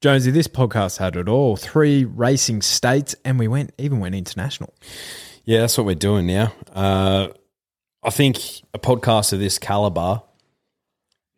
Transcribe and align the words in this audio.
Jonesy, 0.00 0.30
this 0.30 0.48
podcast 0.48 0.96
had 0.98 1.16
it 1.16 1.28
all. 1.28 1.56
Three 1.56 2.04
racing 2.04 2.62
states, 2.62 3.14
and 3.24 3.38
we 3.38 3.48
went 3.48 3.72
even 3.78 4.00
went 4.00 4.14
international. 4.14 4.72
Yeah, 5.44 5.60
that's 5.60 5.76
what 5.76 5.86
we're 5.86 5.94
doing 5.94 6.26
now. 6.26 6.52
Uh, 6.72 7.28
I 8.02 8.10
think 8.10 8.38
a 8.72 8.78
podcast 8.78 9.32
of 9.34 9.40
this 9.40 9.58
caliber 9.58 10.22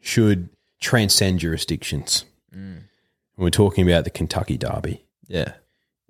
should 0.01 0.49
transcend 0.81 1.41
jurisdictions. 1.41 2.25
We're 3.37 3.51
talking 3.51 3.89
about 3.89 4.05
the 4.05 4.11
Kentucky 4.11 4.57
Derby 4.59 5.03
Yeah. 5.27 5.55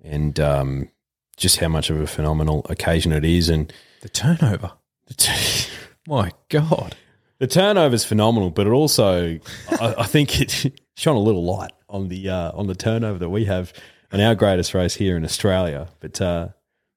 and 0.03 0.39
um, 0.39 0.89
just 1.37 1.57
how 1.57 1.69
much 1.69 1.89
of 1.89 1.99
a 1.99 2.05
phenomenal 2.05 2.63
occasion 2.69 3.11
it 3.13 3.25
is, 3.25 3.49
and 3.49 3.73
The 4.01 4.09
turnover. 4.09 4.73
My 6.07 6.31
God. 6.49 6.95
the 7.39 7.47
turnover 7.47 7.95
is 7.95 8.05
phenomenal. 8.05 8.51
But 8.51 8.67
it 8.67 8.71
also, 8.71 9.39
I, 9.71 9.95
I 9.99 10.05
think 10.05 10.39
it 10.41 10.79
shone 10.95 11.15
a 11.15 11.19
little 11.19 11.43
light 11.43 11.73
on 11.89 12.07
the 12.07 12.29
uh, 12.29 12.51
on 12.53 12.67
the 12.67 12.75
turnover 12.75 13.19
that 13.19 13.29
we 13.29 13.45
have 13.45 13.73
in 14.11 14.21
our 14.21 14.35
greatest 14.35 14.73
race 14.73 14.95
here 14.95 15.17
in 15.17 15.23
Australia. 15.23 15.87
But 15.99 16.21
uh, 16.21 16.49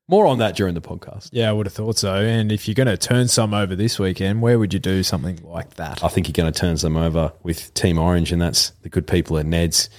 more 0.09 0.27
on 0.27 0.39
that 0.39 0.55
during 0.55 0.75
the 0.75 0.81
podcast. 0.81 1.31
Yeah, 1.33 1.49
I 1.49 1.53
would 1.53 1.67
have 1.67 1.73
thought 1.73 1.99
so. 1.99 2.15
And 2.15 2.53
if 2.53 2.69
you're 2.69 2.75
going 2.75 2.87
to 2.87 2.97
turn 2.97 3.27
some 3.29 3.53
over 3.53 3.75
this 3.75 3.99
weekend, 3.99 4.41
where 4.41 4.59
would 4.59 4.73
you 4.73 4.79
do 4.79 5.03
something 5.03 5.41
like 5.43 5.75
that? 5.75 6.05
I 6.05 6.09
think 6.09 6.29
you're 6.29 6.45
going 6.45 6.53
to 6.53 6.59
turn 6.59 6.77
some 6.77 6.97
over 6.97 7.33
with 7.43 7.75
Team 7.75 7.99
Orange, 7.99 8.31
and 8.31 8.41
that's 8.41 8.71
the 8.83 8.89
good 8.89 9.07
people 9.07 9.39
at 9.39 9.47
Ned's. 9.47 9.91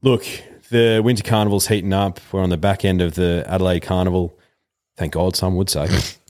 Look, 0.00 0.24
the 0.70 1.02
Winter 1.04 1.24
Carnival's 1.24 1.66
heating 1.66 1.92
up. 1.92 2.20
We're 2.32 2.42
on 2.42 2.50
the 2.50 2.56
back 2.56 2.84
end 2.84 3.02
of 3.02 3.16
the 3.16 3.44
Adelaide 3.46 3.80
Carnival. 3.80 4.38
Thank 4.96 5.12
God, 5.12 5.36
some 5.36 5.56
would 5.56 5.68
say. 5.68 5.88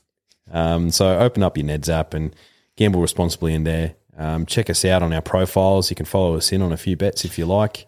um, 0.50 0.90
so 0.90 1.18
open 1.18 1.42
up 1.42 1.56
your 1.56 1.66
Ned's 1.66 1.88
app 1.88 2.14
and 2.14 2.34
gamble 2.76 3.00
responsibly 3.00 3.54
in 3.54 3.64
there. 3.64 3.94
Um, 4.18 4.44
check 4.46 4.68
us 4.68 4.84
out 4.84 5.02
on 5.02 5.12
our 5.12 5.22
profiles. 5.22 5.88
You 5.90 5.96
can 5.96 6.04
follow 6.04 6.34
us 6.34 6.50
in 6.52 6.60
on 6.60 6.72
a 6.72 6.76
few 6.76 6.96
bets 6.96 7.24
if 7.24 7.38
you 7.38 7.46
like. 7.46 7.86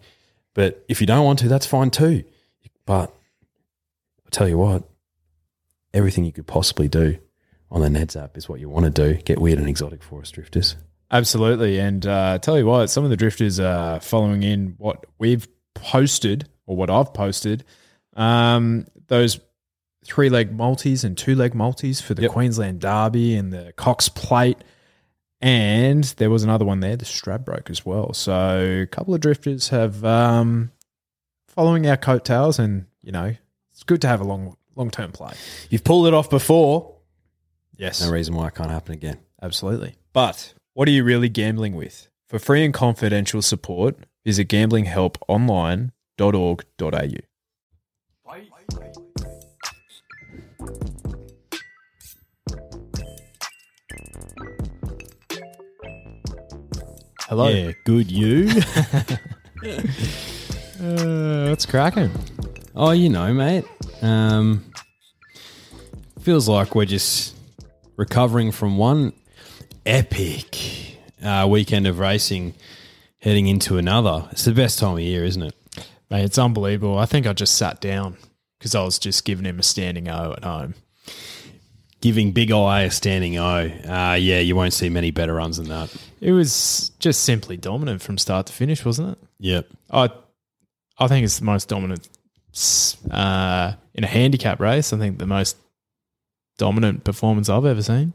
But 0.53 0.83
if 0.87 1.01
you 1.01 1.07
don't 1.07 1.25
want 1.25 1.39
to, 1.39 1.47
that's 1.47 1.65
fine 1.65 1.91
too. 1.91 2.23
But 2.85 3.13
I 4.25 4.29
tell 4.31 4.47
you 4.47 4.57
what, 4.57 4.83
everything 5.93 6.23
you 6.25 6.31
could 6.31 6.47
possibly 6.47 6.87
do 6.87 7.17
on 7.69 7.81
the 7.81 7.89
Ned's 7.89 8.15
app 8.15 8.37
is 8.37 8.49
what 8.49 8.59
you 8.59 8.69
want 8.69 8.85
to 8.85 8.89
do. 8.91 9.21
Get 9.21 9.39
weird 9.39 9.59
and 9.59 9.67
exotic 9.69 10.01
for 10.03 10.21
us, 10.21 10.31
drifters. 10.31 10.75
Absolutely. 11.11 11.77
And 11.79 12.05
uh, 12.05 12.39
tell 12.39 12.57
you 12.57 12.65
what, 12.65 12.89
some 12.89 13.03
of 13.03 13.09
the 13.09 13.17
drifters 13.17 13.59
are 13.59 13.99
following 13.99 14.43
in 14.43 14.75
what 14.77 15.05
we've 15.19 15.47
posted 15.73 16.47
or 16.65 16.75
what 16.77 16.89
I've 16.89 17.13
posted. 17.13 17.65
Um, 18.15 18.87
those 19.07 19.39
three 20.05 20.29
leg 20.29 20.51
multis 20.53 21.03
and 21.03 21.17
two 21.17 21.35
leg 21.35 21.53
multis 21.53 22.01
for 22.01 22.13
the 22.13 22.23
Yep. 22.23 22.31
Queensland 22.31 22.79
Derby 22.81 23.35
and 23.35 23.51
the 23.51 23.73
Cox 23.75 24.07
Plate. 24.09 24.57
And 25.41 26.03
there 26.03 26.29
was 26.29 26.43
another 26.43 26.65
one 26.65 26.81
there, 26.81 26.95
the 26.95 27.05
Stradbroke 27.05 27.69
as 27.69 27.85
well. 27.85 28.13
So 28.13 28.81
a 28.83 28.87
couple 28.87 29.13
of 29.15 29.21
drifters 29.21 29.69
have 29.69 30.03
um, 30.05 30.71
following 31.47 31.87
our 31.87 31.97
coattails, 31.97 32.59
and 32.59 32.85
you 33.01 33.11
know 33.11 33.35
it's 33.71 33.83
good 33.83 34.01
to 34.01 34.07
have 34.07 34.21
a 34.21 34.23
long 34.23 34.55
long 34.75 34.91
term 34.91 35.11
play. 35.11 35.33
You've 35.69 35.83
pulled 35.83 36.07
it 36.07 36.13
off 36.13 36.29
before. 36.29 36.95
Yes, 37.75 38.01
No 38.01 38.11
reason 38.11 38.35
why 38.35 38.47
it 38.47 38.55
can't 38.55 38.69
happen 38.69 38.93
again. 38.93 39.17
Absolutely. 39.41 39.95
But 40.13 40.53
what 40.73 40.87
are 40.87 40.91
you 40.91 41.03
really 41.03 41.29
gambling 41.29 41.75
with? 41.75 42.07
For 42.27 42.37
free 42.37 42.63
and 42.63 42.71
confidential 42.73 43.41
support, 43.41 43.97
visit 44.23 44.47
gamblinghelponline.org.au. 44.47 47.07
Hello. 57.31 57.47
Yeah, 57.47 57.71
good 57.85 58.11
you. 58.11 58.49
Uh, 60.81 61.47
what's 61.47 61.67
cracking? 61.67 62.09
oh, 62.75 62.89
you 62.89 63.07
know, 63.07 63.31
mate. 63.31 63.63
Um, 64.01 64.65
feels 66.19 66.49
like 66.49 66.73
we're 66.73 66.85
just 66.85 67.35
recovering 67.95 68.51
from 68.51 68.77
one 68.77 69.13
epic 69.85 70.97
uh, 71.23 71.47
weekend 71.47 71.85
of 71.85 71.99
racing, 71.99 72.55
heading 73.19 73.47
into 73.47 73.77
another. 73.77 74.27
It's 74.31 74.43
the 74.45 74.53
best 74.53 74.79
time 74.79 74.93
of 74.93 74.99
year, 75.01 75.23
isn't 75.23 75.43
it? 75.43 75.55
Mate, 76.09 76.25
it's 76.25 76.39
unbelievable. 76.39 76.97
I 76.97 77.05
think 77.05 77.27
I 77.27 77.33
just 77.33 77.55
sat 77.55 77.79
down 77.79 78.17
because 78.57 78.73
I 78.73 78.83
was 78.83 78.97
just 78.97 79.23
giving 79.23 79.45
him 79.45 79.59
a 79.59 79.63
standing 79.63 80.09
O 80.09 80.33
at 80.35 80.43
home. 80.43 80.73
Giving 82.01 82.31
Big 82.31 82.51
Eye 82.51 82.81
a 82.81 82.91
standing 82.91 83.37
O. 83.37 83.43
Uh, 83.43 84.17
yeah, 84.19 84.39
you 84.39 84.55
won't 84.55 84.73
see 84.73 84.89
many 84.89 85.11
better 85.11 85.35
runs 85.35 85.57
than 85.57 85.69
that. 85.69 85.95
It 86.19 86.31
was 86.31 86.91
just 86.99 87.23
simply 87.23 87.57
dominant 87.57 88.01
from 88.01 88.17
start 88.17 88.47
to 88.47 88.53
finish, 88.53 88.83
wasn't 88.83 89.11
it? 89.11 89.17
Yep. 89.39 89.67
I 89.91 90.09
I 90.97 91.07
think 91.07 91.23
it's 91.25 91.39
the 91.39 91.45
most 91.45 91.67
dominant 91.67 92.07
uh, 93.09 93.73
in 93.93 94.03
a 94.03 94.07
handicap 94.07 94.59
race. 94.59 94.93
I 94.93 94.97
think 94.97 95.19
the 95.19 95.27
most 95.27 95.57
dominant 96.57 97.03
performance 97.03 97.49
I've 97.49 97.65
ever 97.65 97.81
seen. 97.81 98.13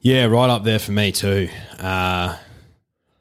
Yeah, 0.00 0.26
right 0.26 0.50
up 0.50 0.64
there 0.64 0.78
for 0.78 0.92
me 0.92 1.12
too. 1.12 1.48
Uh, 1.78 2.36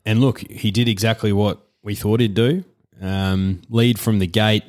and 0.05 0.19
look, 0.19 0.39
he 0.39 0.69
did 0.71 0.89
exactly 0.89 1.31
what 1.31 1.59
we 1.81 1.95
thought 1.95 2.19
he'd 2.19 2.33
do. 2.33 2.63
Um, 3.01 3.61
lead 3.69 3.99
from 3.99 4.19
the 4.19 4.27
gate, 4.27 4.63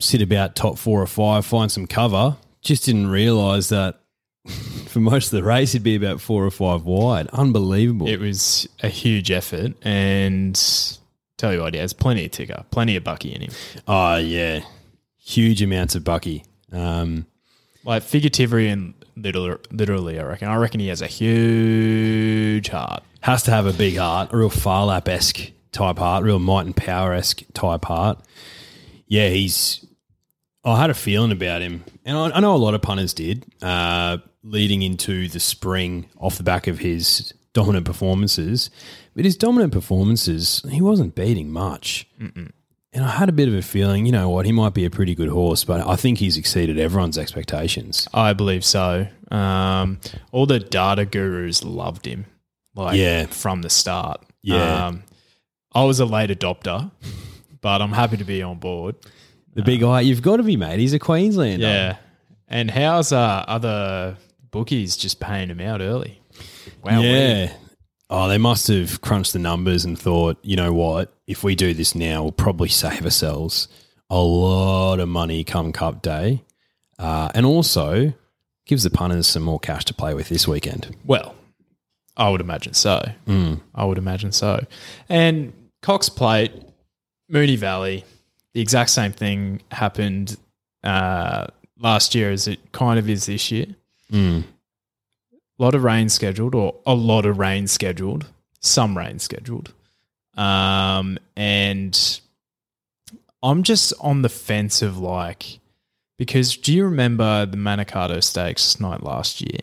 sit 0.00 0.22
about 0.22 0.56
top 0.56 0.78
four 0.78 1.00
or 1.00 1.06
five, 1.06 1.44
find 1.46 1.70
some 1.70 1.86
cover. 1.86 2.36
Just 2.62 2.84
didn't 2.86 3.08
realise 3.08 3.68
that 3.70 4.00
for 4.86 5.00
most 5.00 5.26
of 5.26 5.36
the 5.36 5.42
race 5.42 5.72
he'd 5.72 5.82
be 5.82 5.96
about 5.96 6.20
four 6.20 6.44
or 6.46 6.50
five 6.50 6.84
wide. 6.84 7.28
Unbelievable. 7.28 8.08
It 8.08 8.20
was 8.20 8.68
a 8.82 8.88
huge 8.88 9.30
effort, 9.30 9.72
and 9.82 10.54
tell 11.38 11.52
you 11.52 11.60
what, 11.60 11.74
he 11.74 11.80
has 11.80 11.92
plenty 11.92 12.24
of 12.24 12.30
ticker, 12.30 12.64
plenty 12.70 12.96
of 12.96 13.04
bucky 13.04 13.34
in 13.34 13.42
him. 13.42 13.50
oh 13.88 14.16
yeah, 14.16 14.60
huge 15.18 15.60
amounts 15.62 15.94
of 15.94 16.04
bucky. 16.04 16.44
Um, 16.72 17.26
Like 17.84 18.02
figuratively 18.04 18.68
and 18.68 18.94
literally, 19.16 19.58
literally, 19.70 20.18
I 20.20 20.22
reckon. 20.24 20.48
I 20.48 20.56
reckon 20.56 20.80
he 20.80 20.88
has 20.88 21.02
a 21.02 21.06
huge 21.08 22.68
heart. 22.68 23.02
has 23.20 23.42
to 23.44 23.50
have 23.50 23.66
a 23.66 23.72
big 23.72 23.96
heart, 23.96 24.32
a 24.32 24.36
real 24.36 24.50
Phar 24.50 24.86
Lap 24.86 25.08
esque 25.08 25.50
type 25.72 25.98
heart, 25.98 26.22
real 26.24 26.38
might 26.38 26.66
and 26.66 26.76
power 26.76 27.12
esque 27.12 27.42
type 27.54 27.84
heart. 27.84 28.18
Yeah, 29.06 29.28
he's. 29.30 29.84
I 30.64 30.80
had 30.80 30.90
a 30.90 30.94
feeling 30.94 31.32
about 31.32 31.60
him, 31.62 31.84
and 32.04 32.16
I, 32.16 32.30
I 32.36 32.40
know 32.40 32.54
a 32.54 32.56
lot 32.56 32.74
of 32.74 32.82
punters 32.82 33.12
did, 33.14 33.44
uh, 33.62 34.18
leading 34.44 34.82
into 34.82 35.28
the 35.28 35.40
spring 35.40 36.06
off 36.18 36.36
the 36.36 36.42
back 36.44 36.66
of 36.66 36.78
his 36.78 37.32
dominant 37.52 37.84
performances. 37.84 38.70
But 39.14 39.24
his 39.24 39.36
dominant 39.36 39.72
performances, 39.72 40.62
he 40.70 40.80
wasn't 40.80 41.14
beating 41.14 41.50
much. 41.52 42.06
And 42.94 43.04
I 43.04 43.08
had 43.10 43.28
a 43.28 43.32
bit 43.32 43.48
of 43.48 43.54
a 43.54 43.62
feeling, 43.62 44.06
you 44.06 44.12
know 44.12 44.28
what, 44.30 44.46
he 44.46 44.52
might 44.52 44.72
be 44.74 44.84
a 44.84 44.90
pretty 44.90 45.14
good 45.14 45.28
horse, 45.28 45.64
but 45.64 45.86
I 45.86 45.96
think 45.96 46.18
he's 46.18 46.36
exceeded 46.36 46.78
everyone's 46.78 47.18
expectations. 47.18 48.06
I 48.14 48.32
believe 48.32 48.64
so. 48.64 49.06
Um, 49.30 49.98
all 50.30 50.46
the 50.46 50.60
data 50.60 51.04
gurus 51.04 51.64
loved 51.64 52.06
him, 52.06 52.24
like 52.74 52.96
Yeah. 52.98 53.26
from 53.26 53.62
the 53.62 53.70
start. 53.70 54.22
Yeah. 54.42 54.86
um, 54.88 55.02
I 55.74 55.84
was 55.84 56.00
a 56.00 56.04
late 56.06 56.30
adopter, 56.30 56.90
but 57.60 57.80
I'm 57.82 57.92
happy 57.92 58.16
to 58.18 58.24
be 58.24 58.42
on 58.42 58.58
board. 58.58 58.94
The 59.54 59.62
big 59.62 59.82
eye, 59.82 60.00
you've 60.00 60.22
got 60.22 60.38
to 60.38 60.42
be, 60.42 60.56
mate. 60.56 60.78
He's 60.78 60.94
a 60.94 60.98
Queenslander. 60.98 61.66
Yeah, 61.66 61.96
and 62.48 62.70
how's 62.70 63.12
uh, 63.12 63.44
other 63.46 64.16
bookies 64.50 64.96
just 64.96 65.20
paying 65.20 65.50
him 65.50 65.60
out 65.60 65.80
early? 65.80 66.20
Wow, 66.82 67.00
yeah. 67.00 67.52
Oh, 68.08 68.28
they 68.28 68.38
must 68.38 68.68
have 68.68 69.00
crunched 69.00 69.32
the 69.32 69.38
numbers 69.38 69.84
and 69.84 69.98
thought, 69.98 70.38
you 70.42 70.56
know 70.56 70.72
what? 70.72 71.14
If 71.26 71.42
we 71.44 71.54
do 71.54 71.72
this 71.72 71.94
now, 71.94 72.22
we'll 72.22 72.32
probably 72.32 72.68
save 72.68 73.04
ourselves 73.04 73.68
a 74.10 74.20
lot 74.20 75.00
of 75.00 75.08
money 75.08 75.42
come 75.42 75.72
Cup 75.72 76.02
Day, 76.02 76.44
uh, 76.98 77.30
and 77.34 77.46
also 77.46 78.12
gives 78.66 78.82
the 78.82 78.90
punters 78.90 79.26
some 79.26 79.42
more 79.42 79.58
cash 79.58 79.86
to 79.86 79.94
play 79.94 80.12
with 80.12 80.28
this 80.28 80.46
weekend. 80.46 80.94
Well, 81.06 81.34
I 82.14 82.28
would 82.28 82.42
imagine 82.42 82.74
so. 82.74 83.02
I 83.74 83.84
would 83.84 83.96
imagine 83.96 84.32
so. 84.32 84.66
And 85.08 85.54
Cox 85.80 86.10
Plate, 86.10 86.52
Moonee 87.32 87.56
Valley, 87.56 88.04
the 88.54 88.60
exact 88.60 88.90
same 88.90 89.12
thing 89.12 89.62
happened 89.70 90.36
uh, 90.84 91.46
last 91.78 92.14
year 92.14 92.30
as 92.30 92.46
it 92.48 92.72
kind 92.72 92.98
of 92.98 93.08
is 93.08 93.26
this 93.26 93.50
year. 93.50 93.66
Mm. 94.12 94.44
A 95.58 95.62
lot 95.62 95.74
of 95.74 95.84
rain 95.84 96.08
scheduled, 96.08 96.54
or 96.54 96.74
a 96.86 96.94
lot 96.94 97.24
of 97.26 97.38
rain 97.38 97.66
scheduled, 97.66 98.26
some 98.60 98.96
rain 98.98 99.18
scheduled. 99.18 99.72
Um, 100.36 101.18
and 101.36 102.20
I'm 103.42 103.62
just 103.62 103.92
on 104.00 104.22
the 104.22 104.28
fence 104.28 104.82
of 104.82 104.98
like, 104.98 105.58
because 106.18 106.56
do 106.56 106.72
you 106.74 106.84
remember 106.84 107.46
the 107.46 107.56
Manikato 107.56 108.22
Stakes 108.22 108.78
night 108.80 109.02
last 109.02 109.40
year? 109.40 109.60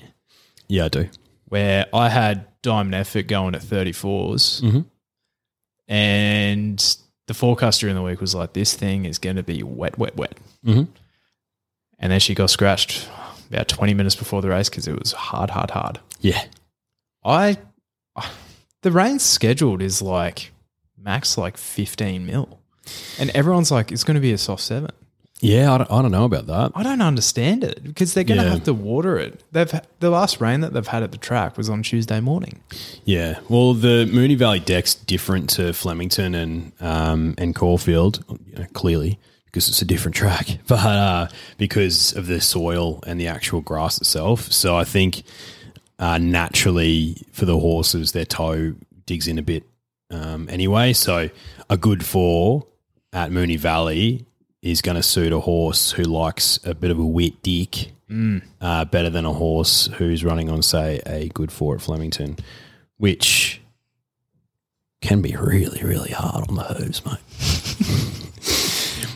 Yeah, 0.68 0.86
I 0.86 0.90
do. 0.90 1.10
where 1.48 1.88
I 1.94 2.10
had 2.10 2.46
Diamond 2.62 2.94
Effort 2.94 3.24
going 3.28 3.56
at 3.56 3.62
34s. 3.64 4.62
Mhm. 4.62 4.86
And 5.88 6.98
the 7.30 7.34
forecast 7.36 7.80
during 7.82 7.96
the 7.96 8.02
week 8.02 8.20
was 8.20 8.34
like, 8.34 8.54
this 8.54 8.74
thing 8.74 9.06
is 9.06 9.20
going 9.20 9.36
to 9.36 9.44
be 9.44 9.62
wet, 9.62 10.00
wet, 10.00 10.18
wet. 10.18 10.36
Mhm. 10.66 10.88
And 12.00 12.12
then 12.12 12.20
she 12.20 12.34
got 12.34 12.50
scratched 12.50 13.08
about 13.52 13.68
20 13.68 13.94
minutes 13.94 14.16
before 14.16 14.42
the 14.42 14.50
race 14.50 14.68
because 14.68 14.88
it 14.88 14.98
was 14.98 15.12
hard, 15.12 15.52
hard, 15.52 15.70
hard. 15.70 16.00
Yeah. 16.22 16.44
I, 17.24 17.60
the 18.82 18.92
rain 18.92 19.20
scheduled 19.20 19.84
is 19.84 20.02
like 20.02 20.52
max 20.98 21.38
like 21.38 21.56
15 21.56 22.26
mil. 22.26 22.60
And 23.20 23.30
everyone's 23.36 23.70
like, 23.70 23.92
it's 23.92 24.04
going 24.04 24.16
to 24.16 24.22
be 24.22 24.32
a 24.34 24.38
soft 24.40 24.64
seven. 24.64 24.90
Yeah, 25.42 25.74
I 25.74 25.78
don't, 25.78 25.92
I 25.92 26.02
don't 26.02 26.12
know 26.12 26.26
about 26.26 26.48
that. 26.48 26.72
I 26.76 26.84
don't 26.84 27.02
understand 27.02 27.64
it 27.64 27.82
because 27.84 28.14
they're 28.14 28.26
going 28.26 28.40
to 28.40 28.44
Yeah. 28.46 28.52
have 28.52 28.64
to 28.66 28.74
water 28.74 29.18
it. 29.18 29.42
They've 29.54 29.72
the 30.00 30.10
last 30.10 30.42
rain 30.42 30.60
that 30.62 30.74
they've 30.74 30.86
had 30.86 31.02
at 31.04 31.12
the 31.12 31.18
track 31.18 31.58
was 31.58 31.70
on 31.70 31.82
Tuesday 31.84 32.20
morning. 32.20 32.60
Yeah, 33.06 33.40
well, 33.48 33.74
the 33.74 34.06
Moonee 34.12 34.38
Valley 34.38 34.60
deck's 34.60 34.94
different 34.96 35.50
to 35.52 35.72
Flemington 35.74 36.36
and 36.36 36.72
um, 36.82 37.36
and 37.38 37.56
Caulfield, 37.56 38.24
you 38.48 38.56
know, 38.60 38.66
clearly 38.74 39.18
because 39.46 39.68
it's 39.70 39.82
a 39.82 39.86
different 39.86 40.16
track, 40.16 40.60
but 40.68 40.80
uh, 40.86 41.28
because 41.58 42.14
of 42.16 42.28
the 42.28 42.42
soil 42.42 43.00
and 43.08 43.20
the 43.20 43.28
actual 43.28 43.62
grass 43.62 43.98
itself. 43.98 44.52
So 44.52 44.76
I 44.76 44.84
think 44.84 45.24
uh, 46.00 46.18
naturally 46.18 47.16
for 47.32 47.46
the 47.46 47.58
horses, 47.60 48.12
their 48.12 48.26
toe 48.26 48.76
digs 49.06 49.28
in 49.28 49.40
a 49.40 49.42
bit 49.42 49.64
um, 50.12 50.48
anyway. 50.50 50.94
So 50.94 51.30
a 51.70 51.78
good 51.78 52.06
four 52.06 52.68
at 53.14 53.32
Moonee 53.32 53.58
Valley 53.58 54.26
is 54.62 54.82
going 54.82 54.96
to 54.98 55.04
suit 55.04 55.32
a 55.32 55.40
horse 55.40 55.92
who 55.92 56.04
likes 56.04 56.60
a 56.66 56.74
bit 56.74 56.92
of 56.92 57.00
a 57.00 57.06
wet 57.06 57.42
dick 57.44 57.92
uh, 58.62 58.86
better 58.86 59.10
than 59.10 59.24
a 59.26 59.34
horse 59.34 59.88
who's 59.98 60.24
running 60.24 60.50
on, 60.50 60.62
say, 60.64 61.00
a 61.06 61.30
good 61.30 61.52
four 61.52 61.76
at 61.76 61.82
Flemington, 61.82 62.36
which 62.98 63.62
can 65.02 65.22
be 65.22 65.36
really, 65.40 65.82
really 65.84 66.12
hard 66.12 66.50
on 66.50 66.56
the 66.56 66.64
hooves, 66.64 67.06
mate. 67.06 67.20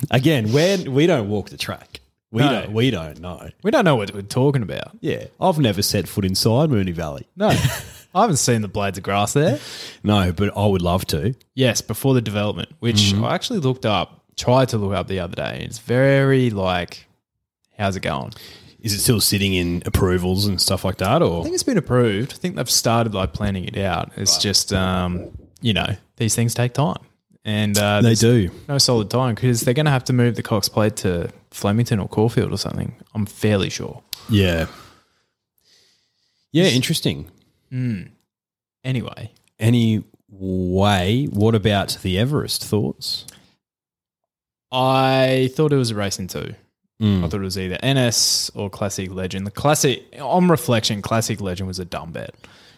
Again, 0.12 0.51
when 0.51 0.94
we 0.94 1.07
don't 1.07 1.28
walk 1.28 1.50
the 1.50 1.57
track, 1.57 2.00
we 2.31 2.42
No. 2.42 2.50
don't. 2.62 2.72
We 2.74 2.92
don't 2.92 3.19
know. 3.19 3.50
We 3.63 3.72
don't 3.72 3.84
know 3.86 3.95
what 3.95 4.13
we're 4.13 4.22
talking 4.22 4.62
about. 4.62 4.92
Yeah, 5.01 5.25
I've 5.42 5.60
never 5.60 5.81
set 5.81 6.07
foot 6.07 6.24
inside 6.25 6.69
Moonee 6.69 6.94
Valley. 6.94 7.28
No, 7.36 7.48
I 8.16 8.22
haven't 8.22 8.38
seen 8.38 8.62
the 8.62 8.68
blades 8.68 8.98
of 8.98 9.04
grass 9.04 9.34
there. 9.34 9.60
No, 10.06 10.31
but 10.34 10.56
I 10.57 10.66
would 10.68 10.81
love 10.81 11.06
to. 11.07 11.34
Yes, 11.56 11.80
before 11.81 12.13
the 12.13 12.22
development, 12.22 12.69
which 12.80 13.13
I 13.13 13.34
actually 13.34 13.60
looked 13.60 13.86
up, 13.86 14.22
tried 14.38 14.69
to 14.69 14.77
look 14.77 14.94
up 14.94 15.07
the 15.07 15.19
other 15.19 15.35
day. 15.35 15.63
It's 15.68 15.80
very 15.80 16.50
like, 16.50 17.06
how's 17.77 17.95
it 17.95 18.01
going? 18.01 18.33
Is 18.80 18.94
it 18.94 19.00
still 19.00 19.21
sitting 19.21 19.53
in 19.53 19.81
approvals 19.85 20.45
and 20.45 20.59
stuff 20.59 20.83
like 20.83 20.97
that, 20.97 21.21
or 21.21 21.39
I 21.39 21.44
think 21.44 21.53
it's 21.53 21.63
been 21.63 21.77
approved. 21.77 22.33
I 22.33 22.35
think 22.35 22.56
they've 22.57 22.69
started 22.69 23.13
like 23.13 23.31
planning 23.31 23.63
it 23.65 23.77
out. 23.77 24.12
It's 24.18 24.38
just, 24.38 24.74
um, 24.74 25.31
you 25.62 25.74
know, 25.74 25.95
these 26.18 26.35
things 26.35 26.53
take 26.53 26.74
time, 26.74 27.00
and 27.45 27.77
uh, 27.77 28.01
they 28.01 28.15
do? 28.15 28.51
no 28.68 28.77
solid 28.77 29.09
time 29.09 29.35
because 29.35 29.62
they're 29.62 29.74
going 29.74 29.85
to 29.85 29.91
have 29.91 30.03
to 30.06 30.13
move 30.13 30.35
the 30.35 30.44
Cox 30.44 30.68
Plate 30.68 30.97
to 30.97 31.30
Flemington 31.51 32.00
or 32.00 32.09
Caulfield 32.09 32.51
or 32.51 32.57
something. 32.57 32.94
I'm 33.15 33.25
fairly 33.25 33.69
sure. 33.69 34.03
Yeah, 34.30 34.65
yeah. 36.51 36.65
Interesting. 36.65 37.30
Anyway, 38.83 39.31
Anyway, 39.59 41.27
what 41.31 41.56
about 41.56 41.97
the 42.01 42.19
Everest 42.19 42.65
thoughts? 42.65 43.25
I 44.73 45.51
thought 45.53 45.71
it 45.71 45.77
was 45.77 45.91
a 45.91 45.95
racing 45.95 46.27
two. 46.27 46.55
Mm. 46.99 47.23
I 47.23 47.29
thought 47.29 47.41
it 47.41 47.43
was 47.43 47.57
either 47.57 47.77
NS 47.85 48.51
or 48.55 48.69
Classique 48.69 49.13
Legend. 49.13 49.45
The 49.45 49.51
Classic, 49.51 50.03
on 50.19 50.47
reflection, 50.47 51.01
Classique 51.01 51.41
Legend 51.41 51.67
was 51.67 51.79
a 51.79 51.85
dumb 51.85 52.11
bet 52.11 52.33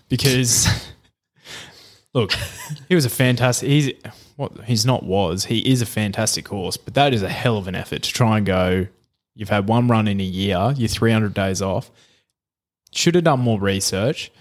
because, 0.09 0.67
look, 2.13 2.33
he 2.89 2.95
was 2.95 3.05
a 3.05 3.09
fantastic. 3.09 3.69
He's 3.69 3.91
what 4.35 4.51
he's 4.65 4.85
not 4.85 5.03
was. 5.03 5.45
He 5.45 5.59
is 5.71 5.81
a 5.81 5.85
fantastic 5.85 6.47
horse, 6.47 6.75
but 6.75 6.95
that 6.95 7.13
is 7.13 7.21
a 7.21 7.29
hell 7.29 7.57
of 7.57 7.67
an 7.67 7.75
effort 7.75 8.03
to 8.03 8.11
try 8.11 8.37
and 8.37 8.45
go. 8.45 8.87
You've 9.33 9.49
had 9.49 9.67
one 9.67 9.87
run 9.87 10.07
in 10.07 10.19
a 10.19 10.23
year. 10.23 10.73
You're 10.75 10.87
300 10.87 11.33
days 11.33 11.61
off. 11.61 11.91
Should 12.93 13.15
have 13.15 13.25
done 13.25 13.41
more 13.41 13.59
research. 13.59 14.31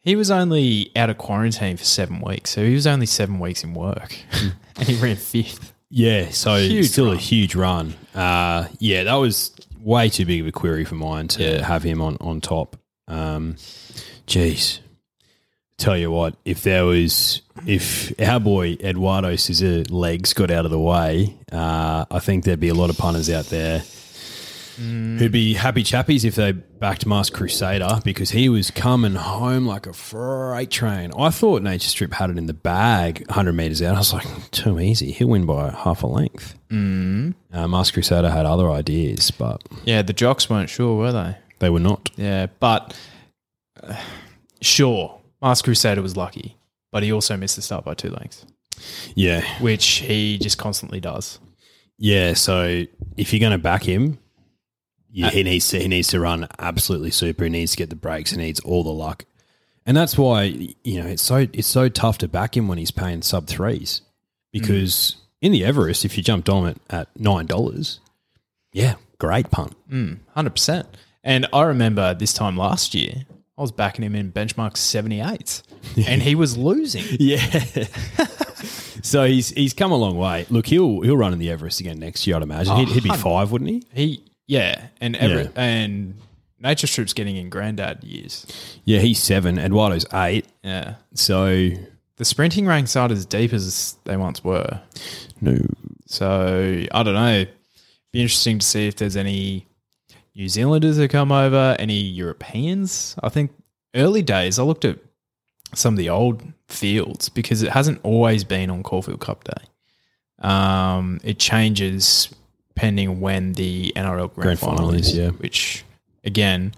He 0.00 0.16
was 0.16 0.30
only 0.30 0.90
out 0.96 1.10
of 1.10 1.18
quarantine 1.18 1.76
for 1.76 1.84
seven 1.84 2.22
weeks, 2.22 2.50
so 2.50 2.64
he 2.64 2.72
was 2.72 2.86
only 2.86 3.04
seven 3.04 3.38
weeks 3.38 3.62
in 3.62 3.74
work, 3.74 4.16
and 4.76 4.88
he 4.88 4.96
ran 4.96 5.16
fifth. 5.16 5.69
Yeah, 5.90 6.30
so 6.30 6.56
Huge 6.56 6.88
still 6.88 7.06
run. 7.06 7.14
a 7.16 7.18
huge 7.18 7.54
run. 7.54 7.94
Uh, 8.14 8.68
yeah, 8.78 9.04
that 9.04 9.14
was 9.14 9.52
way 9.80 10.08
too 10.08 10.24
big 10.24 10.40
of 10.40 10.46
a 10.46 10.52
query 10.52 10.84
for 10.84 10.94
mine 10.94 11.26
to 11.28 11.42
Yeah. 11.42 11.66
have 11.66 11.82
him 11.82 12.00
on 12.00 12.16
on 12.20 12.40
top. 12.40 12.76
Um, 13.08 13.56
geez, 14.26 14.78
tell 15.78 15.96
you 15.96 16.10
what, 16.12 16.36
if 16.44 16.62
there 16.62 16.84
was, 16.84 17.42
if 17.66 18.12
our 18.20 18.38
boy 18.38 18.76
Eduardo 18.80 19.34
Scissor 19.34 19.82
legs 19.90 20.32
got 20.32 20.50
out 20.52 20.64
of 20.64 20.70
the 20.70 20.78
way, 20.78 21.34
uh, 21.50 22.04
I 22.10 22.18
think 22.20 22.44
there'd 22.44 22.60
be 22.60 22.68
a 22.68 22.74
lot 22.74 22.90
of 22.90 22.96
punters 22.96 23.28
out 23.28 23.46
there 23.46 23.82
who'd 24.80 25.32
be 25.32 25.54
happy 25.54 25.82
chappies 25.84 26.24
if 26.24 26.34
they 26.34 26.52
backed 26.52 27.04
Mask 27.06 27.32
Crusader 27.34 28.00
because 28.04 28.30
he 28.30 28.48
was 28.48 28.70
coming 28.70 29.14
home 29.14 29.66
like 29.66 29.86
a 29.86 29.92
freight 29.92 30.70
train. 30.70 31.10
I 31.18 31.30
thought 31.30 31.62
Nature 31.62 31.88
Strip 31.88 32.12
had 32.14 32.30
it 32.30 32.38
in 32.38 32.46
the 32.46 32.54
bag 32.54 33.24
100 33.26 33.52
metres 33.52 33.82
out. 33.82 33.94
I 33.96 33.98
was 33.98 34.12
like, 34.12 34.50
too 34.50 34.80
easy. 34.80 35.12
He'll 35.12 35.28
win 35.28 35.44
by 35.46 35.70
half 35.70 36.02
a 36.02 36.06
length. 36.06 36.54
Mm. 36.70 37.34
Uh, 37.52 37.68
Mask 37.68 37.94
Crusader 37.94 38.30
had 38.30 38.46
other 38.46 38.70
ideas, 38.70 39.30
but 39.30 39.62
Yeah, 39.84 40.02
the 40.02 40.12
jocks 40.14 40.48
weren't 40.48 40.70
sure, 40.70 40.96
were 40.96 41.12
they? 41.12 41.36
they 41.58 41.68
were 41.70 41.80
not. 41.80 42.08
Yeah, 42.16 42.46
but 42.58 42.96
uh, 43.82 43.94
sure, 44.62 45.20
Mask 45.42 45.64
Crusader 45.64 46.02
was 46.02 46.16
lucky, 46.16 46.56
but 46.92 47.02
he 47.02 47.12
also 47.12 47.36
missed 47.36 47.56
the 47.56 47.62
start 47.62 47.84
by 47.84 47.94
two 47.94 48.10
lengths, 48.10 48.46
Yeah. 49.14 49.42
which 49.60 49.84
he 49.86 50.38
just 50.38 50.58
constantly 50.58 51.00
does. 51.00 51.38
Yeah. 51.98 52.32
So 52.32 52.84
if 53.18 53.32
you're 53.32 53.40
going 53.40 53.52
to 53.52 53.58
back 53.58 53.82
him, 53.82 54.18
yeah, 55.12 55.30
he 55.30 55.42
needs 55.42 55.68
to 55.68 55.80
he 55.80 55.88
needs 55.88 56.08
to 56.08 56.20
run 56.20 56.46
absolutely 56.58 57.10
super. 57.10 57.44
He 57.44 57.50
needs 57.50 57.72
to 57.72 57.76
get 57.76 57.90
the 57.90 57.96
breaks. 57.96 58.30
He 58.30 58.36
needs 58.36 58.60
all 58.60 58.84
the 58.84 58.90
luck, 58.90 59.24
and 59.84 59.96
that's 59.96 60.16
why 60.16 60.42
you 60.84 61.02
know 61.02 61.08
it's 61.08 61.22
so 61.22 61.46
it's 61.52 61.66
so 61.66 61.88
tough 61.88 62.18
to 62.18 62.28
back 62.28 62.56
him 62.56 62.68
when 62.68 62.78
he's 62.78 62.90
paying 62.90 63.22
sub 63.22 63.46
threes 63.46 64.02
because 64.52 65.16
mm. 65.16 65.16
in 65.42 65.52
the 65.52 65.64
Everest, 65.64 66.04
if 66.04 66.16
you 66.16 66.22
jumped 66.22 66.48
on 66.48 66.68
it 66.68 66.78
at 66.88 67.08
nine 67.18 67.46
dollars, 67.46 68.00
yeah, 68.72 68.94
great 69.18 69.50
punt. 69.50 69.74
Mm, 69.90 70.18
hundred 70.34 70.50
percent. 70.50 70.86
And 71.22 71.46
I 71.52 71.62
remember 71.62 72.14
this 72.14 72.32
time 72.32 72.56
last 72.56 72.94
year, 72.94 73.26
I 73.58 73.60
was 73.60 73.72
backing 73.72 74.04
him 74.04 74.14
in 74.14 74.32
benchmark 74.32 74.76
seventy 74.76 75.20
eight, 75.20 75.62
and 76.06 76.22
he 76.22 76.34
was 76.34 76.56
losing. 76.56 77.04
Yeah. 77.18 77.44
so 79.02 79.24
he's 79.24 79.50
he's 79.50 79.72
come 79.72 79.90
a 79.90 79.96
long 79.96 80.16
way. 80.16 80.46
Look, 80.50 80.66
he'll 80.66 81.00
he'll 81.00 81.16
run 81.16 81.32
in 81.32 81.38
the 81.38 81.50
Everest 81.50 81.80
again 81.80 81.98
next 81.98 82.26
year. 82.26 82.36
I'd 82.36 82.42
imagine 82.42 82.76
he'd, 82.76 82.88
he'd 82.88 83.02
be 83.02 83.10
five, 83.10 83.50
wouldn't 83.50 83.70
he? 83.70 83.82
He 83.92 84.29
yeah, 84.50 84.88
and 85.00 85.14
Everett 85.16 85.52
and 85.56 86.14
Nature 86.58 86.88
Strip's 86.88 87.12
getting 87.12 87.36
in 87.36 87.48
granddad 87.50 88.02
years. 88.02 88.46
Yeah, 88.84 88.98
he's 88.98 89.22
seven. 89.22 89.58
Eduardo's 89.58 90.04
eight. 90.12 90.46
Yeah, 90.64 90.96
So 91.14 91.70
the 92.16 92.24
sprinting 92.24 92.66
ranks 92.66 92.96
aren't 92.96 93.12
as 93.12 93.24
deep 93.24 93.52
as 93.52 93.96
they 94.04 94.16
once 94.16 94.42
were. 94.42 94.80
no. 95.40 95.56
So 96.06 96.84
I 96.92 97.02
don't 97.04 97.14
know. 97.14 97.44
Be 98.12 98.20
interesting 98.22 98.58
to 98.58 98.66
see 98.66 98.88
if 98.88 98.96
there's 98.96 99.16
any 99.16 99.68
New 100.34 100.48
Zealanders 100.48 100.96
that 100.96 101.08
come 101.10 101.30
over, 101.30 101.76
any 101.78 102.00
Europeans. 102.00 103.14
I 103.22 103.28
think 103.28 103.52
early 103.94 104.22
days 104.22 104.58
I 104.58 104.64
looked 104.64 104.84
at 104.84 104.98
some 105.72 105.94
of 105.94 105.98
the 105.98 106.08
old 106.08 106.42
fields 106.68 107.28
because 107.28 107.62
it 107.62 107.70
hasn't 107.70 108.00
always 108.02 108.42
been 108.42 108.70
on 108.70 108.82
Caulfield 108.82 109.20
Cup 109.20 109.44
Day. 109.44 109.64
Um, 110.40 111.20
it 111.22 111.38
changes 111.38 112.34
depending 112.80 113.20
when 113.20 113.52
the 113.52 113.92
NRL 113.94 114.32
Grand, 114.32 114.34
Grand 114.34 114.58
Final, 114.58 114.76
Final 114.76 114.94
is. 114.94 115.16
yeah. 115.16 115.28
Which 115.30 115.84
again, 116.24 116.72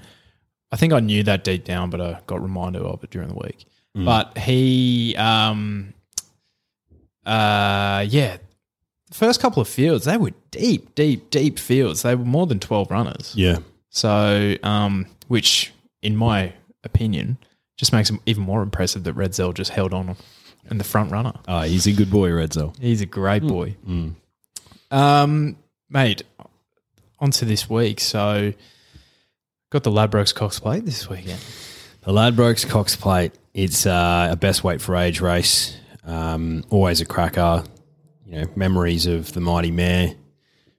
I 0.73 0.77
think 0.77 0.93
I 0.93 0.99
knew 0.99 1.23
that 1.23 1.45
deep 1.45 1.65
down, 1.65 1.91
but 1.91 2.01
I 2.01 2.21
got 2.27 2.43
reminded 2.43 2.83
of 2.83 3.05
it 3.05 3.11
during 3.11 3.29
the 3.29 3.35
week. 3.35 3.65
But 3.95 4.39
he, 4.39 5.15
um, 5.17 5.93
uh, 7.27 8.07
yeah, 8.09 8.39
the 9.09 9.15
first 9.15 9.39
couple 9.39 9.61
of 9.61 9.69
fields, 9.69 10.07
they 10.07 10.17
were 10.17 10.33
deep, 10.51 10.95
deep, 10.95 11.29
deep 11.29 11.59
fields. 11.59 12.01
They 12.01 12.15
were 12.15 12.25
more 12.25 12.47
than 12.47 12.59
12 12.59 12.91
runners. 12.91 13.35
Yeah. 13.37 13.59
So, 13.91 14.57
um, 14.63 15.07
which, 15.29 15.75
in 16.01 16.17
my 16.17 16.55
opinion, 16.85 17.37
just 17.77 17.93
makes 17.93 18.09
it 18.09 18.19
even 18.25 18.43
more 18.43 18.63
impressive 18.63 19.05
that 19.05 19.15
Redzel 19.15 19.53
just 19.53 19.73
held 19.73 19.93
on 19.93 20.17
in 20.71 20.79
the 20.79 20.85
front 20.85 21.13
runner. 21.13 21.35
Oh, 21.47 21.61
he's 21.61 21.87
a 21.87 21.93
good 21.93 22.11
boy, 22.11 22.31
Redzo. 22.31 22.75
He's 22.81 23.03
a 23.03 23.07
great 23.07 23.43
boy. 23.43 23.77
Um, 24.91 25.57
mate, 25.93 26.23
onto 27.19 27.47
this 27.47 27.69
week. 27.69 28.01
So, 28.01 28.53
got 29.71 29.83
the 29.85 29.91
Ladbrokes 29.91 30.35
Cox 30.35 30.59
Plate 30.61 30.85
this 30.85 31.09
weekend. 31.09 31.41
The 32.03 32.13
Ladbrokes 32.13 32.69
Cox 32.69 32.97
Plate. 32.97 33.33
It's 33.55 33.87
uh, 33.87 34.29
a 34.33 34.37
best 34.37 34.65
weight 34.65 34.81
for 34.81 34.97
age 34.97 35.21
race. 35.21 35.77
Um, 36.05 36.65
always 36.71 37.01
a 37.01 37.05
cracker. 37.05 37.65
You 38.27 38.41
know, 38.41 38.45
memories 38.57 39.07
of 39.07 39.33
the 39.35 39.41
mighty 39.41 39.71
mare 39.71 40.15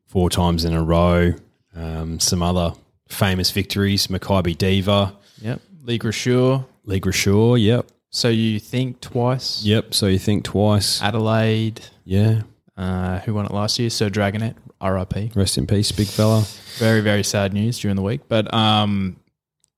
four 0.08 0.30
times 0.30 0.66
in 0.66 0.74
a 0.74 0.84
row. 0.84 1.34
Um, 1.76 2.20
some 2.20 2.42
other 2.42 2.74
famous 3.08 3.52
victories. 3.52 4.08
Makybe 4.08 4.58
Diva, 4.58 5.16
Yep. 5.42 5.62
Lys 5.84 5.98
Gracieux. 6.00 6.66
Lys 6.86 7.00
Gracieux. 7.00 7.56
Yep, 7.56 7.88
So 8.10 8.30
you 8.30 8.60
think 8.60 9.02
twice. 9.02 9.64
yep. 9.64 9.94
So 9.94 10.08
you 10.08 10.18
think 10.20 10.44
twice. 10.46 11.02
Adelaide. 11.02 11.82
Yeah. 12.06 12.42
Uh, 12.76 13.20
who 13.20 13.34
won 13.36 13.46
it 13.46 13.52
last 13.52 13.78
year? 13.80 13.90
Sir 13.92 14.10
Dragonet. 14.10 14.56
RIP. 14.84 15.36
Rest 15.36 15.58
in 15.58 15.68
peace, 15.68 15.92
big 15.92 16.08
fella. 16.08 16.46
Very, 16.78 17.02
very 17.02 17.24
sad 17.24 17.54
news 17.54 17.80
during 17.80 17.96
the 17.96 18.02
week. 18.02 18.22
But 18.28 18.54
um, 18.54 19.18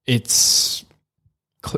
it's 0.06 0.86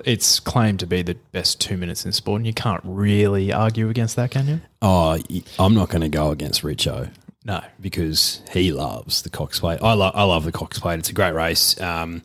it's 0.05 0.39
claimed 0.39 0.79
to 0.81 0.87
be 0.87 1.01
the 1.01 1.15
best 1.31 1.61
two 1.61 1.77
minutes 1.77 2.05
in 2.05 2.11
sport, 2.11 2.39
and 2.39 2.47
you 2.47 2.53
can't 2.53 2.81
really 2.83 3.53
argue 3.53 3.89
against 3.89 4.15
that, 4.17 4.31
can 4.31 4.47
you? 4.47 4.61
Oh, 4.81 5.17
I'm 5.59 5.73
not 5.73 5.89
going 5.89 6.01
to 6.01 6.09
go 6.09 6.31
against 6.31 6.61
Richo 6.61 7.09
No. 7.45 7.61
because 7.79 8.41
he 8.51 8.71
loves 8.73 9.21
the 9.21 9.29
Cox 9.29 9.59
Plate. 9.59 9.79
I 9.81 9.93
love 9.93 10.13
I 10.15 10.23
love 10.23 10.43
the 10.45 10.51
Cox 10.51 10.79
Plate. 10.79 10.99
It's 10.99 11.09
a 11.09 11.13
great 11.13 11.33
race. 11.33 11.79
Um, 11.79 12.21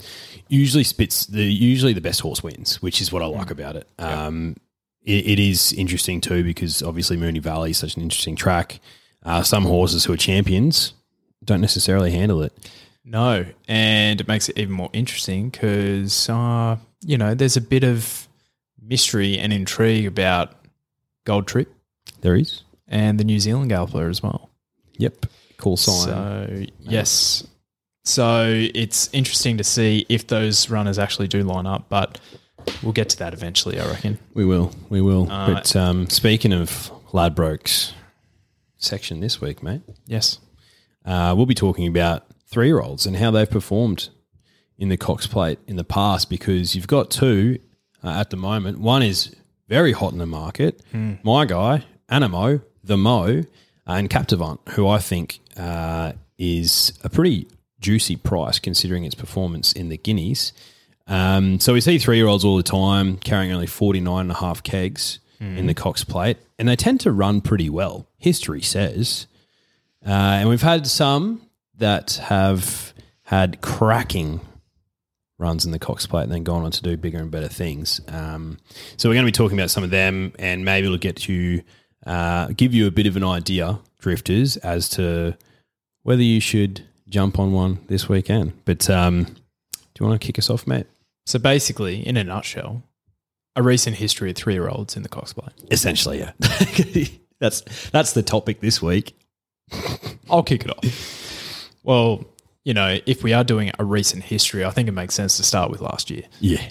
usually 0.48 0.84
spits 0.84 1.26
the 1.26 1.42
usually 1.44 1.92
the 1.92 2.00
best 2.00 2.20
horse 2.20 2.42
wins, 2.42 2.82
which 2.82 3.00
is 3.00 3.12
what 3.12 3.22
I 3.22 3.26
like 3.26 3.50
about 3.50 3.76
it. 3.76 3.88
Um, 3.98 4.56
it, 5.04 5.26
it 5.26 5.38
is 5.38 5.72
interesting 5.72 6.20
too 6.20 6.42
because 6.44 6.82
obviously 6.82 7.16
Moonee 7.16 7.40
Valley 7.40 7.70
is 7.70 7.78
such 7.78 7.96
an 7.96 8.02
interesting 8.02 8.36
track. 8.36 8.80
Uh, 9.24 9.42
some 9.42 9.64
horses 9.64 10.04
who 10.04 10.12
are 10.12 10.16
champions 10.16 10.94
don't 11.44 11.60
necessarily 11.60 12.10
handle 12.10 12.42
it. 12.42 12.52
No, 13.04 13.44
and 13.68 14.20
it 14.20 14.28
makes 14.28 14.48
it 14.48 14.58
even 14.58 14.72
more 14.74 14.90
interesting 14.92 15.50
because 15.50 16.28
uh, 16.28 16.76
you 17.04 17.18
know 17.18 17.34
there's 17.34 17.56
a 17.56 17.60
bit 17.60 17.84
of 17.84 18.28
mystery 18.80 19.38
and 19.38 19.52
intrigue 19.52 20.06
about 20.06 20.52
Gold 21.24 21.46
Trip 21.46 21.72
There 22.20 22.36
is. 22.36 22.62
and 22.88 23.18
the 23.18 23.24
New 23.24 23.38
Zealand 23.40 23.70
Galloper 23.70 24.08
as 24.08 24.22
well. 24.22 24.50
Yep. 24.98 25.26
Cool 25.56 25.76
sign. 25.76 26.06
So 26.06 26.64
yes, 26.80 27.46
so 28.04 28.44
it's 28.74 29.08
interesting 29.12 29.56
to 29.58 29.64
see 29.64 30.06
if 30.08 30.26
those 30.26 30.68
runners 30.70 30.98
actually 30.98 31.28
do 31.28 31.42
line 31.42 31.66
up, 31.66 31.88
but 31.88 32.20
we'll 32.82 32.92
get 32.92 33.08
to 33.10 33.18
that 33.18 33.32
eventually. 33.32 33.80
I 33.80 33.86
reckon. 33.88 34.18
We 34.34 34.44
will. 34.44 34.72
We 34.90 35.00
will. 35.00 35.30
Uh, 35.30 35.54
but 35.54 35.74
um, 35.76 36.08
speaking 36.08 36.52
of 36.52 36.90
Ladbrokes 37.12 37.92
section 38.82 39.20
this 39.20 39.40
week, 39.40 39.62
mate, 39.62 39.82
Yes. 40.06 40.38
uh, 41.04 41.34
we'll 41.36 41.46
be 41.46 41.54
talking 41.54 41.86
about 41.86 42.26
three 42.46 42.66
year 42.66 42.80
olds 42.80 43.06
and 43.06 43.16
how 43.16 43.30
they've 43.30 43.50
performed 43.50 44.08
in 44.78 44.88
the 44.88 44.96
Cox 44.96 45.26
Plate 45.26 45.58
in 45.66 45.76
the 45.76 45.84
past 45.84 46.28
because 46.28 46.74
you've 46.74 46.86
got 46.88 47.10
two 47.10 47.58
uh, 48.04 48.08
at 48.10 48.30
the 48.30 48.36
moment. 48.36 48.78
One 48.80 49.02
is 49.02 49.34
very 49.68 49.92
hot 49.92 50.12
in 50.12 50.18
the 50.18 50.26
market. 50.26 50.82
My 51.22 51.44
guy, 51.46 51.84
Anamoe, 52.10 52.62
the 52.84 52.96
Mo, 52.96 53.42
and 53.86 54.10
Captivant, 54.10 54.60
who 54.70 54.86
I 54.88 54.98
think 54.98 55.40
uh, 55.56 56.12
is 56.38 56.92
a 57.04 57.08
pretty 57.08 57.48
juicy 57.80 58.16
price 58.16 58.58
considering 58.58 59.04
its 59.04 59.14
performance 59.14 59.72
in 59.72 59.88
the 59.88 59.96
Guineas. 59.96 60.52
Um, 61.06 61.58
so 61.58 61.72
we 61.72 61.80
see 61.80 61.98
three 61.98 62.16
year 62.16 62.26
olds 62.28 62.44
all 62.44 62.56
the 62.56 62.62
time 62.62 63.16
carrying 63.16 63.52
only 63.52 63.66
49 63.66 64.20
and 64.20 64.30
a 64.30 64.34
half 64.34 64.62
kegs 64.62 65.18
in 65.42 65.66
the 65.66 65.74
Cox 65.74 66.04
Plate, 66.04 66.36
and 66.58 66.68
they 66.68 66.76
tend 66.76 67.00
to 67.00 67.10
run 67.10 67.40
pretty 67.40 67.68
well, 67.68 68.06
history 68.18 68.62
says. 68.62 69.26
Uh, 70.06 70.10
and 70.10 70.48
we've 70.48 70.62
had 70.62 70.86
some 70.86 71.42
that 71.78 72.14
have 72.24 72.92
had 73.24 73.60
cracking 73.60 74.40
runs 75.38 75.64
in 75.64 75.72
the 75.72 75.78
Cox 75.78 76.06
Plate 76.06 76.24
and 76.24 76.32
then 76.32 76.44
gone 76.44 76.62
on 76.62 76.70
to 76.70 76.82
do 76.82 76.96
bigger 76.96 77.18
and 77.18 77.30
better 77.30 77.48
things. 77.48 78.00
Um, 78.08 78.58
so 78.96 79.08
we're 79.08 79.14
going 79.14 79.26
to 79.26 79.32
be 79.32 79.36
talking 79.36 79.58
about 79.58 79.70
some 79.70 79.84
of 79.84 79.90
them, 79.90 80.32
and 80.38 80.64
maybe 80.64 80.88
we'll 80.88 80.98
get 80.98 81.16
to 81.16 81.62
uh, 82.06 82.48
give 82.56 82.72
you 82.72 82.86
a 82.86 82.90
bit 82.90 83.06
of 83.06 83.16
an 83.16 83.24
idea, 83.24 83.80
drifters, 83.98 84.56
as 84.58 84.88
to 84.90 85.36
whether 86.02 86.22
you 86.22 86.40
should 86.40 86.82
jump 87.08 87.38
on 87.38 87.52
one 87.52 87.80
this 87.88 88.08
weekend. 88.08 88.52
But 88.64 88.88
um, 88.88 89.24
do 89.24 90.00
you 90.00 90.06
want 90.06 90.20
to 90.20 90.26
kick 90.26 90.38
us 90.38 90.48
off, 90.48 90.66
mate? 90.66 90.86
So 91.26 91.38
basically, 91.38 92.06
in 92.06 92.16
a 92.16 92.24
nutshell, 92.24 92.82
a 93.56 93.62
recent 93.62 93.96
history 93.96 94.30
of 94.30 94.36
three 94.36 94.54
year 94.54 94.68
olds 94.68 94.96
in 94.96 95.02
the 95.02 95.08
Cox 95.08 95.32
Plate. 95.32 95.52
Essentially, 95.70 96.20
yeah. 96.20 96.32
that's 97.40 97.62
that's 97.90 98.12
the 98.12 98.22
topic 98.22 98.60
this 98.60 98.80
week. 98.80 99.16
I'll 100.30 100.42
kick 100.42 100.64
it 100.64 100.70
off. 100.70 101.70
Well, 101.82 102.24
you 102.64 102.74
know, 102.74 102.98
if 103.06 103.22
we 103.22 103.32
are 103.32 103.44
doing 103.44 103.72
a 103.78 103.84
recent 103.84 104.24
history, 104.24 104.64
I 104.64 104.70
think 104.70 104.88
it 104.88 104.92
makes 104.92 105.14
sense 105.14 105.36
to 105.38 105.42
start 105.42 105.70
with 105.70 105.80
last 105.80 106.10
year. 106.10 106.22
Yeah. 106.40 106.62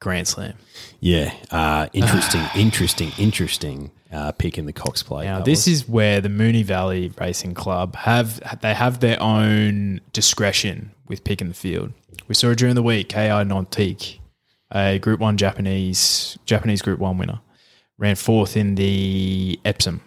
Grand 0.00 0.26
Slam. 0.26 0.54
Yeah, 1.00 1.34
uh, 1.50 1.88
interesting, 1.92 2.42
interesting, 2.56 3.12
interesting 3.18 3.90
uh, 4.10 4.32
pick 4.32 4.56
in 4.56 4.66
the 4.66 4.72
Cox 4.72 5.02
Plate. 5.02 5.26
Now, 5.26 5.40
this 5.42 5.66
was. 5.66 5.82
is 5.82 5.88
where 5.88 6.20
the 6.20 6.28
Moonee 6.28 6.64
Valley 6.64 7.12
Racing 7.18 7.54
Club 7.54 7.96
have 7.96 8.40
they 8.62 8.74
have 8.74 9.00
their 9.00 9.22
own 9.22 10.00
discretion 10.12 10.92
with 11.06 11.22
picking 11.24 11.48
the 11.48 11.54
field. 11.54 11.92
We 12.28 12.34
saw 12.34 12.50
it 12.50 12.58
during 12.58 12.76
the 12.76 12.82
week. 12.82 13.10
Ki 13.10 13.16
Nontique, 13.16 14.19
a 14.72 14.98
Group 14.98 15.20
One 15.20 15.36
Japanese 15.36 16.38
Japanese 16.46 16.82
Group 16.82 16.98
One 17.00 17.18
winner, 17.18 17.40
ran 17.98 18.16
fourth 18.16 18.56
in 18.56 18.74
the 18.74 19.58
Epsom. 19.64 20.02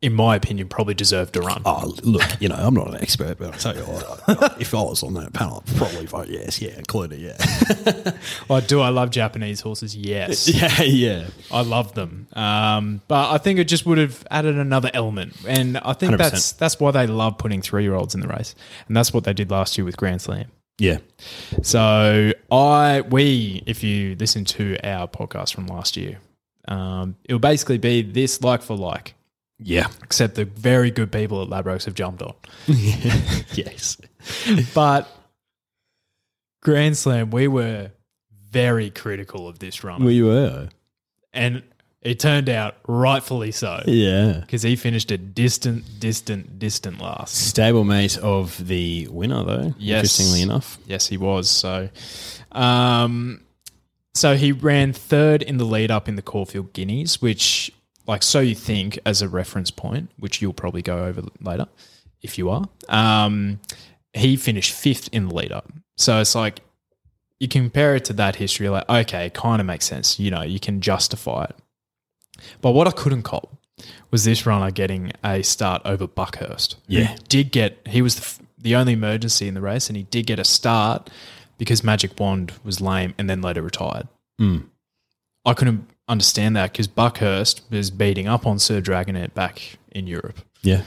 In 0.00 0.12
my 0.12 0.36
opinion, 0.36 0.68
probably 0.68 0.94
deserved 0.94 1.36
a 1.36 1.40
run. 1.40 1.60
Oh, 1.64 1.92
look, 2.04 2.22
you 2.40 2.48
know, 2.48 2.54
I'm 2.54 2.72
not 2.72 2.86
an 2.86 3.02
expert, 3.02 3.36
but 3.36 3.52
I'll 3.52 3.58
tell 3.58 3.74
you 3.76 3.82
what, 3.82 4.56
if 4.60 4.72
I 4.72 4.80
was 4.80 5.02
on 5.02 5.14
that 5.14 5.32
panel, 5.32 5.64
I'd 5.66 5.76
probably 5.76 6.06
vote 6.06 6.28
yes, 6.28 6.62
yeah, 6.62 6.76
including 6.78 7.18
yeah. 7.18 7.36
Oh, 8.50 8.60
do 8.60 8.80
I 8.80 8.90
love 8.90 9.10
Japanese 9.10 9.60
horses? 9.60 9.96
Yes. 9.96 10.48
yeah, 10.54 10.82
yeah. 10.82 11.26
I 11.50 11.62
love 11.62 11.94
them. 11.94 12.28
Um, 12.34 13.02
but 13.08 13.32
I 13.32 13.38
think 13.38 13.58
it 13.58 13.64
just 13.64 13.86
would 13.86 13.98
have 13.98 14.24
added 14.30 14.56
another 14.56 14.90
element. 14.94 15.34
And 15.48 15.78
I 15.78 15.94
think 15.94 16.12
100%. 16.12 16.16
that's 16.18 16.52
that's 16.52 16.78
why 16.78 16.92
they 16.92 17.08
love 17.08 17.36
putting 17.36 17.60
three 17.60 17.82
year 17.82 17.94
olds 17.94 18.14
in 18.14 18.20
the 18.20 18.28
race. 18.28 18.54
And 18.86 18.96
that's 18.96 19.12
what 19.12 19.24
they 19.24 19.32
did 19.32 19.50
last 19.50 19.76
year 19.76 19.84
with 19.84 19.96
Grand 19.96 20.22
Slam. 20.22 20.46
Yeah. 20.78 20.98
So 21.62 22.32
I 22.50 23.00
we 23.02 23.62
if 23.66 23.82
you 23.82 24.16
listen 24.16 24.44
to 24.46 24.76
our 24.84 25.08
podcast 25.08 25.54
from 25.54 25.66
last 25.66 25.96
year, 25.96 26.20
um, 26.68 27.16
it'll 27.24 27.38
basically 27.40 27.78
be 27.78 28.02
this 28.02 28.42
like 28.42 28.62
for 28.62 28.76
like. 28.76 29.14
Yeah. 29.60 29.88
Except 30.04 30.36
the 30.36 30.44
very 30.44 30.90
good 30.92 31.10
people 31.10 31.42
at 31.42 31.48
Ladbrokes 31.48 31.84
have 31.86 31.94
jumped 31.94 32.22
on. 32.22 32.34
yes. 32.66 33.96
But 34.72 35.08
Grand 36.62 36.96
Slam, 36.96 37.30
we 37.30 37.48
were 37.48 37.90
very 38.50 38.90
critical 38.90 39.48
of 39.48 39.58
this 39.58 39.82
run. 39.82 40.04
We 40.04 40.22
were. 40.22 40.68
and 41.32 41.62
it 42.02 42.20
turned 42.20 42.48
out 42.48 42.76
rightfully 42.86 43.50
so. 43.50 43.82
Yeah. 43.86 44.40
because 44.40 44.62
he 44.62 44.76
finished 44.76 45.10
a 45.10 45.18
distant, 45.18 45.84
distant, 45.98 46.58
distant 46.58 47.00
last. 47.00 47.54
Stablemate 47.54 48.18
of 48.18 48.66
the 48.66 49.08
winner, 49.08 49.44
though. 49.44 49.74
Yes. 49.78 50.04
Interestingly 50.04 50.42
enough. 50.42 50.78
Yes, 50.86 51.08
he 51.08 51.16
was. 51.16 51.50
So, 51.50 51.88
um, 52.52 53.42
so 54.14 54.36
he 54.36 54.52
ran 54.52 54.92
third 54.92 55.42
in 55.42 55.58
the 55.58 55.64
lead 55.64 55.90
up 55.90 56.08
in 56.08 56.16
the 56.16 56.22
Caulfield 56.22 56.72
Guineas, 56.72 57.20
which, 57.20 57.72
like, 58.06 58.22
so 58.22 58.40
you 58.40 58.54
think 58.54 58.98
as 59.04 59.20
a 59.22 59.28
reference 59.28 59.70
point, 59.70 60.10
which 60.18 60.40
you'll 60.40 60.52
probably 60.52 60.82
go 60.82 61.04
over 61.04 61.22
later 61.40 61.66
if 62.22 62.38
you 62.38 62.50
are. 62.50 62.68
Um, 62.88 63.60
he 64.12 64.36
finished 64.36 64.72
fifth 64.72 65.08
in 65.12 65.28
the 65.28 65.34
lead 65.34 65.52
up. 65.52 65.70
So 65.96 66.20
it's 66.20 66.34
like 66.34 66.60
you 67.40 67.48
compare 67.48 67.94
it 67.96 68.04
to 68.06 68.12
that 68.14 68.36
history, 68.36 68.68
like, 68.68 68.88
okay, 68.88 69.26
it 69.26 69.34
kind 69.34 69.60
of 69.60 69.66
makes 69.66 69.84
sense. 69.84 70.18
You 70.18 70.30
know, 70.30 70.42
you 70.42 70.58
can 70.58 70.80
justify 70.80 71.44
it. 71.44 71.56
But 72.60 72.72
what 72.72 72.86
I 72.86 72.90
couldn't 72.90 73.22
cop 73.22 73.54
was 74.10 74.24
this 74.24 74.46
runner 74.46 74.70
getting 74.70 75.12
a 75.22 75.42
start 75.42 75.82
over 75.84 76.06
Buckhurst. 76.06 76.76
Yeah. 76.86 77.16
did 77.28 77.52
get, 77.52 77.78
he 77.86 78.02
was 78.02 78.16
the, 78.16 78.22
f- 78.22 78.40
the 78.58 78.74
only 78.74 78.94
emergency 78.94 79.48
in 79.48 79.54
the 79.54 79.60
race, 79.60 79.88
and 79.88 79.96
he 79.96 80.04
did 80.04 80.26
get 80.26 80.38
a 80.38 80.44
start 80.44 81.10
because 81.58 81.84
Magic 81.84 82.18
Wand 82.18 82.52
was 82.64 82.80
lame 82.80 83.14
and 83.18 83.28
then 83.28 83.42
later 83.42 83.62
retired. 83.62 84.08
Mm. 84.40 84.64
I 85.44 85.54
couldn't 85.54 85.88
understand 86.08 86.56
that 86.56 86.72
because 86.72 86.86
Buckhurst 86.88 87.62
was 87.70 87.90
beating 87.90 88.26
up 88.26 88.46
on 88.46 88.58
Sir 88.58 88.80
Dragonet 88.80 89.34
back 89.34 89.78
in 89.90 90.06
Europe. 90.06 90.38
Yeah. 90.62 90.82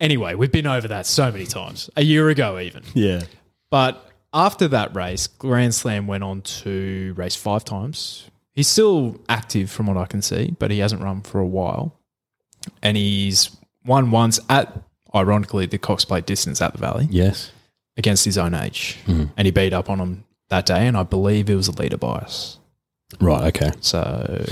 Anyway, 0.00 0.34
we've 0.34 0.52
been 0.52 0.66
over 0.66 0.88
that 0.88 1.06
so 1.06 1.30
many 1.30 1.46
times, 1.46 1.88
a 1.96 2.02
year 2.02 2.28
ago 2.28 2.58
even. 2.58 2.82
Yeah. 2.92 3.22
But 3.70 4.10
after 4.34 4.68
that 4.68 4.94
race, 4.96 5.26
Grand 5.26 5.74
Slam 5.74 6.06
went 6.06 6.24
on 6.24 6.42
to 6.42 7.14
race 7.16 7.36
five 7.36 7.64
times. 7.64 8.28
He's 8.54 8.68
still 8.68 9.20
active 9.28 9.70
from 9.70 9.86
what 9.86 9.96
I 9.96 10.06
can 10.06 10.20
see, 10.22 10.54
but 10.58 10.70
he 10.70 10.78
hasn't 10.80 11.02
run 11.02 11.22
for 11.22 11.38
a 11.40 11.46
while. 11.46 11.98
And 12.82 12.96
he's 12.96 13.54
won 13.84 14.10
once 14.10 14.38
at, 14.48 14.72
ironically, 15.14 15.66
the 15.66 15.78
Cox 15.78 16.04
Plate 16.04 16.26
distance 16.26 16.60
at 16.60 16.72
the 16.72 16.78
Valley 16.78 17.08
Yes. 17.10 17.50
against 17.96 18.24
his 18.24 18.36
own 18.38 18.54
age. 18.54 18.98
Mm-hmm. 19.06 19.24
And 19.36 19.46
he 19.46 19.50
beat 19.52 19.72
up 19.72 19.88
on 19.88 19.98
him 20.00 20.24
that 20.50 20.66
day, 20.66 20.86
and 20.86 20.96
I 20.96 21.02
believe 21.02 21.48
it 21.48 21.54
was 21.56 21.68
a 21.68 21.72
leader 21.72 21.96
bias. 21.96 22.58
Right. 23.20 23.54
Okay. 23.54 23.72
So, 23.80 24.44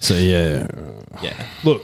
So, 0.00 0.14
yeah. 0.14 0.66
yeah. 1.22 1.46
Look, 1.64 1.82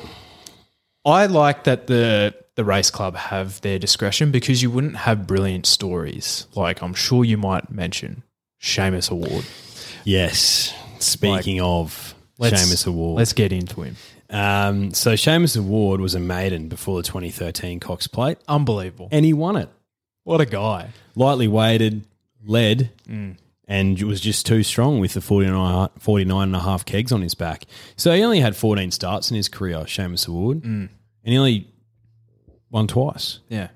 I 1.04 1.26
like 1.26 1.64
that 1.64 1.86
the 1.86 2.34
the 2.54 2.64
race 2.64 2.90
club 2.90 3.16
have 3.16 3.60
their 3.62 3.78
discretion 3.78 4.30
because 4.30 4.62
you 4.62 4.70
wouldn't 4.70 4.94
have 4.96 5.26
brilliant 5.26 5.64
stories. 5.64 6.46
Like 6.54 6.82
I'm 6.82 6.92
sure 6.92 7.24
you 7.24 7.38
might 7.38 7.70
mention 7.70 8.22
Shamus 8.60 9.10
Award. 9.10 9.46
Yes. 10.04 10.74
Speaking 11.04 11.60
of 11.60 12.14
Let's- 12.38 12.62
Shamus 12.62 12.86
Award. 12.86 13.18
Let's 13.18 13.32
get 13.32 13.52
into 13.52 13.82
him. 13.82 13.96
Um, 14.30 14.94
so, 14.94 15.12
Shamus 15.12 15.58
Award 15.58 16.00
was 16.00 16.14
a 16.14 16.20
maiden 16.20 16.68
before 16.68 17.02
the 17.02 17.06
2013 17.06 17.80
Cox 17.80 18.06
Plate, 18.06 18.38
Unbelievable. 18.48 19.08
and 19.12 19.24
he 19.26 19.32
won 19.34 19.56
it. 19.56 19.68
What 20.24 20.40
a 20.40 20.46
guy. 20.46 20.88
lightly 21.14 21.48
weighted, 21.48 22.06
led, 22.44 22.90
and 23.68 24.02
was 24.02 24.20
just 24.20 24.46
too 24.46 24.62
strong 24.62 25.00
with 25.00 25.12
the 25.12 25.20
49, 25.20 25.90
49 25.98 26.42
and 26.44 26.56
a 26.56 26.60
half 26.60 26.84
kegs 26.86 27.12
on 27.12 27.20
his 27.20 27.34
back. 27.34 27.64
So 27.96 28.14
he 28.14 28.22
only 28.22 28.40
had 28.40 28.56
14 28.56 28.90
starts 28.90 29.30
in 29.30 29.36
his 29.36 29.48
career, 29.48 29.78
Shamus 29.80 30.26
Award, 30.26 30.64
and 30.64 30.88
he 31.24 31.36
only 31.36 31.68
won 32.70 32.86
twice. 32.86 33.40
Yeah. 33.50 33.68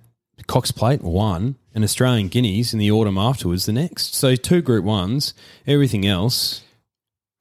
Cox 0.46 0.70
Plate, 0.70 1.02
one, 1.02 1.56
and 1.74 1.82
Australian 1.84 2.28
Guineas 2.28 2.72
in 2.72 2.78
the 2.78 2.90
autumn 2.90 3.18
afterwards 3.18 3.66
the 3.66 3.72
next. 3.72 4.14
So 4.14 4.36
two 4.36 4.62
Group 4.62 4.84
Ones, 4.84 5.34
everything 5.66 6.06
else, 6.06 6.62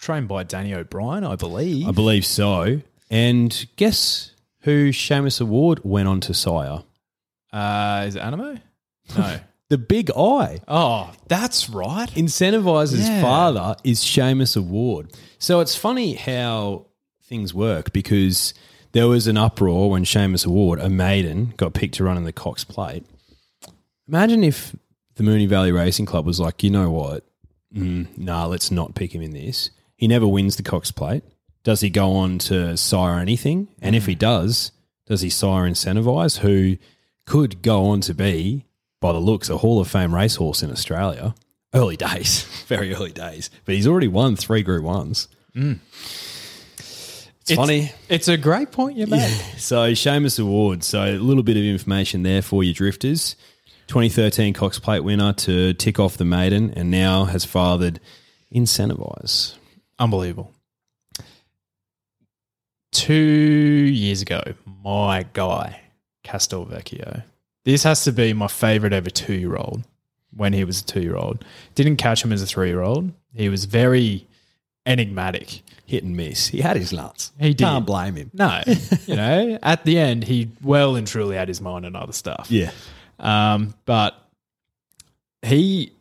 Trained 0.05 0.27
by 0.27 0.43
Danny 0.43 0.71
O'Brien, 0.71 1.23
I 1.23 1.35
believe. 1.35 1.87
I 1.87 1.91
believe 1.91 2.27
so. 2.27 2.79
And 3.09 3.65
guess 3.75 4.33
who 4.61 4.91
Shamus 4.91 5.41
Award 5.41 5.79
went 5.83 6.07
on 6.07 6.21
to 6.21 6.33
sire? 6.35 6.83
Uh, 7.51 8.03
is 8.07 8.15
it 8.15 8.21
Anamoe? 8.21 8.61
No. 9.17 9.39
The 9.69 9.79
Big 9.79 10.11
Eye. 10.11 10.59
oh, 10.67 11.11
that's 11.27 11.71
right. 11.71 12.07
Incentivise's 12.11 13.09
Yeah. 13.09 13.19
father 13.19 13.75
is 13.83 14.01
Shamus 14.01 14.55
Award. 14.55 15.11
So 15.39 15.59
it's 15.59 15.75
funny 15.75 16.13
how 16.13 16.85
things 17.23 17.51
work 17.55 17.91
because 17.91 18.53
there 18.91 19.07
was 19.07 19.25
an 19.25 19.37
uproar 19.37 19.89
when 19.89 20.03
Shamus 20.03 20.45
Award, 20.45 20.79
a 20.81 20.87
maiden, 20.89 21.55
got 21.57 21.73
picked 21.73 21.95
to 21.95 22.03
run 22.03 22.15
in 22.15 22.25
the 22.25 22.31
Cox 22.31 22.63
Plate. 22.63 23.05
Imagine 24.07 24.43
if 24.43 24.75
the 25.15 25.23
Moonee 25.23 25.49
Valley 25.49 25.71
Racing 25.71 26.05
Club 26.05 26.27
was 26.27 26.39
like, 26.39 26.61
you 26.61 26.69
know 26.69 26.91
what? 26.91 27.25
Mm, 27.75 28.15
nah, 28.19 28.45
let's 28.45 28.69
not 28.69 28.93
pick 28.93 29.13
him 29.15 29.23
in 29.23 29.31
this. 29.31 29.71
He 29.95 30.07
never 30.07 30.27
wins 30.27 30.55
the 30.55 30.63
Cox 30.63 30.91
Plate. 30.91 31.23
Does 31.63 31.81
he 31.81 31.89
go 31.89 32.11
on 32.13 32.37
to 32.39 32.77
sire 32.77 33.19
anything? 33.19 33.69
And 33.81 33.95
if 33.95 34.05
he 34.05 34.15
mm. 34.15 34.19
does, 34.19 34.71
does 35.07 35.21
he 35.21 35.29
sire 35.29 35.67
Incentivise, 35.67 36.39
who 36.39 36.77
could 37.25 37.61
go 37.61 37.85
on 37.87 38.01
to 38.01 38.13
be, 38.13 38.65
by 39.01 39.11
the 39.11 39.19
looks, 39.19 39.49
a 39.49 39.57
Hall 39.57 39.79
of 39.79 39.87
Fame 39.87 40.13
racehorse 40.13 40.61
in 40.61 40.71
Australia? 40.71 41.33
Early 41.73 41.97
days, 41.97 42.43
very 42.67 42.93
early 42.93 43.11
days. 43.11 43.49
But 43.65 43.75
he's 43.75 43.87
already 43.87 44.07
won 44.07 44.35
three 44.35 44.63
Group 44.63 44.83
Ones. 44.83 45.27
Mm. 45.55 45.79
It's, 47.47 47.53
funny. 47.53 47.91
It's 48.09 48.27
a 48.27 48.37
great 48.37 48.71
point 48.71 48.97
you 48.97 49.05
made. 49.05 49.29
So 49.57 49.91
Shamus 49.91 50.39
Award. 50.39 50.83
So 50.83 51.03
a 51.03 51.17
little 51.17 51.43
bit 51.43 51.57
of 51.57 51.63
information 51.63 52.23
there 52.23 52.41
for 52.41 52.63
you 52.63 52.73
drifters. 52.73 53.35
2013 53.87 54.53
Cox 54.53 54.79
Plate 54.79 55.01
winner 55.01 55.33
to 55.33 55.73
tick 55.73 55.99
off 55.99 56.17
the 56.17 56.25
maiden, 56.25 56.71
and 56.71 56.89
now 56.89 57.25
has 57.25 57.45
fathered 57.45 57.99
Incentivise. 58.53 59.55
Unbelievable. 59.99 60.51
Two 62.91 63.13
years 63.13 64.21
ago, 64.21 64.41
my 64.83 65.25
guy, 65.33 65.81
Castelvecchio. 66.23 67.23
This 67.65 67.83
has 67.83 68.03
to 68.03 68.11
be 68.11 68.33
my 68.33 68.47
favorite 68.47 68.93
ever 68.93 69.09
two 69.09 69.33
year 69.33 69.55
old 69.55 69.83
when 70.35 70.53
he 70.53 70.63
was 70.63 70.81
a 70.81 70.85
two 70.85 71.01
year 71.01 71.15
old. 71.15 71.43
Didn't 71.73 71.97
catch 71.97 72.23
him 72.23 72.31
as 72.31 72.41
a 72.41 72.45
three 72.45 72.69
year 72.69 72.81
old. 72.81 73.11
He 73.33 73.49
was 73.49 73.65
very 73.65 74.27
enigmatic. 74.85 75.61
Hit 75.85 76.03
and 76.03 76.17
miss. 76.17 76.47
He 76.47 76.61
had 76.61 76.77
his 76.77 76.91
nuts. 76.91 77.31
He 77.39 77.49
did. 77.49 77.59
Can't 77.59 77.85
blame 77.85 78.15
him. 78.15 78.31
No, 78.33 78.61
you 79.05 79.15
know, 79.15 79.59
at 79.61 79.83
the 79.85 79.99
end, 79.99 80.23
he 80.23 80.49
well 80.63 80.95
and 80.95 81.05
truly 81.05 81.35
had 81.35 81.47
his 81.47 81.61
mind 81.61 81.85
on 81.85 81.95
other 81.95 82.13
stuff. 82.13 82.47
Yeah. 82.49 82.71
Um, 83.19 83.75
but 83.85 84.15
he, 85.43 85.93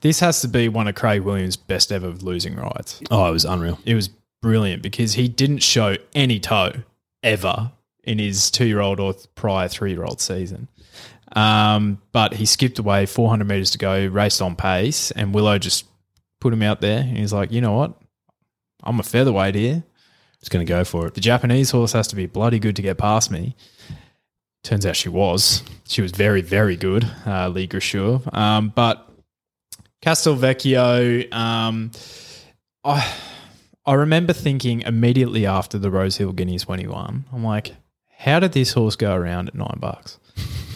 this 0.00 0.20
has 0.20 0.40
to 0.42 0.48
be 0.48 0.68
one 0.68 0.88
of 0.88 0.94
Craig 0.94 1.22
Williams' 1.22 1.56
best 1.56 1.92
ever 1.92 2.10
losing 2.10 2.56
rides. 2.56 3.02
Oh, 3.10 3.28
it 3.28 3.32
was 3.32 3.44
unreal. 3.44 3.78
It 3.84 3.94
was 3.94 4.08
brilliant 4.42 4.82
because 4.82 5.14
he 5.14 5.28
didn't 5.28 5.58
show 5.58 5.96
any 6.14 6.40
toe 6.40 6.72
ever 7.22 7.72
in 8.04 8.18
his 8.18 8.50
two 8.50 8.66
year 8.66 8.80
old 8.80 9.00
or 9.00 9.14
prior 9.34 9.68
three 9.68 9.92
year 9.92 10.04
old 10.04 10.20
season. 10.20 10.68
Um, 11.32 12.00
but 12.12 12.34
he 12.34 12.46
skipped 12.46 12.78
away 12.78 13.06
400 13.06 13.46
meters 13.46 13.70
to 13.72 13.78
go, 13.78 14.06
raced 14.06 14.42
on 14.42 14.56
pace, 14.56 15.10
and 15.12 15.34
Willow 15.34 15.58
just 15.58 15.86
put 16.40 16.52
him 16.52 16.62
out 16.62 16.80
there. 16.80 17.00
And 17.00 17.18
he's 17.18 17.32
like, 17.32 17.52
you 17.52 17.60
know 17.60 17.72
what? 17.72 17.94
I'm 18.82 18.98
a 18.98 19.02
featherweight 19.02 19.54
here. 19.54 19.84
It's 20.40 20.48
going 20.48 20.64
to 20.64 20.68
go 20.68 20.84
for 20.84 21.06
it. 21.06 21.14
The 21.14 21.20
Japanese 21.20 21.70
horse 21.70 21.92
has 21.92 22.08
to 22.08 22.16
be 22.16 22.26
bloody 22.26 22.58
good 22.58 22.76
to 22.76 22.82
get 22.82 22.96
past 22.96 23.30
me. 23.30 23.54
Turns 24.62 24.84
out 24.86 24.96
she 24.96 25.08
was. 25.08 25.62
She 25.86 26.02
was 26.02 26.12
very, 26.12 26.40
very 26.40 26.76
good, 26.76 27.06
uh, 27.26 27.48
Lys 27.48 27.66
Gracieux. 27.68 28.22
Um, 28.32 28.72
but 28.74 29.09
Castelvecchio, 30.02 31.32
um, 31.32 31.90
I, 32.84 33.14
I 33.84 33.94
remember 33.94 34.32
thinking 34.32 34.80
immediately 34.82 35.46
after 35.46 35.78
the 35.78 35.90
Rosehill 35.90 36.32
Guineas 36.32 36.66
when 36.66 36.78
he 36.78 36.86
won, 36.86 37.24
I'm 37.32 37.44
like, 37.44 37.74
how 38.18 38.40
did 38.40 38.52
this 38.52 38.72
horse 38.72 38.96
go 38.96 39.14
around 39.14 39.48
at 39.48 39.54
nine 39.54 39.78
bucks? 39.78 40.18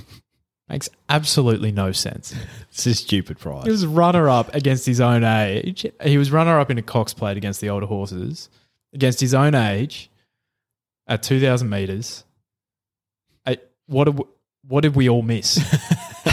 Makes 0.68 0.88
absolutely 1.08 1.72
no 1.72 1.92
sense. 1.92 2.34
It's 2.70 2.86
a 2.86 2.94
stupid 2.94 3.38
prize. 3.38 3.64
He 3.64 3.70
was 3.70 3.86
runner 3.86 4.28
up 4.28 4.54
against 4.54 4.86
his 4.86 5.00
own 5.00 5.22
age. 5.22 5.86
He 6.02 6.16
was 6.18 6.30
runner 6.30 6.58
up 6.58 6.70
in 6.70 6.78
a 6.78 6.82
Cox 6.82 7.12
plate 7.12 7.36
against 7.36 7.60
the 7.60 7.68
older 7.68 7.86
horses, 7.86 8.48
against 8.94 9.20
his 9.20 9.34
own 9.34 9.54
age, 9.54 10.10
at 11.06 11.22
two 11.22 11.38
thousand 11.38 11.68
meters. 11.68 12.24
I, 13.44 13.58
what 13.86 14.08
what 14.66 14.80
did 14.80 14.96
we 14.96 15.08
all 15.08 15.20
miss? 15.20 15.58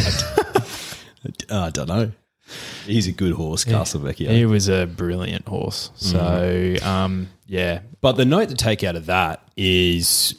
I 1.51 1.69
don't 1.69 1.89
know. 1.89 2.11
He's 2.85 3.07
a 3.07 3.11
good 3.11 3.33
horse, 3.33 3.63
Castelvecchio. 3.65 4.29
he 4.31 4.45
was 4.45 4.67
a 4.67 4.85
brilliant 4.87 5.47
horse. 5.47 5.91
So 5.95 6.75
um, 6.83 7.29
yeah, 7.47 7.79
But 8.01 8.13
the 8.13 8.25
note 8.25 8.49
to 8.49 8.55
take 8.55 8.83
out 8.83 8.95
of 8.95 9.05
that 9.07 9.43
is 9.57 10.35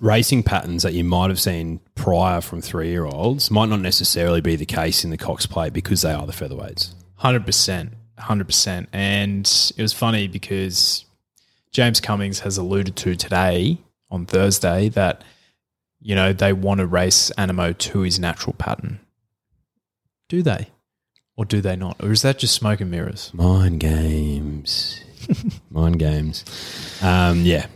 racing 0.00 0.42
patterns 0.42 0.82
that 0.82 0.92
you 0.92 1.04
might 1.04 1.30
have 1.30 1.40
seen 1.40 1.80
prior 1.94 2.40
from 2.40 2.60
three 2.60 2.88
year 2.90 3.04
olds 3.04 3.50
might 3.50 3.68
not 3.68 3.80
necessarily 3.80 4.40
be 4.40 4.56
the 4.56 4.66
case 4.66 5.04
in 5.04 5.10
the 5.10 5.16
Cox 5.16 5.46
Plate 5.46 5.72
because 5.72 6.02
they 6.02 6.12
are 6.12 6.26
the 6.26 6.32
featherweights. 6.32 6.94
Hundred 7.16 7.46
percent, 7.46 7.92
hundred 8.18 8.46
percent. 8.46 8.88
And 8.92 9.46
it 9.76 9.80
was 9.82 9.92
funny 9.92 10.28
because 10.28 11.04
James 11.70 12.00
Cummings 12.00 12.40
has 12.40 12.58
alluded 12.58 12.96
to 12.96 13.14
today 13.16 13.78
on 14.10 14.26
Thursday 14.26 14.88
that 14.90 15.22
you 16.00 16.14
know 16.14 16.32
they 16.32 16.52
want 16.52 16.80
to 16.80 16.86
race 16.86 17.30
Anamoe 17.38 17.76
to 17.78 18.00
his 18.00 18.18
natural 18.18 18.52
pattern. 18.58 19.00
Do 20.28 20.42
they, 20.42 20.68
or 21.36 21.44
do 21.44 21.60
they 21.60 21.76
not, 21.76 21.96
or 22.02 22.12
is 22.12 22.22
that 22.22 22.38
just 22.38 22.54
smoke 22.54 22.80
and 22.80 22.90
mirrors? 22.90 23.30
Mind 23.34 23.80
games. 23.80 25.00
Mind 25.70 25.98
games. 25.98 26.44
Um, 27.02 27.40
yeah. 27.42 27.66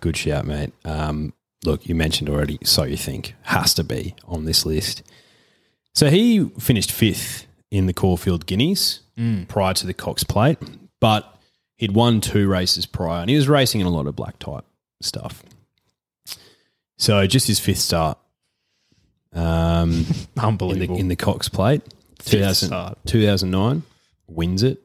Good 0.00 0.16
shout, 0.16 0.46
mate. 0.46 0.72
Um, 0.84 1.34
look, 1.64 1.86
you 1.86 1.94
mentioned 1.94 2.28
already, 2.30 2.58
so 2.64 2.84
you 2.84 2.96
think, 2.96 3.34
has 3.42 3.74
to 3.74 3.84
be 3.84 4.14
on 4.26 4.44
this 4.46 4.64
list. 4.64 5.02
So 5.94 6.08
he 6.08 6.48
finished 6.58 6.90
fifth 6.92 7.46
in 7.70 7.86
the 7.86 7.92
Caulfield 7.92 8.46
Guineas 8.46 9.00
prior 9.48 9.74
to 9.74 9.86
the 9.86 9.92
Cox 9.92 10.24
Plate, 10.24 10.56
but 11.00 11.36
he'd 11.76 11.92
won 11.92 12.20
two 12.22 12.48
races 12.48 12.86
prior 12.86 13.20
and 13.20 13.28
he 13.28 13.36
was 13.36 13.48
racing 13.48 13.80
in 13.82 13.86
a 13.86 13.90
lot 13.90 14.06
of 14.06 14.16
black 14.16 14.38
type 14.38 14.64
stuff. 15.02 15.42
So 16.96 17.26
just 17.26 17.46
his 17.46 17.60
fifth 17.60 17.78
start 17.80 18.16
um, 19.34 19.90
in, 19.92 20.04
the, 20.04 20.42
Unbelievable. 20.42 20.96
in 20.98 21.08
the 21.08 21.16
Cox 21.16 21.48
Plate, 21.50 21.82
2000, 22.24 22.68
start. 22.68 22.98
2009, 23.06 23.82
wins 24.28 24.62
it. 24.62 24.82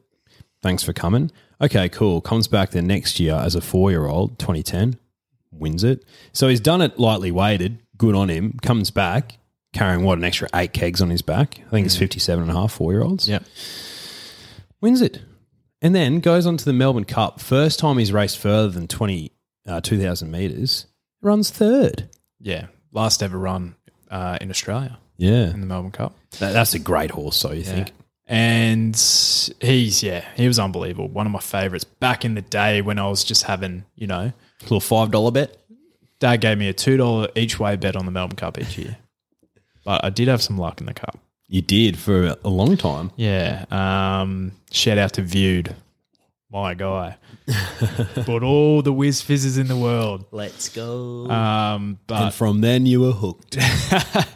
Thanks 0.62 0.82
for 0.82 0.92
coming. 0.92 1.30
Okay, 1.60 1.88
cool. 1.88 2.20
Comes 2.20 2.48
back 2.48 2.70
the 2.70 2.82
next 2.82 3.18
year 3.20 3.34
as 3.34 3.54
a 3.54 3.60
four 3.60 3.90
year 3.90 4.06
old, 4.06 4.38
2010, 4.38 4.98
wins 5.50 5.84
it. 5.84 6.04
So 6.32 6.48
he's 6.48 6.60
done 6.60 6.82
it 6.82 6.98
lightly 6.98 7.30
weighted. 7.30 7.78
Good 7.96 8.14
on 8.14 8.28
him. 8.28 8.58
Comes 8.62 8.90
back 8.90 9.38
carrying 9.72 10.04
what, 10.04 10.18
an 10.18 10.24
extra 10.24 10.48
eight 10.54 10.72
kegs 10.72 11.00
on 11.02 11.10
his 11.10 11.22
back. 11.22 11.60
I 11.66 11.70
think 11.70 11.86
it's 11.86 11.96
57 11.96 12.42
and 12.42 12.50
a 12.50 12.54
half 12.54 12.72
four 12.72 12.92
year 12.92 13.02
olds. 13.02 13.28
yeah, 13.28 13.40
Wins 14.80 15.00
it. 15.02 15.20
And 15.82 15.94
then 15.94 16.20
goes 16.20 16.46
on 16.46 16.56
to 16.56 16.64
the 16.64 16.72
Melbourne 16.72 17.04
Cup. 17.04 17.40
First 17.40 17.78
time 17.78 17.98
he's 17.98 18.12
raced 18.12 18.38
further 18.38 18.68
than 18.68 18.88
20, 18.88 19.30
uh, 19.66 19.80
2,000 19.80 20.30
metres. 20.30 20.86
Runs 21.22 21.50
third. 21.50 22.08
yeah. 22.40 22.66
Last 22.92 23.22
ever 23.22 23.38
run 23.38 23.74
uh, 24.10 24.38
in 24.40 24.48
Australia 24.50 24.96
Yeah. 25.18 25.50
in 25.50 25.60
the 25.60 25.66
Melbourne 25.66 25.92
Cup. 25.92 26.14
That, 26.38 26.52
that's 26.52 26.74
a 26.74 26.78
great 26.78 27.10
horse, 27.10 27.36
so 27.36 27.52
you 27.52 27.62
think. 27.62 27.92
And 28.28 28.94
he's 29.60 30.02
yeah, 30.02 30.24
he 30.34 30.48
was 30.48 30.58
unbelievable. 30.58 31.08
One 31.08 31.26
of 31.26 31.32
my 31.32 31.38
favorites 31.38 31.84
back 31.84 32.24
in 32.24 32.34
the 32.34 32.42
day 32.42 32.82
when 32.82 32.98
I 32.98 33.08
was 33.08 33.22
just 33.24 33.44
having, 33.44 33.84
you 33.94 34.06
know, 34.08 34.32
a 34.60 34.64
Little 34.64 34.80
$5 34.80 35.32
bet. 35.32 35.56
Dad 36.18 36.40
gave 36.40 36.58
me 36.58 36.68
a 36.68 36.72
two 36.72 36.96
dollar 36.96 37.28
each 37.36 37.60
way 37.60 37.76
bet 37.76 37.94
on 37.94 38.04
the 38.06 38.10
Melbourne 38.10 38.36
Cup 38.36 38.58
each 38.58 38.78
year. 38.78 38.96
But 39.84 40.04
I 40.04 40.10
did 40.10 40.26
have 40.28 40.42
some 40.42 40.58
luck 40.58 40.80
in 40.80 40.86
the 40.86 40.94
cup. 40.94 41.18
You 41.46 41.62
did 41.62 41.96
for 41.96 42.26
a, 42.26 42.36
a 42.42 42.48
long 42.48 42.76
time. 42.76 43.12
Yeah. 43.14 43.64
Um, 43.70 44.50
shout 44.72 44.98
out 44.98 45.12
to 45.12 45.22
Viewed, 45.22 45.76
my 46.50 46.74
guy. 46.74 47.18
Bought 48.26 48.42
all 48.42 48.82
the 48.82 48.92
whiz 48.92 49.22
fizzes 49.22 49.56
in 49.58 49.68
the 49.68 49.76
world. 49.76 50.24
Let's 50.32 50.68
go. 50.70 51.26
Um, 51.30 52.00
but 52.08 52.22
and 52.22 52.34
from 52.34 52.62
then 52.62 52.86
you 52.86 53.02
were 53.02 53.12
hooked. 53.12 53.56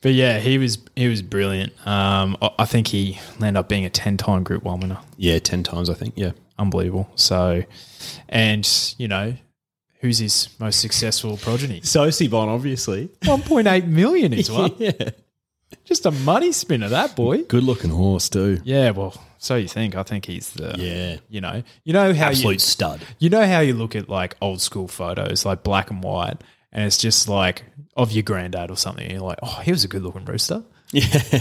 but 0.00 0.12
yeah, 0.12 0.38
he 0.38 0.58
was 0.58 0.78
he 0.96 1.08
was 1.08 1.22
brilliant. 1.22 1.72
Um, 1.86 2.36
I- 2.40 2.64
think 2.64 2.88
he 2.88 3.18
ended 3.36 3.56
up 3.56 3.68
being 3.68 3.84
a 3.84 3.90
ten 3.90 4.16
time 4.16 4.42
Group 4.44 4.62
One 4.62 4.80
winner. 4.80 4.98
yeah, 5.16 5.38
10 5.38 5.62
times, 5.62 5.88
I 5.90 5.94
think. 5.94 6.14
Yeah. 6.16 6.32
Unbelievable. 6.58 7.08
So, 7.14 7.62
and 8.28 8.94
you 8.98 9.08
know, 9.08 9.34
who's 10.00 10.18
his 10.18 10.48
most 10.58 10.80
successful 10.80 11.36
progeny? 11.36 11.80
Sosibon, 11.82 12.48
obviously. 12.48 13.10
One 13.24 13.42
point 13.42 13.66
eight 13.68 13.86
million 13.86 14.32
is 14.32 14.50
one. 14.50 14.74
yeah. 14.78 14.92
Just 15.84 16.06
a 16.06 16.10
money 16.10 16.52
spinner, 16.52 16.88
that 16.88 17.14
boy. 17.14 17.44
Good 17.44 17.62
looking 17.62 17.90
horse, 17.90 18.28
too. 18.28 18.58
Yeah, 18.64 18.90
well, 18.90 19.14
so 19.38 19.54
you 19.56 19.68
think? 19.68 19.94
I 19.96 20.02
think 20.02 20.24
he's 20.24 20.50
the 20.50 20.74
Yeah. 20.78 21.16
You 21.28 21.40
know, 21.40 21.62
you 21.84 21.92
know 21.92 22.12
how 22.14 22.28
Absolute 22.28 22.52
you, 22.54 22.58
stud. 22.58 23.00
you 23.18 23.28
know 23.30 23.46
how 23.46 23.60
you 23.60 23.74
look 23.74 23.94
at 23.94 24.08
like 24.08 24.34
old 24.40 24.60
school 24.60 24.88
photos, 24.88 25.44
like 25.44 25.62
black 25.62 25.90
and 25.90 26.02
white, 26.02 26.38
and 26.72 26.84
it's 26.84 26.98
just 26.98 27.28
like 27.28 27.64
of 27.96 28.12
your 28.12 28.22
granddad 28.22 28.70
or 28.70 28.76
something. 28.76 29.04
And 29.04 29.12
you're 29.14 29.22
like, 29.22 29.38
oh, 29.42 29.60
he 29.64 29.70
was 29.72 29.84
a 29.84 29.88
good 29.88 30.02
looking 30.02 30.24
rooster. 30.24 30.62
Yeah. 30.92 31.40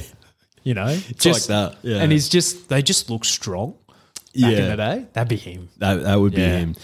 You 0.64 0.74
know, 0.74 0.86
like 0.88 1.18
just 1.18 1.48
that, 1.48 1.78
yeah. 1.82 1.98
And 1.98 2.12
he's 2.12 2.28
just 2.28 2.68
they 2.68 2.82
just 2.82 3.10
look 3.10 3.24
strong. 3.24 3.76
Back 4.36 4.52
in 4.52 4.58
Yeah. 4.58 4.68
the 4.68 4.76
day, 4.76 5.06
that'd 5.14 5.30
be 5.30 5.38
him. 5.38 5.70
That 5.78 6.04
that 6.04 6.16
would 6.20 6.36
be 6.36 6.42
Yeah. 6.42 6.58
him. 6.60 6.76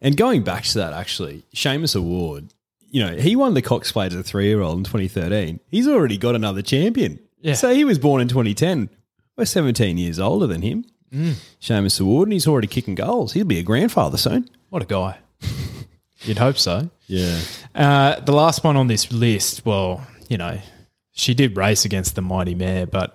And 0.00 0.16
going 0.16 0.42
back 0.44 0.62
to 0.64 0.78
that, 0.78 0.92
actually, 0.92 1.42
Shamus 1.54 1.96
Award, 1.96 2.52
you 2.90 3.04
know, 3.04 3.16
he 3.16 3.34
won 3.36 3.54
the 3.54 3.62
Cox 3.62 3.90
Plate 3.90 4.12
as 4.12 4.18
a 4.18 4.22
three 4.22 4.46
year 4.46 4.60
old 4.60 4.78
in 4.78 4.84
2013. 4.84 5.58
He's 5.68 5.88
already 5.88 6.16
got 6.18 6.34
another 6.36 6.62
champion. 6.62 7.18
Yeah. 7.40 7.54
So 7.54 7.74
he 7.74 7.84
was 7.84 7.98
born 7.98 8.20
in 8.22 8.28
2010. 8.28 8.88
We're 9.36 9.44
17 9.46 9.98
years 9.98 10.18
older 10.20 10.46
than 10.46 10.62
him. 10.62 10.84
Mm. 11.12 11.34
Shamus 11.60 12.00
Award, 12.00 12.28
and 12.28 12.32
he's 12.34 12.46
already 12.46 12.68
kicking 12.68 12.94
goals. 12.94 13.32
He'll 13.32 13.44
be 13.44 13.58
a 13.58 13.62
grandfather 13.64 14.16
soon. 14.16 14.48
What 14.70 14.82
a 14.82 14.86
guy. 14.86 15.18
You'd 16.22 16.38
hope 16.38 16.56
so. 16.58 16.90
Yeah. 17.12 17.40
Uh, 17.74 18.20
the 18.20 18.32
last 18.32 18.64
one 18.64 18.76
on 18.76 18.86
this 18.86 19.12
list, 19.12 19.66
well, 19.66 20.06
you 20.28 20.38
know, 20.38 20.58
she 21.12 21.34
did 21.34 21.56
race 21.58 21.84
against 21.84 22.14
the 22.14 22.22
mighty 22.22 22.54
mare, 22.54 22.86
but 22.86 23.14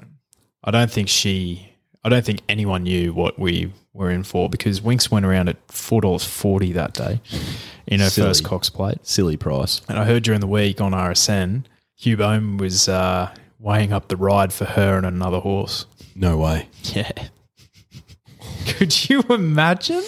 I 0.64 0.70
don't 0.70 0.92
think 0.92 1.10
she, 1.10 1.74
I 2.04 2.10
don't 2.10 2.24
think 2.24 2.42
anyone 2.48 2.84
knew 2.84 3.12
what 3.12 3.40
we 3.40 3.74
were 3.94 4.12
in 4.12 4.24
for 4.24 4.50
because 4.50 4.82
Winx 4.82 5.10
went 5.10 5.26
around 5.26 5.50
at 5.50 5.58
four 5.72 6.02
dollars 6.02 6.24
forty 6.24 6.74
that 6.74 6.94
day 6.94 7.20
in 7.88 8.00
her 8.00 8.10
Silly. 8.12 8.28
first 8.28 8.44
Cox 8.44 8.70
plate. 8.70 9.00
Silly 9.02 9.36
price. 9.36 9.82
And 9.90 9.98
I 9.98 10.06
heard 10.06 10.22
during 10.22 10.42
the 10.42 10.48
week 10.48 10.80
on 10.80 10.92
RSN, 10.92 11.64
Hugh 11.96 12.18
Bowman 12.18 12.58
was 12.58 12.88
uh, 12.88 13.34
weighing 13.58 13.94
up 13.94 14.10
the 14.10 14.16
ride 14.18 14.54
for 14.54 14.66
her 14.66 14.98
and 14.98 15.08
another 15.08 15.40
horse. 15.40 15.88
No 16.16 16.38
way. 16.38 16.70
Yeah. 16.84 17.12
Could 18.68 19.10
you 19.10 19.22
imagine? 19.30 20.04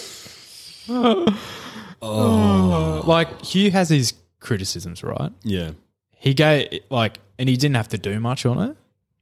Oh. 2.02 3.02
Like 3.06 3.42
Hugh 3.44 3.70
has 3.70 3.88
his 3.88 4.14
criticisms, 4.40 5.02
right? 5.02 5.32
Yeah. 5.42 5.72
He 6.16 6.34
gave 6.34 6.80
like, 6.90 7.18
and 7.38 7.48
he 7.48 7.56
didn't 7.56 7.76
have 7.76 7.88
to 7.88 7.98
do 7.98 8.20
much 8.20 8.44
on 8.46 8.58
it, 8.70 8.76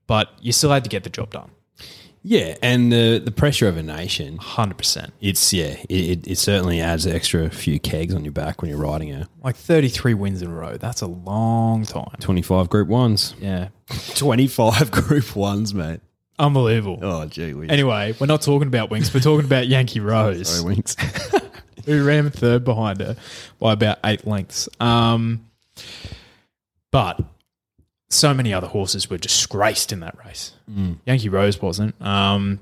but 0.06 0.30
you 0.40 0.52
still 0.52 0.70
had 0.70 0.84
to 0.84 0.90
get 0.90 1.04
the 1.04 1.10
job 1.10 1.30
done. 1.30 1.50
Yeah. 2.22 2.56
And 2.62 2.92
the, 2.92 3.20
the 3.24 3.30
pressure 3.30 3.68
of 3.68 3.76
a 3.76 3.82
nation, 3.82 4.36
Hundred 4.38 4.76
percent. 4.78 5.12
it's, 5.20 5.52
yeah, 5.52 5.76
it, 5.88 5.90
it, 5.90 6.26
it 6.26 6.38
certainly 6.38 6.80
adds 6.80 7.06
an 7.06 7.14
extra 7.14 7.48
few 7.50 7.78
kegs 7.78 8.14
on 8.14 8.24
your 8.24 8.32
back 8.32 8.60
when 8.60 8.70
you're 8.70 8.80
riding 8.80 9.12
a 9.12 9.28
Like 9.42 9.54
thirty-three 9.56 10.14
wins 10.14 10.42
in 10.42 10.50
a 10.50 10.54
row. 10.54 10.76
That's 10.76 11.00
a 11.00 11.06
long 11.06 11.84
time. 11.84 12.10
25 12.20 12.68
group 12.68 12.88
ones. 12.88 13.34
Yeah, 13.40 13.68
25 14.16 14.90
group 14.90 15.36
ones, 15.36 15.72
mate. 15.72 16.00
unbelievable. 16.40 16.98
Oh, 17.02 17.26
gee 17.26 17.54
whiz. 17.54 17.70
Anyway, 17.70 18.14
we're 18.20 18.26
not 18.26 18.42
talking 18.42 18.66
about 18.68 18.90
Winx. 18.90 19.14
We're 19.14 19.20
talking 19.20 19.46
about 19.46 19.68
Yankee 19.68 20.00
Rose. 20.00 20.48
Sorry, 20.48 20.74
Winx. 20.74 21.44
who 21.88 22.04
ran 22.04 22.30
third 22.30 22.64
behind 22.64 23.00
her 23.00 23.16
by 23.58 23.72
about 23.72 23.98
eight 24.04 24.26
lengths. 24.26 24.68
Um, 24.80 25.46
but 26.90 27.20
so 28.10 28.32
many 28.32 28.52
other 28.52 28.66
horses 28.66 29.10
were 29.10 29.18
disgraced 29.18 29.92
in 29.92 30.00
that 30.00 30.16
race. 30.24 30.52
Yankee 31.06 31.28
Rose 31.28 31.60
wasn't. 31.60 32.00
Um, 32.00 32.60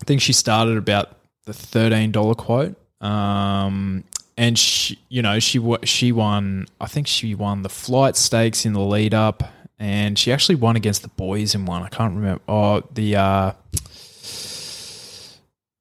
I 0.00 0.04
think 0.04 0.20
she 0.20 0.32
started 0.32 0.76
about 0.76 1.16
the 1.44 1.52
thirteen 1.52 2.12
dollar 2.12 2.34
quote. 2.34 2.76
Um, 3.00 4.04
and 4.36 4.58
she, 4.58 4.98
you 5.08 5.22
know, 5.22 5.38
she 5.38 5.60
she 5.84 6.12
won. 6.12 6.66
I 6.80 6.86
think 6.86 7.06
she 7.06 7.34
won 7.34 7.62
the 7.62 7.68
flight 7.68 8.16
stakes 8.16 8.64
in 8.64 8.72
the 8.72 8.80
lead 8.80 9.12
up, 9.12 9.42
and 9.78 10.18
she 10.18 10.32
actually 10.32 10.54
won 10.54 10.76
against 10.76 11.02
the 11.02 11.08
boys 11.08 11.54
in 11.54 11.66
one. 11.66 11.82
I 11.82 11.88
can't 11.88 12.14
remember. 12.14 12.40
Oh, 12.48 12.82
the 12.92 13.16
uh, 13.16 13.52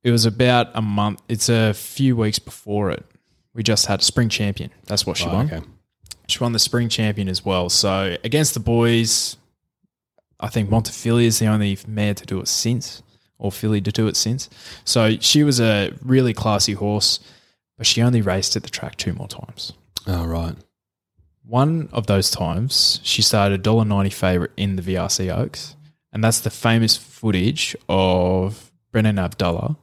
it 0.03 0.11
was 0.11 0.25
about 0.25 0.67
a 0.73 0.81
month. 0.81 1.21
It's 1.27 1.49
a 1.49 1.73
few 1.73 2.15
weeks 2.15 2.39
before 2.39 2.89
it. 2.91 3.05
We 3.53 3.63
just 3.63 3.87
had 3.87 3.99
a 3.99 4.03
spring 4.03 4.29
champion. 4.29 4.71
That's 4.85 5.05
what 5.05 5.17
she 5.17 5.25
Oh, 5.25 5.33
won. 5.33 5.45
okay. 5.51 5.65
She 6.27 6.39
won 6.39 6.53
the 6.53 6.59
spring 6.59 6.89
champion 6.89 7.27
as 7.27 7.43
well. 7.43 7.69
So 7.69 8.15
against 8.23 8.53
the 8.53 8.59
boys, 8.59 9.35
I 10.39 10.47
think 10.47 10.69
Montefilia 10.69 11.25
is 11.25 11.39
the 11.39 11.47
only 11.47 11.77
mare 11.87 12.13
to 12.13 12.25
do 12.25 12.39
it 12.39 12.47
since, 12.47 13.01
or 13.39 13.51
filly 13.51 13.81
to 13.81 13.91
do 13.91 14.07
it 14.07 14.15
since. 14.15 14.49
So 14.85 15.17
she 15.19 15.43
was 15.43 15.59
a 15.59 15.91
really 16.03 16.33
classy 16.33 16.73
horse, 16.73 17.19
but 17.77 17.87
she 17.87 18.01
only 18.01 18.21
raced 18.21 18.55
at 18.55 18.63
the 18.63 18.69
track 18.69 18.95
two 18.95 19.13
more 19.13 19.27
times. 19.27 19.73
Oh, 20.07 20.25
right. 20.25 20.55
One 21.43 21.89
of 21.91 22.05
those 22.05 22.29
times, 22.29 22.99
she 23.03 23.21
started 23.23 23.65
a 23.65 23.69
$1.90 23.69 24.13
favourite 24.13 24.51
in 24.55 24.75
the 24.75 24.81
VRC 24.83 25.35
Oaks. 25.35 25.75
And 26.13 26.23
that's 26.23 26.39
the 26.41 26.49
famous 26.51 26.95
footage 26.95 27.75
of 27.89 28.71
Brenton 28.91 29.15
Avdulla 29.17 29.77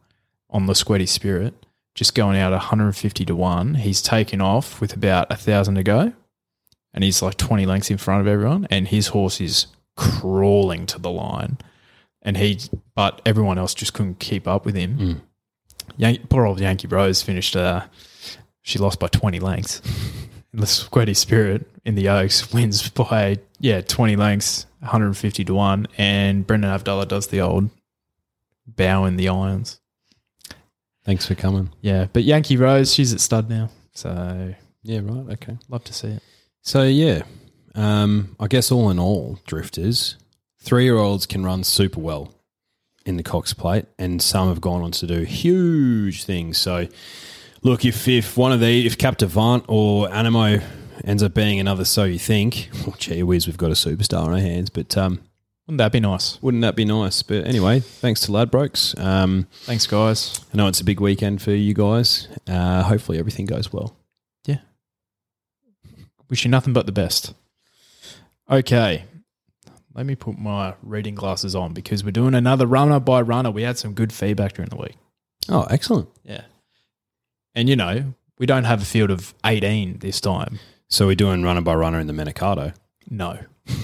on 0.51 0.67
Lasqueti 0.67 1.09
Spirit 1.09 1.55
just 1.97 2.15
going 2.15 2.39
out 2.39 2.53
150 2.53 3.25
to 3.25 3.35
1. 3.35 3.75
He's 3.77 4.03
taken 4.03 4.41
off 4.41 4.81
with 4.81 4.95
about 4.95 5.31
a 5.31 5.35
1,000 5.35 5.75
to 5.77 5.83
go. 5.83 6.13
And 6.93 7.03
he's 7.03 7.23
like 7.23 7.37
20 7.37 7.67
lengths 7.67 7.91
in 7.91 7.97
front 7.99 8.21
of 8.21 8.27
everyone. 8.27 8.67
And 8.71 8.87
his 8.89 9.09
horse 9.09 9.41
is 9.41 9.67
crawling 9.97 10.87
to 10.87 10.99
the 10.99 11.11
line. 11.11 11.59
And 12.23 12.37
he, 12.37 12.61
but 12.95 13.23
everyone 13.25 13.57
else 13.59 13.75
just 13.75 13.95
couldn't 13.95 14.19
keep 14.19 14.47
up 14.47 14.65
with 14.67 14.75
him. 14.75 15.23
Yan- 15.97 16.27
poor 16.29 16.45
old 16.47 16.61
Yankee 16.61 16.89
Rose 16.89 17.23
finished, 17.23 17.57
uh, 17.57 17.87
she 18.63 18.79
lost 18.79 19.01
by 19.01 19.09
20 19.09 19.41
lengths. 19.41 19.81
And 20.53 20.61
Lasqueti 20.63 21.17
Spirit 21.17 21.67
in 21.85 21.95
the 21.95 22.09
Oaks 22.09 22.53
wins 22.53 22.89
by, 22.91 23.39
yeah, 23.59 23.81
20 23.81 24.17
lengths, 24.17 24.67
150 24.81 25.45
to 25.45 25.55
1. 25.55 25.87
And 25.97 26.47
Brenton 26.47 26.71
Avdulla 26.71 27.09
does 27.09 27.29
the 27.29 27.41
old 27.41 27.71
bow 28.67 29.05
in 29.05 29.17
the 29.17 29.29
irons. 29.29 29.81
Thanks 31.07 31.25
for 31.25 31.35
coming. 31.37 31.71
Yeah, 31.81 32.07
but 32.13 32.25
Yankee 32.25 32.57
Rose, 32.57 32.93
she's 32.93 33.15
at 33.15 33.21
stud 33.21 33.49
now. 33.49 33.71
So 33.95 34.55
Yeah, 34.83 35.01
right. 35.03 35.33
Okay. 35.35 35.57
love 35.69 35.85
to 35.85 35.93
see 35.95 36.09
it. 36.09 36.23
So, 36.63 36.83
yeah, 36.83 37.23
um, 37.77 38.35
I 38.41 38.49
guess 38.49 38.71
all 38.73 38.91
in 38.91 38.99
all, 38.99 39.39
drifters, 39.47 40.17
three 40.61 40.83
year 40.85 40.97
olds 40.97 41.25
can 41.25 41.45
run 41.45 41.63
super 41.65 42.01
well 42.01 42.35
in 43.05 43.17
the 43.17 43.23
Cox 43.23 43.55
plate, 43.55 43.87
and 44.01 44.21
some 44.21 44.49
have 44.49 44.61
gone 44.61 44.83
on 44.83 44.91
to 44.91 45.07
do 45.07 45.21
huge 45.23 46.25
things. 46.25 46.59
So, 46.59 46.89
look, 47.63 47.85
if, 47.85 48.09
if 48.09 48.37
one 48.37 48.51
of 48.53 48.59
the, 48.59 48.85
if 48.85 48.99
Captivant 48.99 49.65
or 49.69 50.09
Anamoe 50.09 50.61
ends 51.05 51.23
up 51.23 51.35
being 51.35 51.61
another 51.61 51.85
So 51.85 52.03
You 52.03 52.19
Think, 52.19 52.69
well, 52.87 52.97
gee 52.99 53.23
whiz, 53.23 53.47
we've 53.47 53.57
got 53.57 53.71
a 53.71 53.75
superstar 53.75 54.25
on 54.25 54.33
our 54.33 54.41
hands, 54.41 54.71
but 54.71 54.97
um, 54.97 55.21
Wouldn't 55.67 55.79
that 55.79 55.91
be 55.91 55.99
nice? 56.01 56.41
wouldn't 56.41 56.61
that 56.61 56.77
be 56.77 56.85
nice? 56.85 57.23
But 57.23 57.45
anyway, 57.45 57.81
thanks 57.81 58.21
to 58.23 58.31
Ladbrokes. 58.31 58.99
Um, 59.01 59.49
Thanks, 59.63 59.87
guys. 59.87 60.41
I 60.53 60.57
know 60.57 60.69
it's 60.69 60.81
a 60.81 60.85
big 60.85 61.01
weekend 61.01 61.43
for 61.43 61.51
you 61.51 61.75
guys. 61.75 62.29
Uh, 62.47 62.85
hopefully, 62.85 63.19
everything 63.19 63.47
goes 63.47 63.73
well. 63.73 63.97
Yeah. 64.45 64.59
Wish 66.31 66.45
you 66.45 66.51
nothing 66.53 66.73
but 66.73 66.87
the 66.87 66.93
best. 66.93 67.35
Okay. 68.49 69.05
Let 69.93 70.07
me 70.07 70.15
put 70.15 70.39
my 70.39 70.75
reading 70.83 71.17
glasses 71.17 71.57
on 71.57 71.73
because 71.73 72.05
we're 72.05 72.11
doing 72.13 72.35
another 72.35 72.67
runner 72.67 73.01
by 73.01 73.21
runner. 73.23 73.51
We 73.51 73.63
had 73.63 73.77
some 73.77 73.93
good 73.93 74.13
feedback 74.13 74.53
during 74.53 74.69
the 74.69 74.77
week. 74.77 74.95
Oh, 75.49 75.67
excellent. 75.71 76.09
Yeah. 76.23 76.43
And 77.57 77.69
you 77.69 77.75
know, 77.75 78.15
we 78.39 78.47
don't 78.47 78.65
have 78.65 78.83
a 78.83 78.85
field 78.85 79.11
of 79.11 79.35
18 79.45 79.99
this 79.99 80.21
time. 80.21 80.61
So 80.89 81.07
we're 81.07 81.17
doing 81.17 81.43
runner 81.43 81.63
by 81.63 81.75
runner 81.75 81.99
in 81.99 82.07
the 82.07 82.13
Manikato. 82.13 82.75
No. 83.11 83.39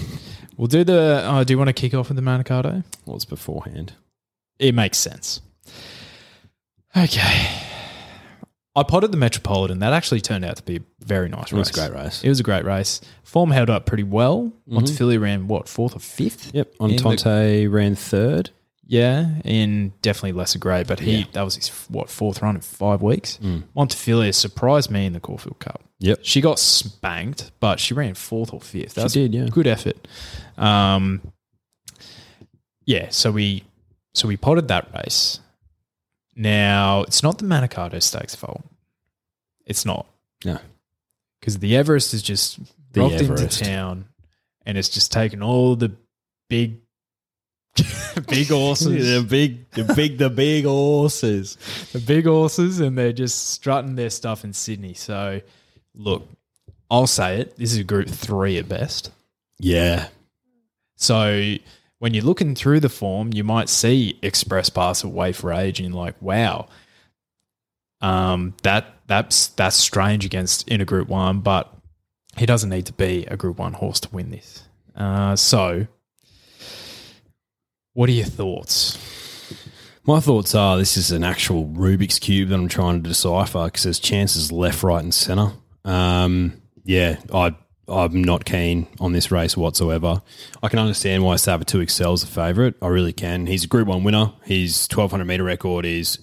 we'll 0.57 0.67
do 0.67 0.83
the. 0.83 1.23
Oh, 1.25 1.43
do 1.43 1.53
you 1.53 1.57
want 1.57 1.67
to 1.69 1.73
kick 1.73 1.93
off 1.93 2.09
with 2.09 2.15
the 2.17 2.21
Manikato? 2.23 2.83
Well, 3.05 3.15
it's 3.15 3.25
beforehand. 3.25 3.93
It 4.59 4.73
makes 4.75 4.97
sense. 4.97 5.41
Okay. 6.95 7.47
I 8.75 8.81
potted 8.83 9.11
the 9.11 9.17
Metropolitan. 9.17 9.79
That 9.79 9.93
actually 9.93 10.21
turned 10.21 10.43
out 10.45 10.57
to 10.57 10.63
be 10.63 10.77
a 10.77 10.81
very 11.05 11.29
nice 11.29 11.51
It 11.51 11.55
was 11.55 11.69
race. 11.69 11.77
a 11.85 11.89
great 11.89 11.99
race. 12.03 12.23
It 12.23 12.29
was 12.29 12.39
a 12.39 12.43
great 12.43 12.65
race. 12.65 13.01
Form 13.23 13.51
held 13.51 13.69
up 13.69 13.85
pretty 13.85 14.03
well. 14.03 14.51
Mm-hmm. 14.67 14.77
Montefilia 14.77 15.21
ran, 15.21 15.47
what, 15.47 15.67
fourth 15.69 15.95
or 15.95 15.99
fifth? 15.99 16.51
Yep. 16.53 16.73
In 16.79 16.95
the- 16.95 17.67
ran 17.67 17.95
third. 17.95 18.49
Yeah, 18.93 19.41
in 19.43 19.91
definitely 20.03 20.33
lesser 20.33 20.59
grade, 20.59 20.85
but 20.85 20.99
he 20.99 21.17
Yeah. 21.19 21.25
that 21.31 21.41
was 21.41 21.55
his 21.55 21.69
what 21.89 22.11
fourth 22.11 22.43
run 22.43 22.53
in 22.55 22.61
five 22.61 23.01
weeks. 23.01 23.39
Montefilia 23.75 24.31
surprised 24.35 24.91
me 24.91 25.07
in 25.07 25.13
the 25.13 25.19
Caulfield 25.19 25.57
Cup. 25.57 25.81
Yep. 25.97 26.19
She 26.21 26.41
got 26.41 26.59
spanked, 26.59 27.51
but 27.59 27.79
she 27.79 27.95
ran 27.95 28.13
fourth 28.13 28.53
or 28.53 28.61
fifth. 28.61 28.93
That's 28.93 29.13
did, 29.13 29.33
yeah. 29.33 29.47
good 29.49 29.65
effort. 29.65 30.07
Um, 30.57 31.21
yeah, 32.85 33.07
so 33.09 33.31
we 33.31 33.63
so 34.13 34.27
we 34.27 34.37
potted 34.37 34.67
that 34.67 34.87
race. 34.93 35.39
Now 36.35 37.01
it's 37.01 37.23
not 37.23 37.39
the 37.39 37.45
Manikato 37.45 37.99
Stakes 38.01 38.35
fault. 38.35 38.63
It's 39.65 39.85
not 39.85 40.05
No. 40.45 40.59
because 41.39 41.57
the 41.57 41.75
Everest 41.75 42.13
is 42.13 42.21
just 42.21 42.59
The 42.91 43.01
rocked 43.01 43.15
Everest. 43.15 43.43
into 43.43 43.65
town, 43.65 44.05
and 44.67 44.77
it's 44.77 44.89
just 44.89 45.11
taken 45.11 45.41
all 45.41 45.75
the 45.75 45.93
big, 46.47 46.77
big 48.27 48.49
horses, 48.49 49.13
the 49.13 49.25
big, 49.27 49.69
the 49.71 49.83
big, 49.95 50.17
the 50.17 50.29
big 50.29 50.65
horses. 50.65 51.57
the 51.91 51.99
big 51.99 52.25
horses, 52.25 52.79
and 52.79 52.97
they're 52.97 53.13
just 53.13 53.51
strutting 53.51 53.95
their 53.95 54.09
stuff 54.09 54.43
in 54.43 54.53
Sydney. 54.53 54.93
So, 54.93 55.41
look, 55.95 56.27
I'll 56.91 57.07
say 57.07 57.41
it. 57.41 57.57
This 57.57 57.71
is 57.71 57.79
a 57.79 57.83
Group 57.83 58.09
Three 58.09 58.57
at 58.57 58.69
best. 58.69 59.11
Yeah. 59.59 60.09
So 60.95 61.55
when 61.99 62.13
you're 62.13 62.23
looking 62.23 62.53
through 62.53 62.81
the 62.81 62.89
form, 62.89 63.33
you 63.33 63.43
might 63.43 63.69
see 63.69 64.19
Express 64.21 64.69
Pass 64.69 65.03
at 65.03 65.11
Way 65.11 65.31
for 65.31 65.51
Age, 65.51 65.79
and 65.79 65.89
you're 65.89 66.03
like, 66.03 66.21
wow, 66.21 66.67
um, 68.01 68.53
that 68.63 68.85
that's 69.07 69.47
that's 69.47 69.75
strange 69.75 70.25
against 70.25 70.67
in 70.67 70.81
a 70.81 70.85
Group 70.85 71.07
One, 71.07 71.39
but 71.39 71.73
he 72.37 72.45
doesn't 72.45 72.69
need 72.69 72.85
to 72.85 72.93
be 72.93 73.25
a 73.25 73.37
Group 73.37 73.57
One 73.57 73.73
horse 73.73 73.99
to 74.01 74.09
win 74.11 74.29
this. 74.29 74.63
Uh, 74.95 75.35
so 75.35 75.87
What 77.93 78.09
are 78.09 78.13
your 78.13 78.25
thoughts? 78.25 78.97
My 80.03 80.19
thoughts 80.19 80.55
are 80.55 80.77
this 80.79 80.97
is 80.97 81.11
an 81.11 81.23
actual 81.23 81.65
Rubik's 81.67 82.17
cube 82.17 82.49
that 82.49 82.55
I'm 82.55 82.67
trying 82.67 83.03
to 83.03 83.07
decipher 83.07 83.65
because 83.65 83.83
there's 83.83 83.99
chances 83.99 84.51
left, 84.51 84.81
right, 84.81 85.03
and 85.03 85.13
centre. 85.13 85.51
Um, 85.85 86.59
yeah, 86.83 87.17
I 87.31 87.55
I'm 87.87 88.23
not 88.23 88.45
keen 88.45 88.87
on 88.99 89.13
this 89.13 89.31
race 89.31 89.55
whatsoever. 89.55 90.23
I 90.63 90.69
can 90.69 90.79
understand 90.79 91.23
why 91.23 91.35
Savatoxl 91.35 92.13
is 92.15 92.21
the 92.21 92.27
favourite. 92.27 92.73
I 92.81 92.87
really 92.87 93.13
can. 93.13 93.45
He's 93.45 93.65
a 93.65 93.67
Group 93.67 93.87
One 93.87 94.03
winner. 94.03 94.33
His 94.43 94.87
1200 94.91 95.25
meter 95.25 95.43
record 95.43 95.85
is 95.85 96.17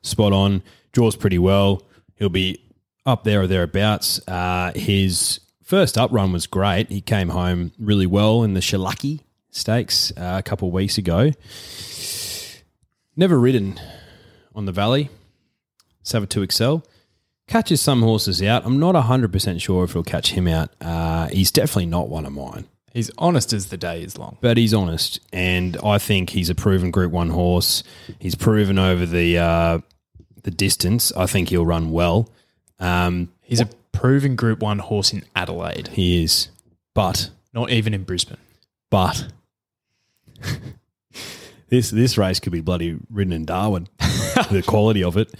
spot 0.00 0.32
on. 0.32 0.62
Draws 0.92 1.16
pretty 1.16 1.38
well. 1.38 1.82
He'll 2.16 2.30
be 2.30 2.64
up 3.04 3.24
there 3.24 3.42
or 3.42 3.46
thereabouts. 3.46 4.26
Uh, 4.26 4.72
his 4.74 5.40
first 5.62 5.98
up 5.98 6.10
run 6.12 6.32
was 6.32 6.46
great. 6.46 6.88
He 6.88 7.02
came 7.02 7.28
home 7.28 7.72
really 7.78 8.06
well 8.06 8.42
in 8.42 8.54
the 8.54 8.60
Schillaci 8.60 9.20
Stakes 9.52 10.12
uh, 10.16 10.36
a 10.38 10.42
couple 10.42 10.68
of 10.68 10.74
weeks 10.74 10.98
ago. 10.98 11.30
Never 13.16 13.38
ridden 13.38 13.78
on 14.54 14.64
the 14.64 14.72
Valley. 14.72 15.10
Savatoxl. 16.04 16.84
Catches 17.46 17.80
some 17.80 18.02
horses 18.02 18.42
out. 18.42 18.64
I'm 18.64 18.78
not 18.78 18.94
100% 18.94 19.60
sure 19.60 19.84
if 19.84 19.92
he'll 19.92 20.02
catch 20.02 20.32
him 20.32 20.48
out. 20.48 20.70
Uh, 20.80 21.28
he's 21.28 21.50
definitely 21.50 21.86
not 21.86 22.08
one 22.08 22.24
of 22.24 22.32
mine, 22.32 22.64
He's 22.94 23.10
honest 23.18 23.52
as 23.52 23.66
the 23.66 23.76
day 23.76 24.02
is 24.02 24.16
long. 24.18 24.38
but 24.40 24.56
he's 24.56 24.72
honest. 24.72 25.20
And 25.32 25.76
I 25.84 25.98
think 25.98 26.30
he's 26.30 26.48
a 26.50 26.54
proven 26.54 26.90
Group 26.90 27.12
1 27.12 27.28
horse. 27.30 27.82
He's 28.18 28.34
proven 28.34 28.78
over 28.78 29.04
the, 29.06 29.38
uh, 29.38 29.78
the 30.44 30.50
distance. 30.50 31.12
I 31.12 31.26
think 31.26 31.50
he'll 31.50 31.66
run 31.66 31.90
well. 31.90 32.30
Um, 32.80 33.30
He's 33.42 33.60
a 33.60 33.66
proven 33.92 34.34
Group 34.34 34.60
One 34.60 34.78
horse 34.78 35.12
in 35.12 35.24
Adelaide, 35.36 35.88
he 35.88 36.22
is. 36.24 36.48
But 36.94 37.28
not 37.52 37.70
even 37.70 37.92
in 37.92 38.04
Brisbane. 38.04 38.38
But 38.88 39.26
this 41.68 41.90
this 41.90 42.18
race 42.18 42.40
could 42.40 42.52
be 42.52 42.60
bloody 42.60 42.98
ridden 43.10 43.32
in 43.32 43.44
Darwin. 43.44 43.88
the 44.50 44.62
quality 44.66 45.02
of 45.04 45.16
it. 45.16 45.32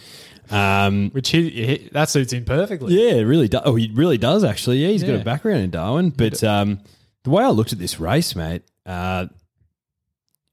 Um, 0.51 1.11
Which 1.11 1.31
he, 1.31 1.49
he 1.51 1.89
that 1.93 2.09
suits 2.09 2.33
him 2.33 2.45
perfectly. 2.45 2.95
yeah, 2.95 3.15
it 3.15 3.23
really 3.25 3.49
does. 3.49 3.63
Oh, 3.65 3.75
he 3.75 3.91
really 3.95 4.19
does 4.19 4.45
actually. 4.45 4.79
Yeah, 4.79 4.89
he's 4.89 5.03
got 5.03 5.15
a 5.15 5.25
background 5.25 5.61
in 5.63 5.71
Darwin. 5.71 6.11
But 6.11 6.43
um, 6.45 6.81
the 7.25 7.31
way 7.31 7.43
I 7.45 7.49
looked 7.49 7.73
at 7.73 7.79
this 7.79 7.99
race, 7.99 8.37
mate, 8.37 8.63
uh, 8.85 9.27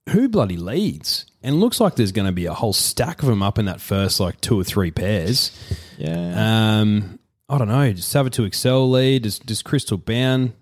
who 0.10 0.30
bloody 0.30 0.58
leads? 0.58 1.26
And 1.42 1.62
looks 1.62 1.80
like 1.80 1.96
there's 1.96 2.12
going 2.12 2.26
to 2.26 2.34
be 2.34 2.48
a 2.48 2.54
whole 2.54 2.74
stack 2.74 3.22
of 3.24 3.30
them 3.30 3.42
up 3.42 3.58
in 3.58 3.66
that 3.66 3.80
first 3.80 4.20
like 4.20 4.42
two 4.42 4.60
or 4.60 4.64
three 4.66 4.92
pairs. 4.92 5.52
Yeah. 5.98 6.80
Um, 6.82 7.20
I 7.48 7.58
don't 7.58 7.70
know. 7.70 7.94
Does 7.94 8.04
Savatoxl 8.06 8.92
lead? 8.92 9.24
Does, 9.24 9.40
does 9.40 9.62
Crystal 9.62 9.98
Bound 9.98 10.54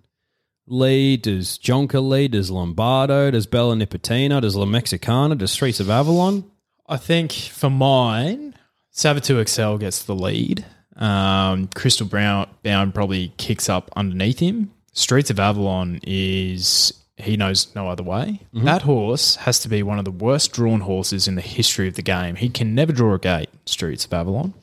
lead? 0.67 1.23
Does 1.23 1.58
Jonker 1.58 2.08
lead? 2.08 2.32
Does 2.32 2.51
Lombardo? 2.51 3.32
Does 3.32 3.47
Bella 3.47 3.75
Nipotina? 3.75 4.41
Does 4.41 4.56
La 4.56 4.65
Mexicana? 4.65 5.36
Does 5.36 5.51
Streets 5.51 5.80
of 5.80 5.89
Avalon? 5.89 6.49
I 6.88 6.97
think 6.97 7.32
for 7.32 7.69
mine, 7.69 8.56
Savatoxl 8.93 9.80
gets 9.80 10.03
the 10.03 10.15
lead. 10.15 10.65
Um, 10.95 11.67
Crystal 11.75 12.08
Brown 12.08 12.49
Bound 12.63 12.93
probably 12.93 13.34
kicks 13.38 13.69
up 13.69 13.91
underneath 13.95 14.39
him. 14.39 14.71
Streets 14.93 15.30
of 15.30 15.39
Avalon 15.39 15.99
is 16.03 16.93
he 17.17 17.36
knows 17.36 17.73
no 17.75 17.89
other 17.89 18.03
way. 18.03 18.41
That 18.53 18.84
horse 18.84 19.38
has 19.38 19.60
to 19.62 19.69
be 19.69 19.82
one 19.82 19.97
of 19.97 20.06
the 20.06 20.12
worst 20.12 20.53
drawn 20.53 20.82
horses 20.82 21.27
in 21.27 21.34
the 21.36 21.41
history 21.41 21.88
of 21.88 21.95
the 21.95 22.03
game. 22.03 22.36
He 22.36 22.47
can 22.47 22.75
never 22.75 22.93
draw 22.93 23.15
a 23.15 23.19
gate. 23.19 23.49
Streets 23.65 24.06
of 24.06 24.13
Avalon. 24.13 24.53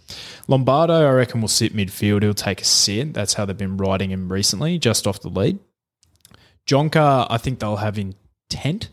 Lombardo, 0.47 1.09
I 1.09 1.11
reckon, 1.13 1.41
will 1.41 1.49
sit 1.49 1.75
midfield. 1.75 2.23
He'll 2.23 2.33
take 2.33 2.61
a 2.61 2.65
sit. 2.65 3.13
That's 3.13 3.35
how 3.35 3.45
they've 3.45 3.59
been 3.59 3.77
riding 3.77 4.11
him 4.11 4.33
recently, 4.33 4.79
just 4.79 5.07
off 5.07 5.21
the 5.21 5.29
lead. 5.31 5.59
Jonker, 6.67 7.27
I 7.31 7.39
think 7.39 7.59
they'll 7.59 7.77
have 7.77 7.99
intent. 7.99 8.89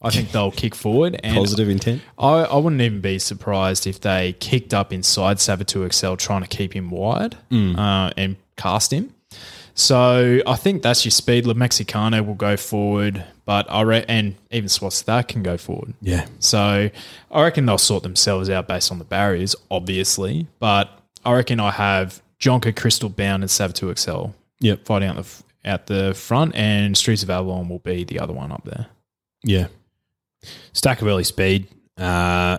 I 0.00 0.10
think 0.10 0.32
they'll 0.32 0.50
kick 0.62 0.74
forward 0.74 1.18
and 1.22 1.36
Positive 1.36 1.68
intent. 1.68 2.02
I, 2.18 2.40
I 2.42 2.56
wouldn't 2.56 2.82
even 2.82 3.00
be 3.00 3.18
surprised 3.20 3.86
if 3.86 4.00
they 4.00 4.32
kicked 4.40 4.74
up 4.74 4.92
inside 4.92 5.36
Savatoxl 5.36 6.18
trying 6.18 6.42
to 6.42 6.48
keep 6.48 6.74
him 6.74 6.90
wide 6.90 7.36
uh, 7.52 8.10
and 8.16 8.36
cast 8.56 8.92
him. 8.92 9.14
So 9.74 10.40
I 10.46 10.56
think 10.56 10.82
that's 10.82 11.04
your 11.04 11.12
speed. 11.12 11.46
La 11.46 11.54
Mexicano 11.54 12.24
will 12.26 12.34
go 12.34 12.56
forward, 12.56 13.24
but 13.46 13.66
I 13.70 13.82
re- 13.82 14.04
and 14.06 14.34
even 14.50 14.68
Swats 14.68 15.02
can 15.02 15.42
go 15.42 15.56
forward. 15.56 15.94
Yeah. 16.02 16.26
So 16.40 16.90
I 17.30 17.42
reckon 17.42 17.64
they'll 17.66 17.78
sort 17.78 18.02
themselves 18.02 18.50
out 18.50 18.68
based 18.68 18.90
on 18.92 18.98
the 18.98 19.04
barriers, 19.04 19.56
obviously. 19.70 20.46
But 20.58 20.90
I 21.24 21.32
reckon 21.34 21.58
I 21.60 21.70
have 21.70 22.20
Jonker, 22.38 22.74
Crystal 22.76 23.08
Bound, 23.08 23.42
and 23.42 23.50
Savatoxl 23.50 24.34
Yep. 24.60 24.84
fighting 24.84 25.08
out 25.08 25.14
the 25.14 25.20
f- 25.20 25.42
at 25.64 25.86
the 25.86 26.14
front, 26.14 26.54
and 26.54 26.96
Streets 26.96 27.22
of 27.22 27.30
Avalon 27.30 27.68
will 27.68 27.78
be 27.78 28.04
the 28.04 28.18
other 28.18 28.32
one 28.32 28.52
up 28.52 28.64
there. 28.64 28.86
Yeah. 29.44 29.68
Stack 30.72 31.02
of 31.02 31.08
early 31.08 31.24
speed. 31.24 31.68
Uh, 31.96 32.58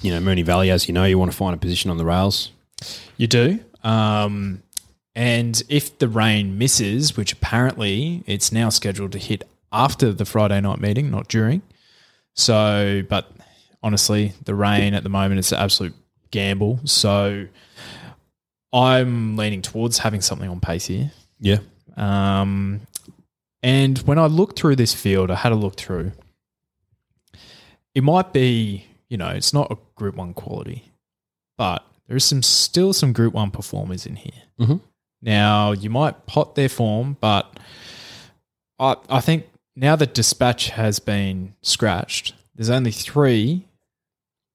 you 0.00 0.10
know, 0.10 0.20
Moonee 0.20 0.44
Valley, 0.44 0.70
as 0.70 0.88
you 0.88 0.94
know, 0.94 1.04
you 1.04 1.18
want 1.18 1.30
to 1.30 1.36
find 1.36 1.54
a 1.54 1.58
position 1.58 1.90
on 1.90 1.96
the 1.96 2.04
rails. 2.04 2.50
You 3.16 3.26
do. 3.26 3.60
Um, 3.84 4.62
and 5.14 5.62
if 5.68 5.98
the 5.98 6.08
rain 6.08 6.58
misses, 6.58 7.16
which 7.16 7.32
apparently 7.32 8.24
it's 8.26 8.50
now 8.50 8.70
scheduled 8.70 9.12
to 9.12 9.18
hit 9.18 9.44
after 9.70 10.12
the 10.12 10.24
Friday 10.24 10.60
night 10.60 10.80
meeting, 10.80 11.10
not 11.10 11.28
during. 11.28 11.62
So, 12.34 13.02
but 13.08 13.30
honestly, 13.82 14.32
the 14.44 14.54
rain 14.54 14.94
at 14.94 15.02
the 15.02 15.08
moment 15.08 15.38
is 15.38 15.52
an 15.52 15.58
absolute 15.58 15.94
gamble. 16.30 16.80
So 16.84 17.46
I'm 18.72 19.36
leaning 19.36 19.62
towards 19.62 19.98
having 19.98 20.22
something 20.22 20.48
on 20.48 20.60
pace 20.60 20.86
here. 20.86 21.12
Yeah. 21.40 21.58
Um, 21.96 22.80
and 23.62 23.98
when 23.98 24.18
I 24.18 24.26
looked 24.26 24.58
through 24.58 24.76
this 24.76 24.94
field, 24.94 25.30
I 25.30 25.36
had 25.36 25.52
a 25.52 25.56
look 25.56 25.76
through. 25.76 26.12
It 27.94 28.02
might 28.02 28.32
be, 28.32 28.86
you 29.08 29.16
know, 29.16 29.28
it's 29.28 29.52
not 29.52 29.70
a 29.70 29.76
Group 29.94 30.16
One 30.16 30.34
quality, 30.34 30.90
but 31.56 31.84
there 32.08 32.16
is 32.16 32.24
some 32.24 32.42
still 32.42 32.92
some 32.92 33.12
Group 33.12 33.34
One 33.34 33.50
performers 33.50 34.06
in 34.06 34.16
here. 34.16 34.42
Mhm. 34.58 34.80
Now 35.20 35.72
you 35.72 35.90
might 35.90 36.26
pot 36.26 36.54
their 36.54 36.68
form, 36.68 37.16
but 37.20 37.58
I 38.78 38.96
I 39.08 39.20
think 39.20 39.46
now 39.76 39.94
that 39.96 40.14
Dispatch 40.14 40.70
has 40.70 40.98
been 40.98 41.54
scratched, 41.62 42.34
there's 42.54 42.70
only 42.70 42.90
three 42.90 43.66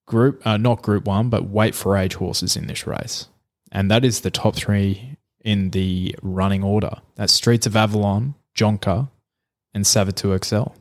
group, 0.06 0.46
uh, 0.46 0.58
not 0.58 0.82
Group 0.82 1.06
One, 1.06 1.30
but 1.30 1.50
weight 1.50 1.76
for 1.76 1.96
age 1.98 2.16
horses 2.16 2.56
in 2.58 2.68
this 2.68 2.86
race, 2.88 3.28
and 3.72 3.90
that 3.92 4.04
is 4.04 4.22
the 4.22 4.32
top 4.32 4.56
three 4.56 5.17
in 5.48 5.70
the 5.70 6.14
running 6.22 6.62
order. 6.62 6.92
That's 7.16 7.32
Streets 7.32 7.66
of 7.66 7.76
Avalon, 7.78 8.36
Jonker, 8.54 9.10
and 9.74 9.86
Savatoxl. 9.86 10.74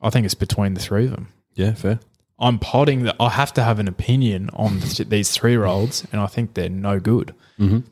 I 0.00 0.10
think 0.10 0.24
it's 0.24 0.34
between 0.34 0.74
the 0.74 0.80
three 0.80 1.06
of 1.06 1.10
them. 1.10 1.28
Yeah, 1.54 1.74
fair. 1.74 1.98
I'm 2.38 2.58
potting 2.60 3.02
that 3.02 3.16
I 3.18 3.30
have 3.30 3.52
to 3.54 3.62
have 3.64 3.78
an 3.80 3.88
opinion 3.88 4.48
on 4.52 4.80
th- 4.80 5.08
these 5.08 5.30
three 5.32 5.50
year 5.52 5.64
olds, 5.64 6.06
and 6.12 6.20
I 6.20 6.26
think 6.26 6.54
they're 6.54 6.68
no 6.68 7.00
good. 7.00 7.34
Mhm. 7.58 7.82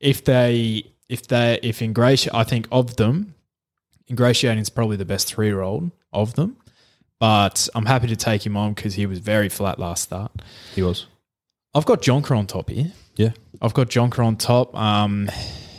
If 0.00 0.22
they, 0.24 0.84
if 1.08 1.26
they, 1.28 1.58
if 1.62 1.80
Ingratiate, 1.80 2.34
I 2.34 2.44
think 2.44 2.68
of 2.70 2.96
them, 2.96 3.34
Ingratiating 4.10 4.60
is 4.62 4.70
probably 4.70 4.96
the 4.96 5.04
best 5.04 5.26
three 5.32 5.46
year 5.46 5.60
old 5.62 5.90
of 6.12 6.34
them. 6.34 6.56
But 7.18 7.68
I'm 7.74 7.86
happy 7.86 8.06
to 8.08 8.16
take 8.16 8.44
him 8.44 8.56
on 8.56 8.72
because 8.74 8.94
he 8.94 9.06
was 9.06 9.18
very 9.18 9.48
flat 9.48 9.78
last 9.78 10.02
start. 10.04 10.32
He 10.74 10.82
was. 10.82 11.06
I've 11.74 11.84
got 11.86 12.00
Jonker 12.02 12.36
on 12.36 12.46
top 12.46 12.70
here. 12.70 12.92
Yeah. 13.20 13.32
I've 13.60 13.74
got 13.74 13.88
Jonker 13.88 14.24
on 14.24 14.36
top. 14.36 14.74
Um, 14.74 15.28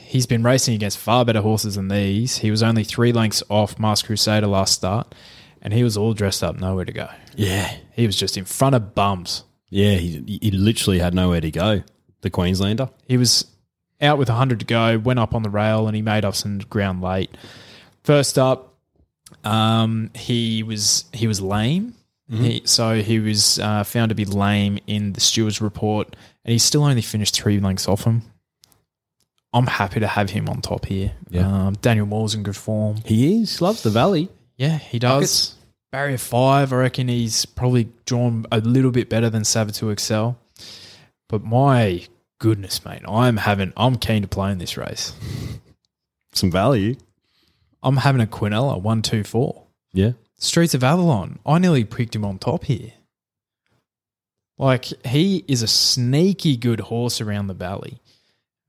he's 0.04 0.28
been 0.28 0.44
racing 0.44 0.76
against 0.76 1.00
far 1.00 1.26
better 1.26 1.42
horses 1.42 1.74
than 1.74 1.88
these. 1.88 2.38
He 2.38 2.52
was 2.52 2.62
only 2.62 2.84
three 2.84 3.12
lengths 3.12 3.42
off 3.50 3.80
Mask 3.80 4.06
Crusader 4.06 4.46
last 4.46 4.76
start, 4.76 5.16
and 5.60 5.74
he 5.74 5.84
was 5.84 5.98
all 5.98 6.14
dressed 6.14 6.44
up, 6.44 6.60
nowhere 6.60 6.86
to 6.86 6.94
go. 6.94 7.10
Yeah. 7.36 7.76
He 7.94 8.06
was 8.06 8.16
just 8.16 8.38
in 8.38 8.46
front 8.46 8.76
of 8.76 8.94
bums. 8.94 9.44
Yeah, 9.72 9.96
he, 9.96 10.40
he 10.40 10.52
literally 10.52 11.00
had 11.00 11.16
nowhere 11.16 11.42
to 11.42 11.50
go. 11.50 11.82
The 12.22 12.30
Queenslander. 12.30 12.92
He 13.08 13.18
was 13.18 13.48
out 14.00 14.20
with 14.20 14.30
100 14.30 14.60
to 14.60 14.66
go, 14.66 15.00
went 15.00 15.18
up 15.18 15.34
on 15.34 15.42
the 15.42 15.50
rail, 15.50 15.88
and 15.88 15.96
he 15.96 16.04
made 16.04 16.24
up 16.24 16.36
some 16.36 16.60
ground 16.60 17.02
late. 17.02 17.36
First 18.04 18.38
up, 18.38 18.76
um, 19.44 20.12
he 20.14 20.62
was 20.62 21.06
he 21.14 21.26
was 21.26 21.42
lame. 21.42 21.96
He, 22.32 22.62
so 22.64 23.02
he 23.02 23.20
was 23.20 23.60
uh, 23.60 23.84
found 23.84 24.08
to 24.08 24.16
be 24.16 24.24
lame 24.24 24.80
in 24.88 25.12
the 25.12 25.20
stewards 25.20 25.60
report, 25.60 26.16
and 26.44 26.52
he's 26.52 26.64
still 26.64 26.84
only 26.84 27.02
finished 27.02 27.36
three 27.36 27.60
lengths 27.60 27.88
off 27.88 28.04
him. 28.04 28.24
I'm 29.54 29.68
happy 29.68 30.00
to 30.00 30.08
have 30.08 30.30
him 30.30 30.48
on 30.48 30.62
top 30.62 30.86
here. 30.86 31.12
Yeah. 31.30 31.68
Um, 31.68 31.74
Daniel 31.76 32.06
Moor's 32.06 32.34
in 32.34 32.44
good 32.44 32.56
form. 32.56 32.98
He 33.06 33.42
is. 33.42 33.62
Loves 33.62 33.84
the 33.84 33.90
Valley. 33.90 34.30
Yeah, 34.58 34.78
he 34.78 34.98
does. 34.98 35.56
Barrier 35.92 36.18
five, 36.18 36.72
I 36.72 36.78
reckon 36.78 37.10
he's 37.10 37.46
probably 37.46 37.90
drawn 38.06 38.46
a 38.52 38.60
little 38.62 38.92
bit 38.92 39.10
better 39.10 39.30
than 39.30 39.44
Savatoxl. 39.44 40.38
But 41.28 41.44
my 41.44 42.06
goodness, 42.40 42.86
mate, 42.86 43.02
I'm 43.08 43.38
having 43.38 43.74
I'm 43.76 43.98
keen 43.98 44.22
to 44.22 44.28
play 44.28 44.52
in 44.52 44.58
this 44.58 44.78
race. 44.78 45.14
Some 46.34 46.50
value. 46.50 46.96
I'm 47.84 47.98
having 47.98 48.22
a 48.22 48.26
Quinella 48.28 48.82
one 48.82 49.02
two 49.02 49.24
four. 49.26 49.64
Yeah. 49.92 50.12
Streets 50.38 50.74
of 50.74 50.84
Avalon. 50.84 51.40
I 51.46 51.60
nearly 51.60 51.84
picked 51.84 52.16
him 52.16 52.24
on 52.24 52.40
top 52.40 52.64
here. 52.64 52.94
Like 54.62 54.86
he 55.08 55.44
is 55.48 55.64
a 55.64 55.68
sneaky 55.68 56.56
good 56.56 56.82
horse 56.82 57.20
around 57.20 57.48
the 57.48 57.56
valley. 57.56 58.00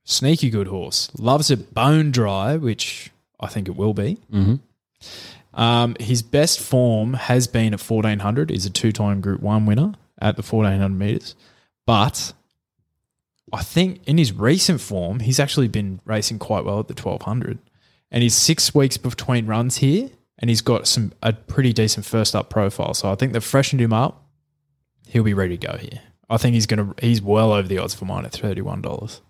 Sneaky 0.04 0.48
good 0.48 0.68
horse. 0.68 1.10
Loves 1.18 1.50
it 1.50 1.74
bone 1.74 2.10
dry, 2.10 2.56
which 2.56 3.10
I 3.38 3.48
think 3.48 3.68
it 3.68 3.76
will 3.76 3.92
be. 3.92 4.18
Mm-hmm. 4.32 5.60
Um, 5.60 5.94
his 6.00 6.22
best 6.22 6.60
form 6.60 7.12
has 7.12 7.46
been 7.46 7.74
at 7.74 7.80
1400. 7.80 8.48
He's 8.48 8.64
a 8.64 8.70
two-time 8.70 9.20
Group 9.20 9.42
One 9.42 9.66
winner 9.66 9.92
at 10.18 10.36
the 10.36 10.42
1400 10.42 10.98
meters, 10.98 11.34
but 11.86 12.32
I 13.52 13.62
think 13.62 14.00
in 14.06 14.16
his 14.16 14.32
recent 14.32 14.80
form, 14.80 15.20
he's 15.20 15.38
actually 15.38 15.68
been 15.68 16.00
racing 16.06 16.38
quite 16.38 16.64
well 16.64 16.80
at 16.80 16.88
the 16.88 16.94
1200. 16.94 17.58
And 18.10 18.22
he's 18.22 18.34
six 18.34 18.74
weeks 18.74 18.96
between 18.96 19.44
runs 19.44 19.78
here, 19.78 20.08
and 20.38 20.48
he's 20.48 20.62
got 20.62 20.88
some 20.88 21.12
a 21.22 21.34
pretty 21.34 21.74
decent 21.74 22.06
first 22.06 22.34
up 22.34 22.48
profile. 22.48 22.94
So 22.94 23.12
I 23.12 23.14
think 23.14 23.34
they've 23.34 23.44
freshened 23.44 23.82
him 23.82 23.92
up. 23.92 24.21
He'll 25.12 25.22
be 25.22 25.34
ready 25.34 25.58
to 25.58 25.66
go 25.66 25.76
here. 25.76 26.00
I 26.30 26.38
think 26.38 26.54
he's 26.54 26.66
gonna 26.66 26.94
he's 27.00 27.20
well 27.20 27.52
over 27.52 27.68
the 27.68 27.78
odds 27.78 27.94
for 27.94 28.06
mine 28.06 28.24
at 28.24 28.32
thirty 28.32 28.62
one 28.62 28.80
dollars. 28.80 29.20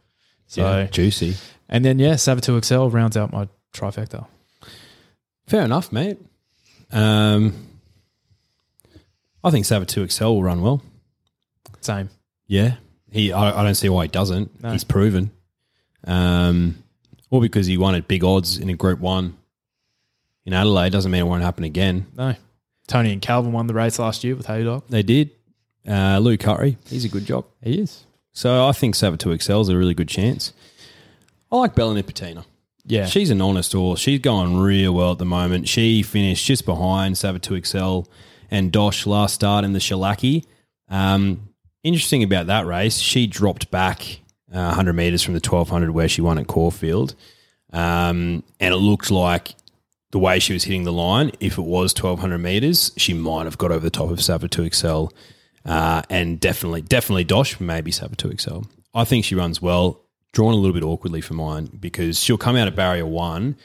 So 0.47 0.63
yeah, 0.63 0.87
juicy. 0.87 1.35
and 1.69 1.85
then 1.85 1.99
yeah, 1.99 2.15
Savatoxl 2.15 2.93
rounds 2.93 3.17
out 3.17 3.33
my 3.33 3.49
trifecta. 3.73 4.27
Fair 5.47 5.63
enough, 5.65 5.91
mate. 5.91 6.19
Um, 6.93 7.67
I 9.43 9.51
think 9.51 9.67
Savatoxl 9.67 10.21
will 10.21 10.43
run 10.45 10.63
well. 10.63 10.83
Same. 11.81 12.11
Yeah, 12.47 12.77
he. 13.11 13.33
I, 13.33 13.61
I 13.61 13.65
don't 13.65 13.75
see 13.75 13.89
why 13.89 14.05
he 14.05 14.09
doesn't. 14.09 14.63
No. 14.63 14.71
He's 14.71 14.85
proven. 14.85 15.33
Um, 16.05 16.85
or 17.31 17.41
because 17.41 17.67
he 17.67 17.77
won 17.77 17.95
at 17.97 18.07
big 18.07 18.23
odds 18.23 18.59
in 18.59 18.69
a 18.71 18.75
Group 18.75 19.01
One 19.01 19.37
in 20.45 20.53
Adelaide 20.53 20.91
doesn't 20.91 21.11
mean 21.11 21.23
it 21.23 21.29
won't 21.29 21.43
happen 21.43 21.65
again. 21.65 22.07
No. 22.17 22.35
Tony 22.89 23.13
and 23.13 23.23
Calvin 23.23 23.53
won 23.53 23.67
the 23.67 23.75
race 23.75 23.99
last 23.99 24.25
year 24.25 24.37
with 24.37 24.47
Haydock. 24.47 24.89
They 24.89 25.03
did. 25.03 25.31
Uh, 25.87 26.19
Lou 26.19 26.37
Curry, 26.37 26.79
he's 26.89 27.05
a 27.05 27.09
good 27.09 27.27
job. 27.27 27.45
He 27.63 27.81
is. 27.81 28.05
So 28.33 28.67
I 28.67 28.73
think 28.73 28.95
Savatoxl 28.95 29.61
is 29.63 29.69
a 29.69 29.77
really 29.77 29.95
good 29.95 30.09
chance. 30.09 30.53
I 31.51 31.57
like 31.57 31.75
Bella 31.75 32.01
Nipotina. 32.01 32.45
Yeah. 32.85 33.07
She's 33.07 33.31
an 33.31 33.41
honest 33.41 33.73
horse. 33.73 34.01
She's 34.01 34.21
going 34.21 34.57
real 34.57 34.95
well 34.95 35.13
at 35.13 35.19
the 35.19 35.25
moment. 35.25 35.69
She 35.69 36.03
finished 36.03 36.47
just 36.47 36.65
behind 36.65 37.17
Savatoxl 37.17 38.07
and 38.51 38.73
Dosh 38.73 39.07
last 39.07 39.35
start 39.35 39.65
in 39.65 39.73
the 39.73 39.79
Schillaci. 39.79 40.45
Um, 40.89 41.49
interesting 41.83 42.23
about 42.23 42.47
that 42.47 42.67
race, 42.67 42.99
she 42.99 43.27
dropped 43.27 43.71
back 43.71 44.21
uh, 44.53 44.73
100 44.77 44.93
metres 44.95 45.23
from 45.23 45.35
the 45.35 45.41
1200 45.41 45.93
where 45.93 46.09
she 46.09 46.21
won 46.21 46.39
at 46.39 46.47
Caulfield. 46.47 47.15
Um, 47.73 48.43
and 48.61 48.75
it 48.75 48.79
looked 48.79 49.11
like 49.11 49.55
the 50.11 50.19
way 50.19 50.39
she 50.39 50.53
was 50.53 50.65
hitting 50.65 50.85
the 50.85 50.93
line, 50.93 51.33
if 51.41 51.57
it 51.57 51.63
was 51.63 51.95
1200 51.95 52.39
metres, 52.39 52.93
she 52.97 53.15
might 53.15 53.45
have 53.45 53.57
got 53.59 53.71
over 53.71 53.81
the 53.81 53.91
top 53.91 54.11
of 54.11 54.19
Savatoxl. 54.19 55.11
Uh, 55.65 56.03
and 56.11 56.41
definitely, 56.41 56.83
definitely 56.83 57.25
Dosh, 57.25 57.61
maybe 57.61 57.91
Savatoxl. 57.91 58.67
I 58.95 59.05
think 59.05 59.25
she 59.25 59.35
runs 59.35 59.63
well 59.63 60.03
drawn 60.33 60.55
a 60.55 60.57
little 60.57 60.75
bit 60.75 60.83
awkwardly 60.83 61.21
for 61.21 61.35
mine 61.35 61.67
because 61.79 62.19
she'll 62.19 62.39
come 62.39 62.57
out 62.57 62.69
of 62.69 62.75
barrier 62.75 63.07
one. 63.07 63.57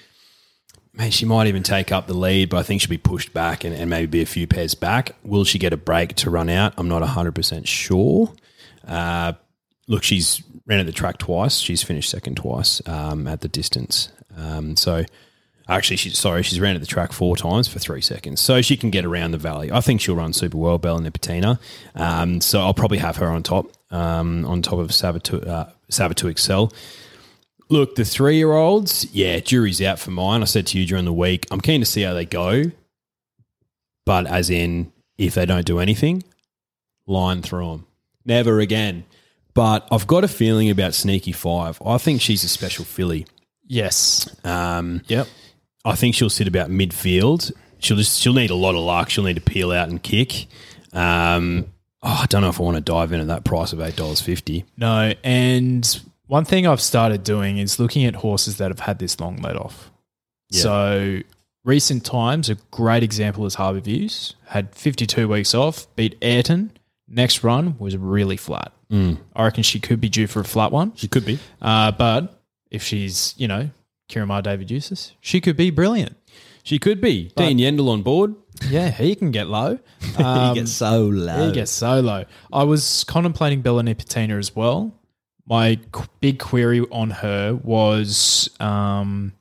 Man, 0.93 1.12
she 1.12 1.25
might 1.25 1.47
even 1.47 1.63
take 1.63 1.91
up 1.91 2.07
the 2.07 2.13
lead, 2.13 2.49
but 2.49 2.57
I 2.57 2.63
think 2.63 2.81
she'll 2.81 2.89
be 2.89 2.97
pushed 2.97 3.33
back 3.33 3.63
and, 3.63 3.73
and 3.73 3.89
maybe 3.89 4.07
be 4.07 4.21
a 4.21 4.25
few 4.25 4.47
pairs 4.47 4.73
back. 4.73 5.15
Will 5.23 5.43
she 5.43 5.60
get 5.60 5.71
a 5.71 5.77
break 5.77 6.15
to 6.15 6.29
run 6.29 6.49
out? 6.49 6.73
I'm 6.77 6.88
not 6.88 7.03
100% 7.03 7.67
sure. 7.67 8.33
Uh, 8.86 9.33
look, 9.88 10.03
she's 10.03 10.41
ran 10.65 10.79
at 10.79 10.86
the 10.86 10.91
track 10.91 11.19
twice. 11.19 11.60
She's 11.60 11.83
finished 11.83 12.10
second 12.10 12.36
twice 12.36 12.81
um, 12.88 13.27
at 13.27 13.41
the 13.41 13.47
distance. 13.47 14.10
Um, 14.36 14.75
so 14.75 15.05
actually, 15.69 15.97
she's 15.97 16.17
sorry, 16.17 16.43
she's 16.43 16.60
ran 16.60 16.75
at 16.75 16.82
the 16.82 16.88
track 16.88 17.12
four 17.12 17.36
times 17.38 17.67
for 17.67 17.80
three 17.80 18.01
seconds. 18.01 18.41
So 18.41 18.62
she 18.62 18.77
can 18.77 18.89
get 18.89 19.06
around 19.06 19.32
the 19.32 19.38
valley. 19.38 19.71
I 19.71 19.82
think 19.82 20.01
she'll 20.01 20.15
run 20.15 20.34
super 20.34 20.58
well, 20.58 20.77
Bella 20.77 21.01
Nipotina. 21.01 21.60
Um, 21.95 22.41
so 22.41 22.62
I'll 22.62 22.73
probably 22.73 22.99
have 22.99 23.17
her 23.17 23.27
on 23.27 23.43
top, 23.43 23.67
um, 23.91 24.45
on 24.45 24.62
top 24.62 24.80
of 24.80 24.89
Savitu, 24.89 25.47
uh, 25.47 26.27
Excel. 26.30 26.71
Look, 27.69 27.95
the 27.95 28.06
three 28.06 28.38
year 28.38 28.53
olds, 28.53 29.08
yeah, 29.13 29.39
jury's 29.39 29.82
out 29.82 29.99
for 29.99 30.12
mine. 30.12 30.41
I 30.41 30.45
said 30.45 30.67
to 30.67 30.80
you 30.80 30.86
during 30.86 31.06
the 31.06 31.13
week, 31.13 31.45
I'm 31.51 31.60
keen 31.62 31.82
to 31.82 31.86
see 31.86 32.01
how 32.03 32.13
they 32.13 32.25
go. 32.25 32.63
But 34.06 34.25
as 34.27 34.49
in, 34.49 34.93
if 35.17 35.36
they 35.36 35.45
don't 35.45 35.65
do 35.65 35.80
anything, 35.80 36.23
line 37.08 37.41
through 37.41 37.71
them. 37.71 37.86
Never 38.25 38.60
again. 38.60 39.03
But 39.53 39.88
I've 39.91 40.08
got 40.08 40.23
a 40.23 40.27
feeling 40.27 40.69
about 40.69 40.93
Sneaky 40.93 41.32
Five. 41.32 41.82
I 41.86 41.97
think 41.97 42.21
she's 42.21 42.43
a 42.43 42.47
special 42.47 42.86
filly. 42.86 43.25
Yes. 43.65 44.30
Um, 44.45 45.01
Yep. 45.08 45.27
I 45.85 45.95
think 45.95 46.15
she'll 46.15 46.29
sit 46.29 46.47
about 46.47 46.69
midfield. 46.69 47.51
She'll 47.79 47.97
just 47.97 48.19
she'll 48.19 48.33
need 48.33 48.49
a 48.49 48.55
lot 48.55 48.75
of 48.75 48.81
luck. 48.81 49.09
She'll 49.09 49.23
need 49.23 49.35
to 49.35 49.41
peel 49.41 49.71
out 49.71 49.89
and 49.89 50.01
kick. 50.01 50.47
Um, 50.93 51.67
oh, 52.01 52.21
I 52.23 52.25
don't 52.27 52.41
know 52.41 52.49
if 52.49 52.59
I 52.59 52.63
want 52.63 52.75
to 52.75 52.81
dive 52.81 53.11
in 53.11 53.21
at 53.21 53.27
that 53.27 53.43
price 53.43 53.73
of 53.73 53.79
eight 53.81 53.95
dollars 53.95 54.21
fifty. 54.21 54.65
No. 54.77 55.13
And 55.23 56.01
one 56.27 56.43
thing 56.45 56.67
I've 56.67 56.81
started 56.81 57.23
doing 57.23 57.57
is 57.57 57.79
looking 57.79 58.05
at 58.05 58.15
horses 58.15 58.57
that 58.57 58.69
have 58.69 58.81
had 58.81 58.99
this 58.99 59.19
long 59.19 59.37
let 59.37 59.55
off. 59.55 59.91
Yeah. 60.49 60.61
So 60.61 61.19
recent 61.63 62.05
times, 62.05 62.49
a 62.49 62.55
great 62.71 63.03
example 63.03 63.45
is 63.45 63.55
Harbour 63.55 63.79
Views. 63.79 64.35
Had 64.47 64.73
52 64.73 65.27
weeks 65.27 65.53
off, 65.53 65.93
beat 65.95 66.17
Ayrton. 66.21 66.71
Next 67.07 67.43
run 67.43 67.77
was 67.79 67.95
really 67.95 68.37
flat. 68.37 68.73
I 69.35 69.43
reckon 69.43 69.63
she 69.63 69.79
could 69.81 69.99
be 69.99 70.07
due 70.09 70.27
for 70.27 70.39
a 70.39 70.45
flat 70.45 70.71
one. 70.71 70.93
She 70.95 71.07
could 71.09 71.25
be. 71.25 71.39
Uh, 71.61 71.91
but 71.91 72.41
if 72.71 72.83
she's, 72.83 73.33
you 73.37 73.47
know, 73.47 73.69
Ciaron 74.09 74.27
Maher 74.27 74.41
David 74.41 74.71
Eustace, 74.71 75.13
she 75.21 75.41
could 75.41 75.57
be 75.57 75.69
brilliant. 75.69 76.15
She 76.63 76.79
could 76.79 76.99
be. 76.99 77.31
Dean 77.35 77.59
Yendall 77.59 77.89
on 77.89 78.01
board. 78.03 78.35
Yeah, 78.69 78.89
he 78.89 79.15
can 79.15 79.31
get 79.31 79.47
low. 79.47 79.79
Um, 80.17 80.55
he 80.55 80.61
gets 80.61 80.71
so 80.71 81.05
low. 81.05 81.45
He 81.47 81.51
gets 81.51 81.69
so 81.71 81.99
low. 81.99 82.25
I 82.51 82.63
was 82.63 83.03
contemplating 83.03 83.61
Bella 83.61 83.83
Nipotina 83.83 84.39
as 84.39 84.55
well. 84.55 84.95
My 85.45 85.79
qu- 85.91 86.07
big 86.21 86.39
query 86.39 86.81
on 86.91 87.11
her 87.11 87.53
was 87.53 88.49
um, 88.59 89.33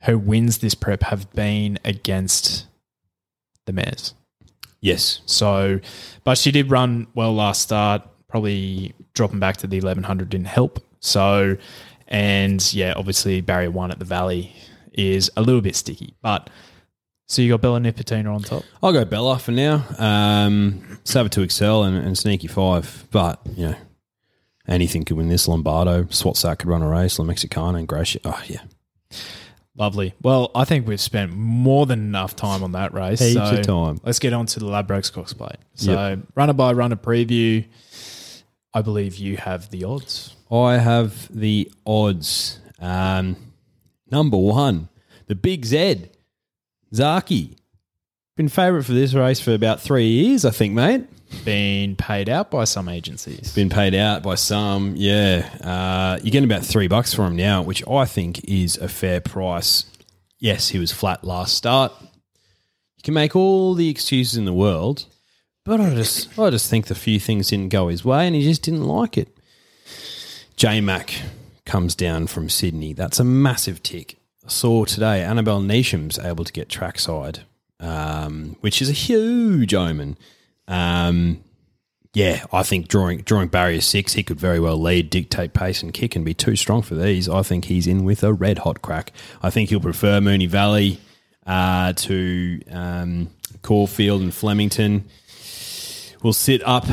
her 0.00 0.16
wins 0.16 0.58
this 0.58 0.74
prep 0.76 1.02
have 1.02 1.28
been 1.32 1.78
against 1.84 2.66
the 3.66 3.72
mares. 3.72 4.14
Yes. 4.80 5.22
So, 5.26 5.80
but 6.22 6.38
she 6.38 6.52
did 6.52 6.70
run 6.70 7.08
well 7.14 7.34
last 7.34 7.62
start. 7.62 8.02
Probably 8.28 8.94
dropping 9.14 9.40
back 9.40 9.56
to 9.58 9.66
the 9.66 9.76
1100 9.78 10.28
didn't 10.28 10.46
help. 10.46 10.78
So, 11.00 11.56
and 12.08 12.72
yeah, 12.72 12.94
obviously 12.96 13.40
barrier 13.40 13.70
one 13.70 13.90
at 13.90 13.98
the 13.98 14.04
Valley 14.04 14.54
is 14.92 15.30
a 15.36 15.42
little 15.42 15.60
bit 15.60 15.76
sticky. 15.76 16.14
But 16.22 16.50
so 17.26 17.40
you 17.40 17.48
got 17.48 17.62
Bella 17.62 17.80
Nipotina 17.80 18.34
on 18.34 18.42
top. 18.42 18.62
I'll 18.82 18.92
go 18.92 19.04
Bella 19.06 19.38
for 19.38 19.52
now. 19.52 19.84
Um, 19.98 20.82
Savatoxl 21.04 21.86
and, 21.86 21.96
and 21.96 22.18
Sneaky 22.18 22.46
Five. 22.46 23.08
But, 23.10 23.40
you 23.56 23.68
know, 23.68 23.76
anything 24.68 25.04
could 25.04 25.16
win 25.16 25.28
this. 25.28 25.48
Lombardo, 25.48 26.06
Swats 26.10 26.42
That 26.42 26.58
could 26.58 26.68
run 26.68 26.82
a 26.82 26.88
race. 26.88 27.18
La 27.18 27.24
Mexicana 27.24 27.78
and 27.78 27.88
Gracia. 27.88 28.20
Oh, 28.24 28.42
yeah. 28.46 28.60
Lovely. 29.74 30.12
Well, 30.20 30.50
I 30.54 30.66
think 30.66 30.86
we've 30.86 31.00
spent 31.00 31.32
more 31.32 31.86
than 31.86 32.00
enough 32.00 32.36
time 32.36 32.62
on 32.62 32.72
that 32.72 32.92
race. 32.92 33.20
Heaps 33.20 33.34
so 33.34 33.56
of 33.56 33.66
time. 33.66 34.00
Let's 34.04 34.18
get 34.18 34.34
on 34.34 34.44
to 34.44 34.60
the 34.60 34.66
Ladbrokes 34.66 35.10
Cox 35.10 35.32
Plate. 35.32 35.56
So, 35.74 36.20
runner 36.34 36.52
by 36.52 36.74
runner 36.74 36.96
preview. 36.96 37.66
I 38.74 38.82
believe 38.82 39.16
you 39.16 39.36
have 39.36 39.70
the 39.70 39.84
odds. 39.84 40.34
I 40.50 40.78
have 40.78 41.28
the 41.34 41.70
odds. 41.86 42.58
Um, 42.80 43.36
number 44.10 44.36
one, 44.36 44.88
the 45.26 45.34
Big 45.34 45.64
Z, 45.64 46.08
Zaaki. 46.92 47.56
Been 48.36 48.48
favourite 48.48 48.86
for 48.86 48.92
this 48.92 49.12
race 49.12 49.40
for 49.40 49.52
about 49.52 49.80
three 49.80 50.06
years, 50.08 50.44
I 50.44 50.50
think, 50.50 50.72
mate. 50.72 51.04
Been 51.44 51.96
paid 51.96 52.28
out 52.28 52.50
by 52.50 52.64
some 52.64 52.88
agencies. 52.88 53.54
Been 53.54 53.68
paid 53.68 53.94
out 53.94 54.22
by 54.22 54.36
some, 54.36 54.94
yeah. 54.96 55.48
Uh, 55.62 56.18
you're 56.22 56.30
getting 56.30 56.50
about 56.50 56.64
three 56.64 56.88
bucks 56.88 57.12
for 57.12 57.26
him 57.26 57.36
now, 57.36 57.62
which 57.62 57.86
I 57.88 58.04
think 58.04 58.44
is 58.44 58.76
a 58.78 58.88
fair 58.88 59.20
price. 59.20 59.84
Yes, 60.38 60.68
he 60.68 60.78
was 60.78 60.92
flat 60.92 61.24
last 61.24 61.54
start. 61.54 61.92
You 62.00 63.02
can 63.02 63.14
make 63.14 63.36
all 63.36 63.74
the 63.74 63.88
excuses 63.88 64.36
in 64.36 64.44
the 64.44 64.52
world, 64.52 65.06
but 65.64 65.80
I 65.80 65.94
just, 65.94 66.38
I 66.38 66.50
just 66.50 66.68
think 66.68 66.86
the 66.86 66.94
few 66.94 67.20
things 67.20 67.48
didn't 67.48 67.70
go 67.70 67.88
his 67.88 68.04
way, 68.04 68.26
and 68.26 68.34
he 68.34 68.42
just 68.42 68.62
didn't 68.62 68.84
like 68.84 69.16
it. 69.16 69.36
J 70.56 70.80
Mac 70.80 71.22
comes 71.64 71.94
down 71.94 72.26
from 72.26 72.48
Sydney. 72.48 72.92
That's 72.92 73.20
a 73.20 73.24
massive 73.24 73.82
tick. 73.82 74.16
I 74.44 74.48
saw 74.48 74.84
today 74.84 75.22
Annabel 75.22 75.60
Neasham's 75.60 76.18
able 76.18 76.44
to 76.44 76.52
get 76.52 76.68
trackside, 76.68 77.40
um, 77.80 78.56
which 78.60 78.82
is 78.82 78.88
a 78.88 78.92
huge 78.92 79.72
omen. 79.72 80.16
Um, 80.66 81.42
yeah, 82.14 82.44
I 82.52 82.62
think 82.62 82.88
drawing 82.88 83.18
drawing 83.18 83.48
barrier 83.48 83.80
six, 83.80 84.12
he 84.12 84.22
could 84.22 84.38
very 84.38 84.60
well 84.60 84.76
lead, 84.76 85.10
dictate 85.10 85.54
pace, 85.54 85.82
and 85.82 85.94
kick, 85.94 86.14
and 86.14 86.24
be 86.24 86.34
too 86.34 86.56
strong 86.56 86.82
for 86.82 86.94
these. 86.94 87.28
I 87.28 87.42
think 87.42 87.66
he's 87.66 87.86
in 87.86 88.04
with 88.04 88.22
a 88.22 88.32
red 88.32 88.58
hot 88.58 88.82
crack. 88.82 89.12
I 89.42 89.50
think 89.50 89.70
he'll 89.70 89.80
prefer 89.80 90.20
Moonee 90.20 90.48
Valley 90.48 91.00
uh, 91.46 91.92
to 91.94 92.60
um, 92.70 93.30
Caulfield 93.62 94.20
and 94.20 94.34
Flemington. 94.34 95.08
We'll 96.22 96.32
sit 96.32 96.62
up. 96.64 96.86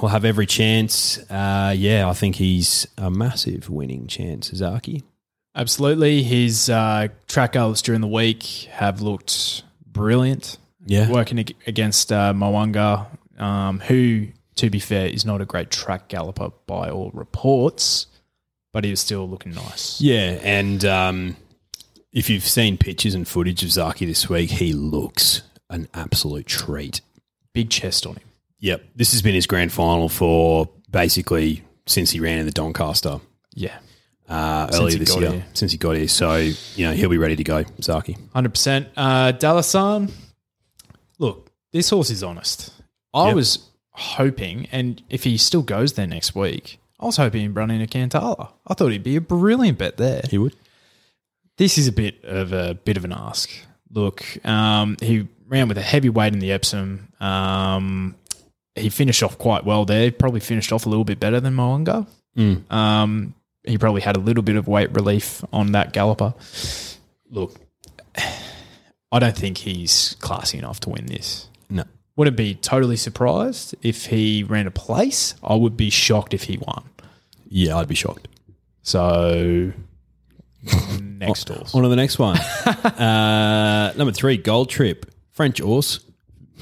We'll 0.00 0.10
have 0.10 0.24
every 0.24 0.46
chance. 0.46 1.18
Uh, 1.30 1.74
yeah, 1.76 2.08
I 2.08 2.12
think 2.12 2.36
he's 2.36 2.86
a 2.96 3.10
massive 3.10 3.68
winning 3.68 4.06
chance, 4.06 4.50
Zaaki. 4.50 5.02
Absolutely. 5.54 6.22
His 6.22 6.68
uh, 6.70 7.08
track 7.26 7.52
goals 7.52 7.82
during 7.82 8.00
the 8.00 8.06
week 8.06 8.42
have 8.70 9.00
looked 9.00 9.62
brilliant. 9.86 10.58
Yeah. 10.84 11.10
Working 11.10 11.40
ag- 11.40 11.56
against 11.66 12.12
uh, 12.12 12.32
Mo'unga, 12.32 13.06
um, 13.38 13.80
who, 13.80 14.28
to 14.56 14.70
be 14.70 14.78
fair, 14.78 15.06
is 15.08 15.24
not 15.24 15.40
a 15.40 15.44
great 15.44 15.70
track 15.70 16.08
galloper 16.08 16.50
by 16.66 16.90
all 16.90 17.10
reports, 17.12 18.06
but 18.72 18.84
he 18.84 18.90
was 18.90 19.00
still 19.00 19.28
looking 19.28 19.52
nice. 19.52 20.00
Yeah, 20.00 20.38
and 20.42 20.84
um, 20.84 21.36
If 22.12 22.30
you've 22.30 22.46
seen 22.46 22.78
pictures 22.78 23.14
and 23.14 23.26
footage 23.26 23.62
of 23.62 23.70
Zaaki 23.70 24.06
this 24.06 24.28
week, 24.28 24.50
he 24.50 24.72
looks 24.72 25.42
an 25.68 25.88
absolute 25.92 26.46
treat. 26.46 27.00
Big 27.52 27.68
chest 27.68 28.06
on 28.06 28.14
him. 28.16 28.25
Yep. 28.60 28.82
This 28.94 29.12
has 29.12 29.22
been 29.22 29.34
his 29.34 29.46
grand 29.46 29.72
final 29.72 30.08
for 30.08 30.68
basically 30.90 31.62
since 31.86 32.10
he 32.10 32.20
ran 32.20 32.38
in 32.38 32.46
the 32.46 32.52
Doncaster 32.52 33.20
Yeah. 33.54 33.78
uh, 34.28 34.68
earlier 34.72 34.98
this 34.98 35.14
year. 35.16 35.30
here. 35.32 35.46
Since 35.54 35.72
he 35.72 35.78
got 35.78 35.96
here. 35.96 36.08
So, 36.08 36.36
you 36.36 36.86
know, 36.86 36.92
he'll 36.92 37.10
be 37.10 37.18
ready 37.18 37.36
to 37.36 37.44
go, 37.44 37.64
Zaaki. 37.80 38.16
Hundred 38.32 38.50
percent. 38.50 38.88
Uh, 38.96 39.32
Dalasan, 39.32 40.10
look, 41.18 41.50
this 41.72 41.90
horse 41.90 42.10
is 42.10 42.22
honest. 42.22 42.72
I 43.14 43.26
Yep. 43.28 43.34
was 43.36 43.58
hoping, 43.90 44.66
and 44.72 45.02
if 45.08 45.24
he 45.24 45.36
still 45.38 45.62
goes 45.62 45.94
there 45.94 46.06
next 46.06 46.34
week, 46.34 46.78
I 46.98 47.06
was 47.06 47.16
hoping 47.18 47.42
he'd 47.42 47.48
run 47.56 47.70
into 47.70 47.86
Cantala. 47.86 48.50
I 48.66 48.74
thought 48.74 48.90
he'd 48.92 49.02
be 49.02 49.16
a 49.16 49.20
brilliant 49.20 49.78
bet 49.78 49.96
there. 49.96 50.22
He 50.30 50.38
would. 50.38 50.54
This 51.58 51.78
is 51.78 51.88
a 51.88 51.92
bit 51.92 52.22
of 52.24 52.52
a 52.52 52.74
bit 52.74 52.96
of 52.96 53.04
an 53.04 53.12
ask. 53.12 53.50
Look, 53.90 54.24
um, 54.46 54.96
he 55.00 55.28
ran 55.46 55.68
with 55.68 55.78
a 55.78 55.82
heavy 55.82 56.08
weight 56.10 56.32
in 56.34 56.38
the 56.40 56.52
Epsom. 56.52 57.12
Um, 57.20 58.16
he 58.76 58.88
finished 58.88 59.22
off 59.22 59.38
quite 59.38 59.64
well 59.64 59.84
there. 59.84 60.10
Probably 60.12 60.40
finished 60.40 60.72
off 60.72 60.86
a 60.86 60.88
little 60.88 61.04
bit 61.04 61.18
better 61.18 61.40
than 61.40 61.54
Mo'unga. 61.54 62.06
Mm. 62.36 62.70
Um, 62.70 63.34
he 63.64 63.78
probably 63.78 64.02
had 64.02 64.16
a 64.16 64.20
little 64.20 64.42
bit 64.42 64.56
of 64.56 64.68
weight 64.68 64.92
relief 64.92 65.44
on 65.52 65.72
that 65.72 65.92
galloper. 65.92 66.34
Look, 67.30 67.54
I 69.10 69.18
don't 69.18 69.36
think 69.36 69.58
he's 69.58 70.16
classy 70.20 70.58
enough 70.58 70.80
to 70.80 70.90
win 70.90 71.06
this. 71.06 71.48
No. 71.68 71.84
Wouldn't 72.16 72.36
be 72.36 72.54
totally 72.54 72.96
surprised 72.96 73.74
if 73.82 74.06
he 74.06 74.42
ran 74.42 74.66
a 74.66 74.70
place. 74.70 75.34
I 75.42 75.54
would 75.54 75.76
be 75.76 75.90
shocked 75.90 76.32
if 76.32 76.44
he 76.44 76.58
won. 76.58 76.84
Yeah, 77.48 77.76
I'd 77.78 77.88
be 77.88 77.94
shocked. 77.94 78.28
So 78.82 79.72
next 81.00 81.48
horse. 81.48 81.74
On 81.74 81.82
to 81.82 81.88
the 81.88 81.96
next 81.96 82.18
one. 82.18 82.36
uh, 82.66 83.92
number 83.96 84.12
three, 84.12 84.36
Gold 84.36 84.70
Trip. 84.70 85.06
French 85.32 85.58
horse 85.60 86.00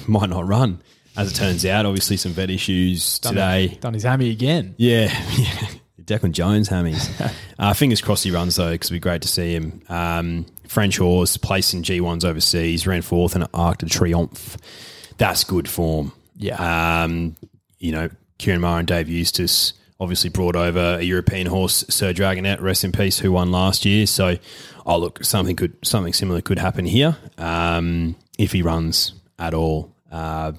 might 0.06 0.30
not 0.30 0.46
run. 0.46 0.82
As 1.16 1.30
it 1.30 1.34
turns 1.34 1.64
out, 1.64 1.86
obviously 1.86 2.16
some 2.16 2.32
vet 2.32 2.50
issues 2.50 3.18
today. 3.20 3.78
Done 3.80 3.94
his 3.94 4.02
hammy 4.02 4.30
again. 4.30 4.74
Yeah, 4.78 5.04
yeah. 5.38 5.68
Declan 6.02 6.32
Jones 6.32 6.68
hammies. 6.68 7.32
uh, 7.58 7.72
fingers 7.72 8.00
crossed 8.00 8.24
he 8.24 8.30
runs 8.30 8.56
though, 8.56 8.72
because 8.72 8.88
it'd 8.88 8.96
be 8.96 9.00
great 9.00 9.22
to 9.22 9.28
see 9.28 9.54
him. 9.54 9.82
Um, 9.88 10.46
French 10.68 10.98
horse, 10.98 11.36
placed 11.36 11.74
in 11.74 11.82
G1s 11.82 12.24
overseas, 12.24 12.86
ran 12.86 13.02
fourth 13.02 13.36
in 13.36 13.46
Arc 13.54 13.78
de 13.78 13.86
Triomphe. 13.86 14.56
That's 15.18 15.44
good 15.44 15.68
form. 15.68 16.12
Yeah. 16.36 17.02
Um, 17.04 17.36
you 17.78 17.92
know, 17.92 18.10
Ciaron 18.38 18.60
Maher 18.60 18.80
and 18.80 18.88
Dave 18.88 19.08
Eustace 19.08 19.74
obviously 20.00 20.30
brought 20.30 20.56
over 20.56 20.98
a 20.98 21.02
European 21.02 21.46
horse, 21.46 21.84
Sir 21.88 22.12
Dragonet, 22.12 22.60
rest 22.60 22.84
in 22.84 22.92
peace, 22.92 23.18
who 23.18 23.32
won 23.32 23.52
last 23.52 23.84
year. 23.84 24.06
So, 24.06 24.36
oh 24.84 24.98
look, 24.98 25.24
something 25.24 25.56
could 25.56 25.76
something 25.84 26.12
similar 26.12 26.40
could 26.40 26.58
happen 26.58 26.84
here 26.84 27.16
um, 27.38 28.16
if 28.38 28.52
he 28.52 28.62
runs 28.62 29.12
at 29.38 29.54
all. 29.54 29.94
Uh, 30.10 30.52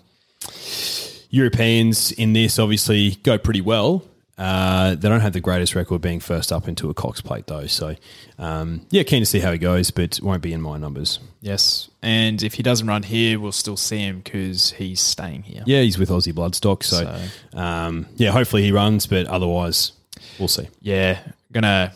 Europeans 1.30 2.12
in 2.12 2.34
this 2.34 2.60
obviously 2.60 3.12
go 3.24 3.38
pretty 3.38 3.62
well. 3.62 4.04
Uh, 4.38 4.96
they 4.96 5.08
don't 5.08 5.22
have 5.22 5.32
the 5.32 5.40
greatest 5.40 5.76
record 5.76 6.02
being 6.02 6.20
first 6.20 6.52
up 6.52 6.68
into 6.68 6.90
a 6.90 6.94
Cox 6.94 7.22
plate 7.22 7.48
though. 7.48 7.68
So, 7.68 7.96
um, 8.38 8.86
yeah, 8.90 9.04
keen 9.04 9.22
to 9.22 9.26
see 9.26 9.40
how 9.40 9.54
he 9.54 9.58
goes, 9.58 9.92
but 9.92 10.20
won't 10.22 10.42
be 10.42 10.52
in 10.52 10.62
my 10.62 10.78
numbers. 10.78 11.20
Yes. 11.40 11.90
And 12.02 12.44
if 12.44 12.56
he 12.56 12.64
doesn't 12.64 12.86
run 12.86 13.04
here, 13.04 13.40
we'll 13.40 13.54
still 13.54 13.78
see 13.78 14.00
him 14.00 14.20
because 14.20 14.72
he's 14.74 15.00
staying 15.00 15.44
here. 15.44 15.64
Yeah, 15.66 15.82
he's 15.82 15.98
with 15.98 16.10
Aussie 16.10 16.34
Bloodstock. 16.34 16.84
So, 16.84 17.18
Um, 17.58 18.08
yeah, 18.18 18.32
hopefully 18.32 18.64
he 18.64 18.74
runs, 18.74 19.08
but 19.08 19.26
otherwise, 19.28 19.94
we'll 20.38 20.50
see. 20.50 20.68
Yeah. 20.82 21.20
Gonna. 21.54 21.94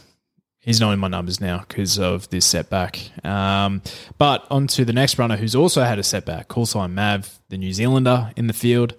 He's 0.62 0.80
not 0.80 0.92
in 0.92 1.00
my 1.00 1.08
numbers 1.08 1.42
now 1.42 1.66
because 1.68 1.98
of 2.00 2.30
this 2.30 2.46
setback. 2.46 3.00
Um, 3.26 3.82
but 4.18 4.46
on 4.52 4.68
to 4.68 4.86
the 4.86 4.94
next 4.94 5.18
runner 5.18 5.36
who's 5.36 5.56
also 5.56 5.84
had 5.84 6.00
a 6.00 6.04
setback, 6.04 6.48
Callsign 6.48 6.92
Mav, 6.92 7.40
the 7.50 7.58
New 7.58 7.74
Zealander 7.74 8.32
in 8.36 8.48
the 8.48 8.54
field. 8.54 8.94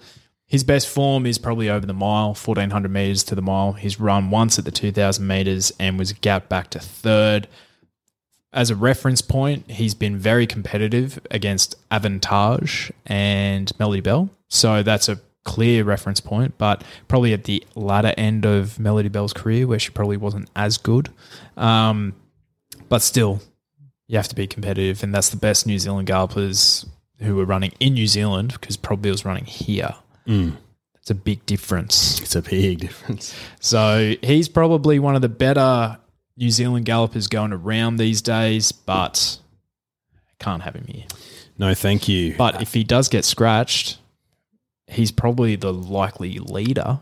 His 0.50 0.64
best 0.64 0.88
form 0.88 1.26
is 1.26 1.38
probably 1.38 1.70
over 1.70 1.86
the 1.86 1.94
mile, 1.94 2.34
1400 2.34 2.90
metres 2.90 3.22
to 3.22 3.36
the 3.36 3.40
mile. 3.40 3.74
He's 3.74 4.00
run 4.00 4.30
once 4.30 4.58
at 4.58 4.64
the 4.64 4.72
2000 4.72 5.24
metres 5.24 5.72
and 5.78 5.96
was 5.96 6.12
gapped 6.12 6.48
back 6.48 6.70
to 6.70 6.80
third. 6.80 7.46
As 8.52 8.68
a 8.68 8.74
reference 8.74 9.22
point, 9.22 9.70
he's 9.70 9.94
been 9.94 10.18
very 10.18 10.48
competitive 10.48 11.24
against 11.30 11.76
Avantage 11.92 12.90
and 13.06 13.70
Melody 13.78 14.00
Bell. 14.00 14.28
So 14.48 14.82
that's 14.82 15.08
a 15.08 15.20
clear 15.44 15.84
reference 15.84 16.18
point, 16.18 16.58
but 16.58 16.82
probably 17.06 17.32
at 17.32 17.44
the 17.44 17.64
latter 17.76 18.12
end 18.18 18.44
of 18.44 18.80
Melody 18.80 19.08
Bell's 19.08 19.32
career 19.32 19.68
where 19.68 19.78
she 19.78 19.90
probably 19.90 20.16
wasn't 20.16 20.50
as 20.56 20.78
good. 20.78 21.10
Um, 21.56 22.16
but 22.88 23.02
still, 23.02 23.40
you 24.08 24.16
have 24.16 24.26
to 24.26 24.34
be 24.34 24.48
competitive, 24.48 25.04
and 25.04 25.14
that's 25.14 25.28
the 25.28 25.36
best 25.36 25.64
New 25.64 25.78
Zealand 25.78 26.08
gallopers 26.08 26.86
who 27.20 27.36
were 27.36 27.44
running 27.44 27.70
in 27.78 27.94
New 27.94 28.08
Zealand 28.08 28.54
because 28.54 28.76
probably 28.76 29.12
was 29.12 29.24
running 29.24 29.44
here. 29.44 29.94
That's 30.94 31.10
a 31.10 31.14
big 31.14 31.44
difference. 31.46 32.20
It's 32.20 32.36
a 32.36 32.42
big 32.42 32.80
difference. 32.80 33.34
So 33.60 34.14
he's 34.22 34.48
probably 34.48 34.98
one 34.98 35.16
of 35.16 35.22
the 35.22 35.28
better 35.28 35.98
New 36.36 36.50
Zealand 36.50 36.86
gallopers 36.86 37.26
going 37.26 37.52
around 37.52 37.96
these 37.96 38.22
days, 38.22 38.72
but 38.72 39.38
can't 40.38 40.62
have 40.62 40.74
him 40.74 40.86
here. 40.88 41.04
No, 41.58 41.74
thank 41.74 42.08
you. 42.08 42.34
But 42.36 42.62
if 42.62 42.72
he 42.74 42.84
does 42.84 43.08
get 43.08 43.24
scratched, 43.24 43.98
he's 44.86 45.12
probably 45.12 45.56
the 45.56 45.72
likely 45.72 46.38
leader. 46.38 47.00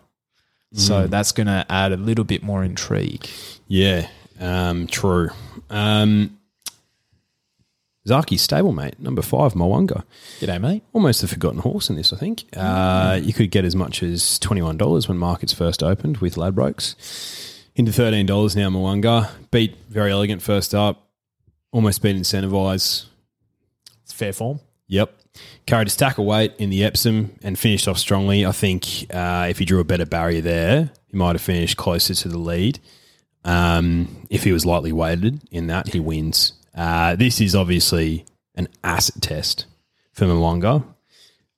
So 0.74 1.07
that's 1.07 1.33
going 1.33 1.47
to 1.47 1.64
add 1.70 1.93
a 1.93 1.97
little 1.97 2.24
bit 2.24 2.43
more 2.43 2.62
intrigue. 2.62 3.26
yeah, 3.68 4.09
um, 4.39 4.87
true. 4.87 5.31
Um, 5.70 6.38
Zaaki's 8.09 8.46
stablemate, 8.46 8.98
number 8.98 9.22
five, 9.22 9.54
Mo'unga. 9.54 10.02
G'day, 10.40 10.61
mate. 10.61 10.82
Almost 10.92 11.22
a 11.22 11.28
forgotten 11.28 11.61
horse 11.61 11.90
in 11.90 11.96
this, 11.96 12.12
I 12.12 12.16
think. 12.16 12.44
Uh, 12.56 13.20
you 13.22 13.32
could 13.32 13.50
get 13.50 13.64
as 13.64 13.76
much 13.76 14.02
as 14.02 14.38
$21 14.40 15.09
when 15.09 15.18
markets 15.18 15.52
first 15.52 15.82
opened 15.82 16.18
with 16.18 16.36
Ladbrokes. 16.36 16.94
Into 17.76 17.92
$13 17.92 18.56
now, 18.56 18.70
Mo'unga. 18.70 19.30
Beat 19.50 19.76
Very 19.88 20.11
Elegant 20.11 20.42
first 20.42 20.74
up. 20.74 21.06
Almost 21.70 22.02
beat 22.02 22.16
Incentivise. 22.16 23.06
It's 24.02 24.12
fair 24.12 24.32
form. 24.32 24.61
Yep. 24.88 25.14
Carried 25.66 25.86
a 25.86 25.90
stack 25.90 26.18
of 26.18 26.24
weight 26.24 26.54
in 26.59 26.70
the 26.70 26.82
Epsom 26.82 27.32
and 27.42 27.59
finished 27.59 27.86
off 27.86 27.98
strongly. 27.98 28.46
I 28.46 28.52
think 28.52 29.06
uh, 29.12 29.46
if 29.50 29.59
he 29.59 29.64
drew 29.64 29.80
a 29.80 29.84
better 29.84 30.06
barrier 30.06 30.40
there, 30.40 30.90
he 31.06 31.16
might 31.16 31.34
have 31.34 31.42
finished 31.42 31.76
closer 31.76 32.14
to 32.14 32.28
the 32.28 32.38
lead. 32.38 32.80
Um, 33.44 34.26
if 34.30 34.44
he 34.44 34.52
was 34.52 34.66
lightly 34.66 34.92
weighted 34.92 35.42
in 35.50 35.68
that, 35.68 35.92
he 35.92 36.00
wins. 36.00 36.54
Uh, 36.79 37.16
this 37.16 37.41
is 37.41 37.57
obviously 37.57 38.24
an 38.55 38.68
acid 38.85 39.20
test 39.20 39.66
for 40.12 40.26
Mo'unga. 40.26 40.85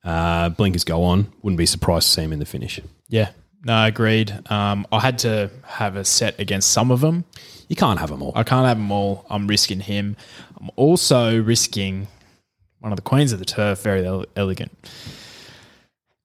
Uh, 0.02 0.48
blinkers 0.48 0.84
go 0.84 1.04
on. 1.04 1.30
Wouldn't 1.42 1.58
be 1.58 1.66
surprised 1.66 2.06
to 2.08 2.12
see 2.14 2.22
him 2.22 2.32
in 2.32 2.38
the 2.38 2.46
finish. 2.46 2.80
Yeah. 3.08 3.30
No, 3.62 3.84
agreed. 3.84 4.32
Um, 4.50 4.86
I 4.90 5.00
had 5.00 5.18
to 5.18 5.50
have 5.64 5.96
a 5.96 6.04
set 6.06 6.40
against 6.40 6.70
some 6.70 6.90
of 6.90 7.02
them. 7.02 7.24
You 7.68 7.76
can't 7.76 8.00
have 8.00 8.08
them 8.08 8.22
all. 8.22 8.32
I 8.34 8.42
can't 8.42 8.66
have 8.66 8.78
them 8.78 8.90
all. 8.90 9.26
I'm 9.28 9.46
risking 9.46 9.80
him. 9.80 10.16
I'm 10.58 10.70
also 10.76 11.40
risking 11.42 12.08
one 12.78 12.90
of 12.90 12.96
the 12.96 13.02
queens 13.02 13.32
of 13.32 13.38
the 13.38 13.44
turf, 13.44 13.82
very 13.82 14.06
ele- 14.06 14.24
elegant. 14.34 14.72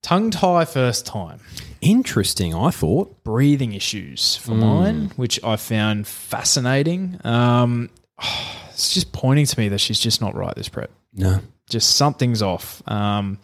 Tongue 0.02 0.32
tie 0.32 0.64
first 0.64 1.06
time. 1.06 1.42
Interesting, 1.82 2.56
I 2.56 2.70
thought. 2.72 3.24
breathing 3.26 3.74
issues 3.74 4.38
for 4.38 4.52
mine, 4.52 5.12
which 5.18 5.44
I 5.44 5.58
found 5.58 6.08
fascinating. 6.08 7.20
Um, 7.26 7.90
it's 8.70 8.94
just 8.94 9.12
pointing 9.12 9.46
to 9.46 9.60
me 9.60 9.70
that 9.70 9.80
she's 9.80 10.00
just 10.00 10.22
not 10.22 10.36
right 10.36 10.56
this 10.56 10.70
prep. 10.70 10.92
No. 11.14 11.40
Just 11.70 11.96
something's 11.96 12.42
off. 12.42 12.84
Um, 12.88 13.40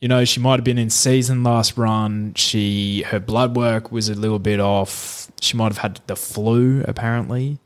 you 0.00 0.08
know, 0.08 0.24
she 0.24 0.40
might 0.40 0.56
have 0.56 0.64
been 0.64 0.78
in 0.78 0.90
season 0.90 1.42
last 1.42 1.78
run. 1.78 2.34
She 2.34 3.02
her 3.02 3.20
blood 3.20 3.56
work 3.56 3.90
was 3.90 4.08
a 4.08 4.14
little 4.14 4.38
bit 4.38 4.60
off. 4.60 5.30
She 5.40 5.56
might 5.56 5.72
have 5.72 5.78
had 5.78 6.00
the 6.06 6.16
flu, 6.16 6.82
apparently. 6.86 7.58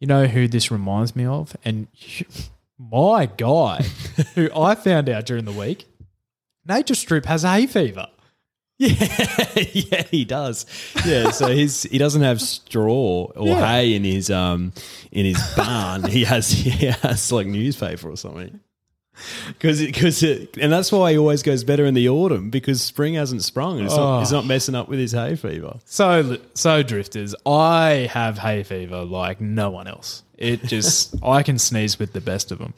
You 0.00 0.06
know 0.06 0.26
who 0.26 0.48
this 0.48 0.70
reminds 0.70 1.14
me 1.14 1.24
of? 1.24 1.56
And 1.64 1.86
my 2.78 3.26
guy, 3.26 3.82
who 4.34 4.50
I 4.54 4.74
found 4.74 5.08
out 5.08 5.24
during 5.26 5.44
the 5.44 5.52
week, 5.52 5.86
Nature 6.66 6.94
Strip 6.94 7.26
has 7.26 7.42
hay 7.42 7.66
fever. 7.66 8.08
Yeah, 8.88 9.64
yeah, 9.72 10.02
he 10.10 10.24
does. 10.24 10.66
Yeah, 11.06 11.30
so 11.30 11.48
he's 11.48 11.84
he 11.84 11.98
doesn't 11.98 12.22
have 12.22 12.40
straw 12.40 13.30
or 13.36 13.46
Yeah. 13.46 13.66
hay 13.66 13.94
in 13.94 14.04
his 14.04 14.30
um 14.30 14.72
in 15.10 15.24
his 15.26 15.38
barn. 15.56 16.04
he 16.04 16.24
has 16.24 16.50
he 16.50 16.86
has 16.86 17.30
like 17.30 17.46
newspaper 17.46 18.10
or 18.10 18.16
something. 18.16 18.60
Because 19.48 19.80
because 19.80 20.22
and 20.22 20.72
that's 20.72 20.90
why 20.90 21.12
he 21.12 21.18
always 21.18 21.42
goes 21.42 21.64
better 21.64 21.84
in 21.84 21.94
the 21.94 22.08
autumn 22.08 22.50
because 22.50 22.82
spring 22.82 23.14
hasn't 23.14 23.42
sprung 23.44 23.76
and 23.78 23.86
it's, 23.86 23.94
not, 23.96 24.20
he's 24.20 24.32
not 24.32 24.46
messing 24.46 24.74
up 24.74 24.88
with 24.88 24.98
his 24.98 25.12
hay 25.12 25.36
fever. 25.36 25.78
So, 25.84 26.38
so 26.54 26.82
drifters, 26.82 27.34
I 27.46 28.08
have 28.10 28.38
hay 28.38 28.62
fever 28.62 29.04
like 29.04 29.40
no 29.40 29.70
one 29.70 29.86
else. 29.86 30.22
It 30.38 30.64
just, 30.64 31.14
I 31.22 31.44
can 31.44 31.58
sneeze 31.58 32.00
with 32.00 32.14
the 32.14 32.20
best 32.20 32.50
of 32.50 32.58
them. 32.58 32.74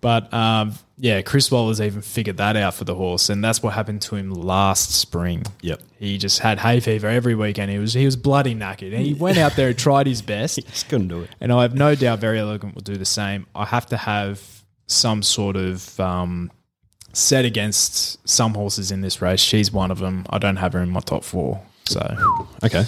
But 0.00 0.32
um, 0.32 0.74
yeah, 0.96 1.20
Chris 1.22 1.50
Waller's 1.50 1.80
even 1.80 2.00
figured 2.00 2.38
that 2.38 2.56
out 2.56 2.74
for 2.74 2.84
the 2.84 2.94
horse, 2.94 3.28
and 3.28 3.44
that's 3.44 3.62
what 3.62 3.74
happened 3.74 4.02
to 4.02 4.16
him 4.16 4.30
last 4.32 4.92
spring. 4.92 5.44
Yep. 5.62 5.82
He 5.98 6.16
just 6.16 6.38
had 6.38 6.58
hay 6.58 6.80
fever 6.80 7.08
every 7.08 7.34
weekend. 7.34 7.70
He 7.70 7.78
was 7.78 7.92
he 7.94 8.04
was 8.04 8.16
bloody 8.16 8.54
knackered, 8.54 8.94
and 8.94 9.04
he 9.04 9.14
went 9.14 9.38
out 9.38 9.56
there 9.56 9.68
and 9.68 9.78
tried 9.78 10.06
his 10.06 10.22
best. 10.22 10.56
He 10.56 10.62
Just 10.62 10.88
couldn't 10.88 11.08
do 11.08 11.22
it. 11.22 11.30
And 11.40 11.52
I 11.52 11.62
have 11.62 11.74
no 11.74 11.94
doubt 11.94 12.18
Very 12.18 12.38
Elegant 12.38 12.74
will 12.74 12.82
do 12.82 12.96
the 12.96 13.04
same. 13.04 13.46
I 13.54 13.66
have 13.66 13.86
to 13.86 13.96
have 13.96 14.42
some 14.86 15.22
sort 15.22 15.56
of 15.56 15.98
um, 16.00 16.50
set 17.12 17.44
against 17.44 18.26
some 18.28 18.54
horses 18.54 18.90
in 18.90 19.00
this 19.02 19.20
race. 19.20 19.40
She's 19.40 19.70
one 19.70 19.90
of 19.90 19.98
them. 19.98 20.24
I 20.30 20.38
don't 20.38 20.56
have 20.56 20.72
her 20.72 20.80
in 20.80 20.90
my 20.90 21.00
top 21.00 21.24
four. 21.24 21.60
So 21.84 22.00
Okay. 22.64 22.84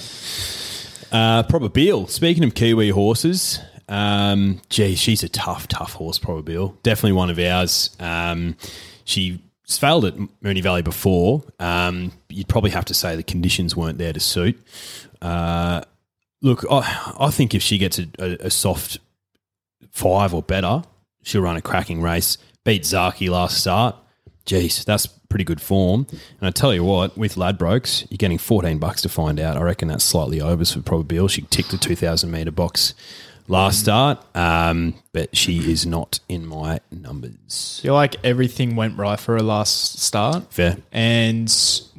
Uh, 1.13 1.43
Probabeel. 1.43 2.09
Speaking 2.09 2.45
of 2.45 2.55
Kiwi 2.55 2.89
horses, 2.91 3.59
um, 3.93 4.63
gee, 4.71 4.95
she's 4.95 5.23
a 5.23 5.29
tough, 5.29 5.69
tough 5.69 5.93
horse, 5.93 6.19
Probabeel. 6.19 6.81
Definitely 6.83 7.13
one 7.13 7.29
of 7.29 7.39
ours. 7.39 7.95
Um, 8.01 8.57
she's 9.05 9.39
failed 9.69 10.07
at 10.07 10.15
Moonee 10.43 10.63
Valley 10.63 10.81
before. 10.81 11.45
Um, 11.61 12.13
you'd 12.31 12.49
probably 12.49 12.71
have 12.71 12.87
to 12.87 12.95
say 12.95 13.17
the 13.17 13.23
conditions 13.23 13.77
weren't 13.77 13.99
there 13.99 14.15
to 14.15 14.19
suit. 14.19 14.59
Uh, 15.21 15.83
look, 16.41 16.65
I, 16.71 17.17
I 17.21 17.31
think 17.31 17.55
if 17.55 17.61
she 17.61 17.77
gets 17.77 17.99
a, 17.99 18.07
a, 18.19 18.47
a 18.47 18.51
soft 18.51 18.99
five 19.91 20.33
or 20.33 20.43
better, 20.43 20.83
she'll 21.23 21.43
run 21.43 21.59
a 21.59 21.63
cracking 21.63 22.01
race. 22.01 22.39
Beat 22.65 22.85
Zaaki 22.85 23.29
last 23.29 23.59
start. 23.59 23.95
Jeez, 24.47 24.87
that's 24.87 25.07
pretty 25.07 25.45
good 25.45 25.61
form. 25.61 26.07
And 26.11 26.49
I 26.49 26.51
tell 26.51 26.73
you 26.73 26.83
what, 26.83 27.19
with 27.19 27.35
Ladbrokes, 27.35 28.07
you're 28.11 28.17
getting 28.17 28.39
14 28.39 28.79
bucks 28.79 29.03
to 29.03 29.11
find 29.11 29.39
out. 29.39 29.59
I 29.59 29.63
reckon 29.63 29.89
that's 29.89 30.03
slightly 30.03 30.41
overs 30.41 30.73
for 30.73 30.81
Probabeel. 30.81 31.29
She 31.29 31.43
ticked 31.43 31.73
the 31.73 31.77
2,000 31.77 32.31
metre 32.31 32.51
box 32.51 32.95
last 33.53 33.81
start, 33.81 34.19
um, 34.35 34.95
but 35.13 35.37
she 35.37 35.71
is 35.71 35.85
not 35.87 36.19
in 36.29 36.47
my 36.47 36.81
numbers. 36.91 37.79
I 37.81 37.83
feel 37.83 37.95
like 37.95 38.17
everything 38.25 38.75
went 38.77 38.97
right 38.99 39.21
for 39.21 39.35
her 39.35 39.43
last 39.43 39.99
start. 40.01 40.53
Fair. 40.53 40.79
And 40.91 41.49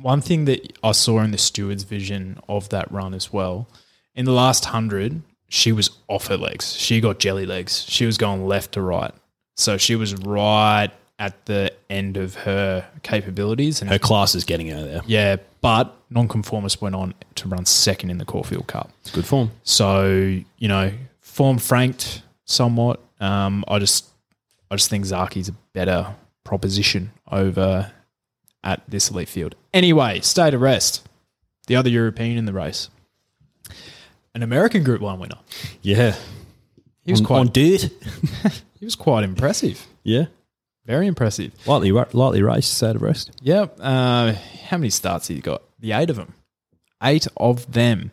one 0.02 0.22
thing 0.22 0.46
that 0.46 0.74
I 0.84 0.92
saw 0.92 1.20
in 1.22 1.32
the 1.32 1.38
steward's 1.38 1.84
vision 1.84 2.40
of 2.50 2.70
that 2.70 2.92
run 2.92 3.14
as 3.14 3.32
well, 3.32 3.68
in 4.16 4.26
the 4.26 4.32
last 4.32 4.66
hundred, 4.66 5.22
she 5.48 5.72
was 5.72 5.92
off 6.08 6.28
her 6.28 6.38
legs. 6.38 6.76
She 6.76 7.00
got 7.00 7.20
jelly 7.20 7.46
legs. 7.46 7.86
She 7.88 8.06
was 8.06 8.18
going 8.18 8.46
left 8.48 8.74
to 8.74 8.82
right. 8.82 9.14
So 9.56 9.78
she 9.78 9.96
was 9.96 10.16
right 10.16 10.90
at 11.20 11.46
the 11.46 11.72
end 11.90 12.18
of 12.18 12.34
her 12.36 12.86
capabilities. 13.04 13.80
And 13.82 13.90
Her 13.90 14.00
class 14.00 14.34
is 14.36 14.44
getting 14.44 14.68
her 14.70 14.84
there. 14.84 15.02
yeah, 15.06 15.36
but 15.62 15.96
nonconformist 16.10 16.82
went 16.82 16.96
on 16.96 17.14
to 17.36 17.48
run 17.48 17.66
second 17.66 18.10
in 18.10 18.18
the 18.18 18.26
Caulfield 18.26 18.66
Cup. 18.68 18.90
It's 19.02 19.12
good 19.12 19.26
form. 19.26 19.52
So 19.64 20.08
you 20.58 20.68
know, 20.68 20.92
form 21.34 21.58
franked 21.58 22.22
somewhat. 22.46 23.00
Um, 23.20 23.66
I 23.68 23.80
just, 23.80 24.08
I 24.70 24.76
just 24.76 24.90
think 24.90 25.06
Zaaki's 25.06 25.50
a 25.50 25.56
better 25.74 26.16
proposition 26.44 27.12
over 27.32 27.92
at 28.64 28.82
this 28.88 29.10
elite 29.10 29.30
field. 29.30 29.56
Anyway, 29.74 30.20
state 30.22 30.54
of 30.54 30.62
rest. 30.62 31.08
The 31.68 31.76
other 31.76 31.90
European 31.90 32.38
in 32.38 32.46
the 32.46 32.54
race, 32.54 32.90
an 34.36 34.44
American 34.44 34.84
Group 34.84 35.02
One 35.02 35.20
winner. 35.20 35.38
Yeah. 35.82 36.16
He 37.06 37.12
was 37.12 37.22
on, 37.22 37.26
quite, 37.26 37.40
on 37.40 37.48
dirt. 37.48 37.82
he 38.80 38.86
was 38.86 38.96
quite 38.96 39.24
impressive. 39.24 39.88
Yeah. 40.04 40.26
Very 40.86 41.08
impressive. 41.08 41.54
Lightly, 41.66 41.92
lightly 41.92 42.42
raced, 42.42 42.74
state 42.74 42.98
of 42.98 43.02
rest. 43.02 43.32
Yep. 43.42 43.78
Uh, 43.80 44.34
how 44.68 44.78
many 44.78 44.90
starts 44.90 45.30
he 45.30 45.40
got? 45.40 45.64
The 45.80 45.94
eight 45.94 46.10
of 46.10 46.18
them. 46.18 46.34
Eight 47.02 47.28
of 47.38 47.72
them. 47.72 48.12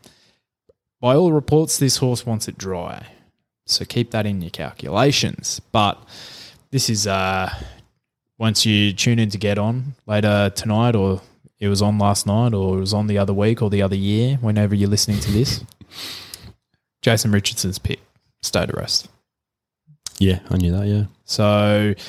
By 1.00 1.14
all 1.14 1.32
reports, 1.32 1.78
this 1.78 1.96
horse 1.98 2.26
wants 2.26 2.46
it 2.48 2.58
dry. 2.58 3.06
So 3.66 3.84
keep 3.84 4.10
that 4.10 4.26
in 4.26 4.40
your 4.42 4.50
calculations. 4.50 5.60
But 5.72 5.98
this 6.70 6.90
is 6.90 7.06
uh, 7.06 7.52
once 8.38 8.66
you 8.66 8.92
tune 8.92 9.18
in 9.18 9.30
to 9.30 9.38
get 9.38 9.58
on 9.58 9.94
later 10.06 10.50
tonight, 10.54 10.94
or 10.94 11.22
it 11.58 11.68
was 11.68 11.80
on 11.82 11.98
last 11.98 12.26
night, 12.26 12.52
or 12.52 12.76
it 12.76 12.80
was 12.80 12.92
on 12.92 13.06
the 13.06 13.18
other 13.18 13.32
week, 13.32 13.62
or 13.62 13.70
the 13.70 13.82
other 13.82 13.96
year, 13.96 14.36
whenever 14.40 14.74
you're 14.74 14.90
listening 14.90 15.20
to 15.20 15.30
this. 15.30 15.64
Jason 17.02 17.30
Richardson's 17.32 17.78
pick, 17.78 18.00
State 18.42 18.68
of 18.68 18.76
Rest. 18.76 19.08
Yeah, 20.18 20.40
I 20.50 20.56
knew 20.58 20.72
that, 20.72 20.86
yeah. 20.86 21.04
So 21.24 21.94
you 21.96 22.04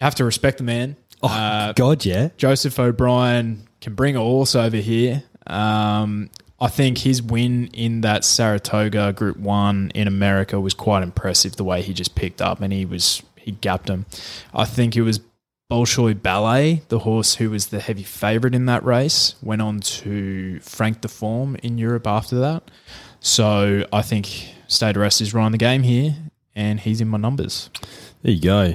have 0.00 0.14
to 0.14 0.24
respect 0.24 0.58
the 0.58 0.64
man. 0.64 0.96
Oh, 1.22 1.28
Uh, 1.28 1.72
God, 1.74 2.06
yeah. 2.06 2.30
Joseph 2.38 2.78
O'Brien 2.78 3.68
can 3.82 3.94
bring 3.94 4.16
a 4.16 4.20
horse 4.20 4.54
over 4.54 4.78
here. 4.78 5.22
Um, 5.46 6.30
I 6.60 6.68
think 6.68 6.98
his 6.98 7.22
win 7.22 7.68
in 7.68 8.02
that 8.02 8.24
Saratoga 8.24 9.12
Group 9.12 9.38
One 9.38 9.90
in 9.94 10.06
America 10.06 10.60
was 10.60 10.74
quite 10.74 11.02
impressive. 11.02 11.56
The 11.56 11.64
way 11.64 11.82
he 11.82 11.94
just 11.94 12.14
picked 12.14 12.42
up 12.42 12.60
and 12.60 12.72
he 12.72 12.84
was 12.84 13.22
he 13.36 13.52
gapped 13.52 13.88
him. 13.88 14.06
I 14.52 14.66
think 14.66 14.96
it 14.96 15.02
was 15.02 15.20
Bolshoi 15.70 16.20
Ballet, 16.20 16.82
the 16.88 16.98
horse 17.00 17.36
who 17.36 17.50
was 17.50 17.68
the 17.68 17.80
heavy 17.80 18.02
favourite 18.02 18.54
in 18.54 18.66
that 18.66 18.84
race, 18.84 19.36
went 19.40 19.62
on 19.62 19.80
to 19.80 20.58
frank 20.60 21.00
the 21.00 21.08
form 21.08 21.56
in 21.62 21.78
Europe 21.78 22.06
after 22.06 22.38
that. 22.40 22.70
So 23.20 23.86
I 23.92 24.02
think 24.02 24.54
State 24.66 24.96
of 24.96 25.02
Rest 25.02 25.20
is 25.20 25.32
running 25.32 25.52
the 25.52 25.58
game 25.58 25.84
here, 25.84 26.16
and 26.54 26.80
he's 26.80 27.00
in 27.00 27.08
my 27.08 27.18
numbers. 27.18 27.70
There 28.22 28.32
you 28.32 28.42
go. 28.42 28.74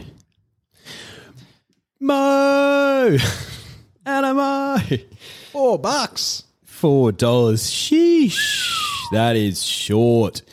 Mo! 1.99 3.17
Anamoe! 4.05 5.05
Four 5.51 5.79
bucks. 5.79 6.43
Four 6.85 7.11
dollars. 7.11 7.63
Sheesh. 7.63 9.09
That 9.11 9.35
is 9.35 9.65
short. 9.65 10.43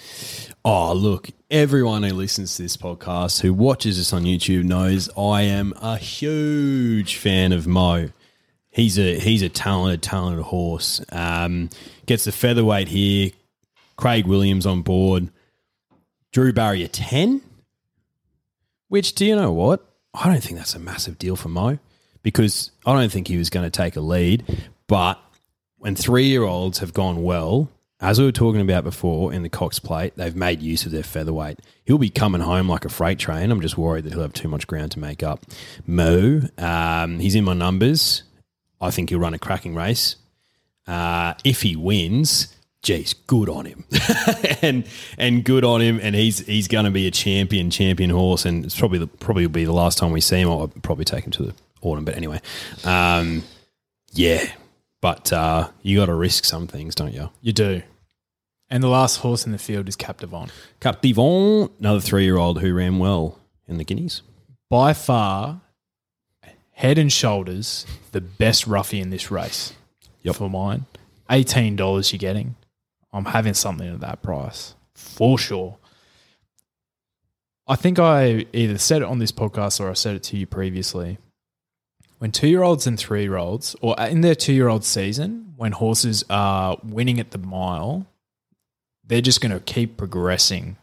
Oh, 0.64 0.94
look, 0.94 1.28
everyone 1.50 2.04
who 2.04 2.14
listens 2.14 2.56
to 2.56 2.62
this 2.62 2.74
podcast, 2.74 3.42
who 3.42 3.52
watches 3.52 4.00
us 4.00 4.14
on 4.14 4.22
YouTube, 4.22 4.64
knows 4.64 5.10
I 5.14 5.42
am 5.42 5.74
a 5.76 5.98
huge 5.98 7.16
fan 7.16 7.52
of 7.52 7.66
Mo. 7.66 8.08
He's 8.70 8.98
a 8.98 9.18
he's 9.18 9.42
a 9.42 9.50
talented, 9.50 10.02
talented 10.02 10.42
horse. 10.46 11.04
Um, 11.12 11.68
gets 12.06 12.24
the 12.24 12.32
featherweight 12.32 12.88
here. 12.88 13.32
Craig 13.96 14.26
Williams 14.26 14.64
on 14.64 14.80
board. 14.80 15.28
Drew 16.32 16.54
Barrier 16.54 16.88
10. 16.88 17.42
Which, 18.88 19.14
do 19.14 19.26
you 19.26 19.36
know 19.36 19.52
what? 19.52 19.86
I 20.14 20.32
don't 20.32 20.42
think 20.42 20.56
that's 20.56 20.74
a 20.74 20.78
massive 20.78 21.18
deal 21.18 21.36
for 21.36 21.50
Mo 21.50 21.78
because 22.22 22.70
I 22.86 22.94
don't 22.94 23.12
think 23.12 23.28
he 23.28 23.36
was 23.36 23.50
going 23.50 23.66
to 23.66 23.70
take 23.70 23.96
a 23.96 24.00
lead. 24.00 24.70
But 24.86 25.20
when 25.82 25.96
three 25.96 26.26
year 26.26 26.44
olds 26.44 26.78
have 26.78 26.94
gone 26.94 27.24
well, 27.24 27.68
as 27.98 28.20
we 28.20 28.24
were 28.24 28.30
talking 28.30 28.60
about 28.60 28.84
before 28.84 29.32
in 29.32 29.42
the 29.42 29.48
Cox 29.48 29.80
plate, 29.80 30.12
they've 30.14 30.36
made 30.36 30.62
use 30.62 30.86
of 30.86 30.92
their 30.92 31.02
featherweight. 31.02 31.58
He'll 31.84 31.98
be 31.98 32.08
coming 32.08 32.40
home 32.40 32.68
like 32.68 32.84
a 32.84 32.88
freight 32.88 33.18
train. 33.18 33.50
I'm 33.50 33.60
just 33.60 33.76
worried 33.76 34.04
that 34.04 34.12
he'll 34.12 34.22
have 34.22 34.32
too 34.32 34.46
much 34.46 34.68
ground 34.68 34.92
to 34.92 35.00
make 35.00 35.24
up. 35.24 35.44
Mo, 35.84 36.42
um, 36.56 37.18
he's 37.18 37.34
in 37.34 37.42
my 37.42 37.54
numbers. 37.54 38.22
I 38.80 38.92
think 38.92 39.10
he'll 39.10 39.18
run 39.18 39.34
a 39.34 39.40
cracking 39.40 39.74
race. 39.74 40.14
Uh, 40.86 41.34
if 41.42 41.62
he 41.62 41.74
wins, 41.74 42.54
geez, 42.82 43.12
good 43.14 43.48
on 43.48 43.64
him, 43.64 43.84
and 44.62 44.86
and 45.18 45.44
good 45.44 45.64
on 45.64 45.80
him, 45.80 45.98
and 46.00 46.14
he's 46.14 46.46
he's 46.46 46.68
going 46.68 46.84
to 46.84 46.92
be 46.92 47.08
a 47.08 47.10
champion, 47.10 47.70
champion 47.70 48.10
horse, 48.10 48.44
and 48.44 48.64
it's 48.64 48.78
probably 48.78 49.00
the, 49.00 49.08
probably 49.08 49.48
be 49.48 49.64
the 49.64 49.72
last 49.72 49.98
time 49.98 50.12
we 50.12 50.20
see 50.20 50.40
him. 50.40 50.48
I'll 50.48 50.68
probably 50.68 51.04
take 51.04 51.24
him 51.24 51.32
to 51.32 51.42
the 51.46 51.54
autumn, 51.80 52.04
but 52.04 52.16
anyway, 52.16 52.40
um, 52.84 53.42
yeah. 54.12 54.44
But 55.02 55.32
uh, 55.32 55.68
you 55.82 55.98
got 55.98 56.06
to 56.06 56.14
risk 56.14 56.44
some 56.44 56.66
things, 56.66 56.94
don't 56.94 57.12
you? 57.12 57.28
You 57.42 57.52
do. 57.52 57.82
And 58.70 58.82
the 58.82 58.88
last 58.88 59.16
horse 59.16 59.44
in 59.44 59.52
the 59.52 59.58
field 59.58 59.88
is 59.88 59.96
Captivant. 59.96 60.50
Cap 60.80 61.02
Divon, 61.02 61.70
another 61.78 62.00
three-year-old 62.00 62.60
who 62.60 62.72
ran 62.72 62.98
well 62.98 63.38
in 63.68 63.76
the 63.76 63.84
Guineas. 63.84 64.22
By 64.70 64.94
far, 64.94 65.60
head 66.70 66.96
and 66.96 67.12
shoulders, 67.12 67.84
the 68.12 68.20
best 68.20 68.66
roughie 68.66 69.00
in 69.00 69.10
this 69.10 69.30
race. 69.30 69.74
Yep. 70.22 70.36
For 70.36 70.48
mine. 70.48 70.86
$18 71.28 72.12
you're 72.12 72.18
getting. 72.18 72.54
I'm 73.12 73.24
having 73.26 73.54
something 73.54 73.92
at 73.92 74.00
that 74.00 74.22
price. 74.22 74.74
For 74.94 75.36
sure. 75.36 75.78
I 77.66 77.74
think 77.74 77.98
I 77.98 78.46
either 78.52 78.78
said 78.78 79.02
it 79.02 79.08
on 79.08 79.18
this 79.18 79.32
podcast 79.32 79.80
or 79.80 79.90
I 79.90 79.94
said 79.94 80.16
it 80.16 80.22
to 80.24 80.36
you 80.36 80.46
previously. 80.46 81.18
When 82.22 82.30
two 82.30 82.46
year 82.46 82.62
olds 82.62 82.86
and 82.86 82.96
three 82.96 83.24
year 83.24 83.36
olds, 83.36 83.74
or 83.80 83.96
in 83.98 84.20
their 84.20 84.36
two 84.36 84.52
year 84.52 84.68
old 84.68 84.84
season, 84.84 85.54
when 85.56 85.72
horses 85.72 86.22
are 86.30 86.78
winning 86.84 87.18
at 87.18 87.32
the 87.32 87.38
mile, 87.38 88.06
they're 89.04 89.20
just 89.20 89.40
going 89.40 89.50
to 89.50 89.58
keep 89.58 89.96
progressing 89.96 90.76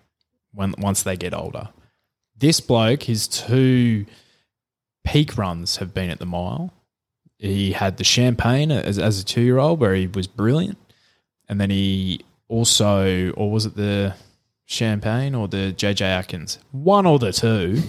when 0.53 0.75
once 0.77 1.01
they 1.01 1.15
get 1.15 1.33
older. 1.33 1.69
This 2.37 2.59
bloke, 2.59 3.03
his 3.03 3.25
two 3.25 4.05
peak 5.05 5.37
runs 5.37 5.77
have 5.77 5.93
been 5.93 6.09
at 6.09 6.19
the 6.19 6.25
mile. 6.25 6.73
He 7.37 7.71
had 7.71 7.95
the 7.95 8.03
champagne 8.03 8.69
as, 8.69 8.99
as 8.99 9.21
a 9.21 9.23
two 9.23 9.39
year 9.39 9.59
old 9.59 9.79
where 9.79 9.95
he 9.95 10.07
was 10.07 10.27
brilliant. 10.27 10.77
And 11.47 11.61
then 11.61 11.69
he 11.69 12.25
also, 12.49 13.31
or 13.31 13.49
was 13.49 13.65
it 13.65 13.77
the 13.77 14.13
champagne 14.65 15.35
or 15.35 15.47
the 15.47 15.73
JJ 15.73 16.01
Atkins? 16.01 16.59
One 16.73 17.05
or 17.05 17.17
the 17.17 17.31
two. 17.31 17.81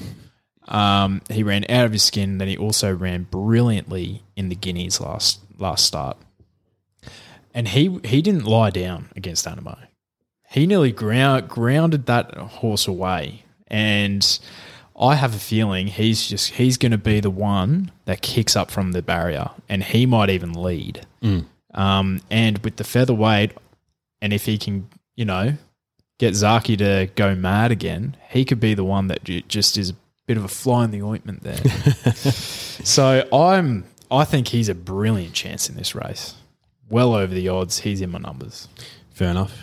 Um, 0.68 1.22
he 1.28 1.42
ran 1.42 1.64
out 1.68 1.86
of 1.86 1.92
his 1.92 2.02
skin. 2.02 2.38
Then 2.38 2.48
he 2.48 2.56
also 2.56 2.94
ran 2.94 3.24
brilliantly 3.24 4.22
in 4.36 4.48
the 4.48 4.54
Guineas 4.54 5.00
last 5.00 5.40
last 5.58 5.84
start, 5.86 6.16
and 7.54 7.68
he 7.68 7.98
he 8.04 8.22
didn't 8.22 8.44
lie 8.44 8.70
down 8.70 9.08
against 9.16 9.46
Anamoe. 9.46 9.86
He 10.50 10.66
nearly 10.66 10.92
ground, 10.92 11.48
grounded 11.48 12.06
that 12.06 12.34
horse 12.36 12.88
away, 12.88 13.44
and 13.68 14.38
I 14.98 15.14
have 15.14 15.34
a 15.34 15.38
feeling 15.38 15.86
he's 15.86 16.28
just 16.28 16.50
he's 16.52 16.76
going 16.76 16.92
to 16.92 16.98
be 16.98 17.20
the 17.20 17.30
one 17.30 17.90
that 18.04 18.20
kicks 18.20 18.56
up 18.56 18.70
from 18.70 18.92
the 18.92 19.02
barrier, 19.02 19.50
and 19.68 19.82
he 19.82 20.06
might 20.06 20.28
even 20.30 20.52
lead. 20.52 21.06
Um, 21.72 22.20
and 22.30 22.58
with 22.58 22.76
the 22.76 22.84
featherweight, 22.84 23.52
and 24.20 24.32
if 24.32 24.44
he 24.46 24.58
can, 24.58 24.88
you 25.14 25.24
know, 25.24 25.54
get 26.18 26.34
Zaaki 26.34 26.76
to 26.78 27.08
go 27.14 27.34
mad 27.36 27.70
again, 27.70 28.16
he 28.28 28.44
could 28.44 28.58
be 28.60 28.74
the 28.74 28.84
one 28.84 29.06
that 29.06 29.22
just 29.24 29.78
is 29.78 29.92
bit 30.30 30.36
of 30.36 30.44
a 30.44 30.48
fly 30.48 30.84
in 30.84 30.92
the 30.92 31.02
ointment 31.02 31.42
there. 31.42 31.56
so 32.14 33.26
I'm, 33.32 33.82
I 34.12 34.24
think 34.24 34.46
he's 34.46 34.68
a 34.68 34.76
brilliant 34.76 35.34
chance 35.34 35.68
in 35.68 35.74
this 35.74 35.92
race. 35.92 36.36
Well 36.88 37.14
over 37.14 37.34
the 37.34 37.48
odds. 37.48 37.80
He's 37.80 38.00
in 38.00 38.10
my 38.10 38.20
numbers. 38.20 38.68
Fair 39.10 39.30
enough. 39.30 39.58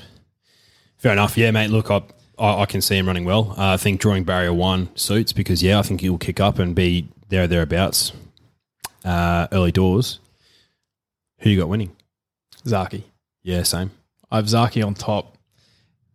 Fair 0.98 1.14
enough. 1.14 1.38
Yeah, 1.38 1.52
mate. 1.52 1.70
Look, 1.70 1.90
I 1.90 2.02
I, 2.38 2.64
I 2.64 2.66
can 2.66 2.82
see 2.82 2.98
him 2.98 3.08
running 3.08 3.24
well. 3.24 3.52
Uh, 3.52 3.76
I 3.76 3.78
think 3.78 4.02
drawing 4.02 4.26
barrier 4.26 4.52
one 4.52 4.90
suits 4.98 5.32
because 5.32 5.64
yeah, 5.64 5.80
I 5.80 5.84
think 5.84 6.02
he'll 6.02 6.18
kick 6.18 6.42
up 6.42 6.60
and 6.60 6.76
be 6.76 7.08
there 7.30 7.46
or 7.46 7.48
thereabouts. 7.48 8.12
Uh, 9.06 9.48
early 9.54 9.72
doors. 9.72 10.20
Who 11.40 11.50
you 11.50 11.60
got 11.62 11.70
winning? 11.70 11.96
Zaaki. 12.66 13.04
Yeah, 13.42 13.64
same. 13.64 13.92
I 14.30 14.36
have 14.36 14.48
Zaaki 14.48 14.86
on 14.86 14.96
top 14.96 15.38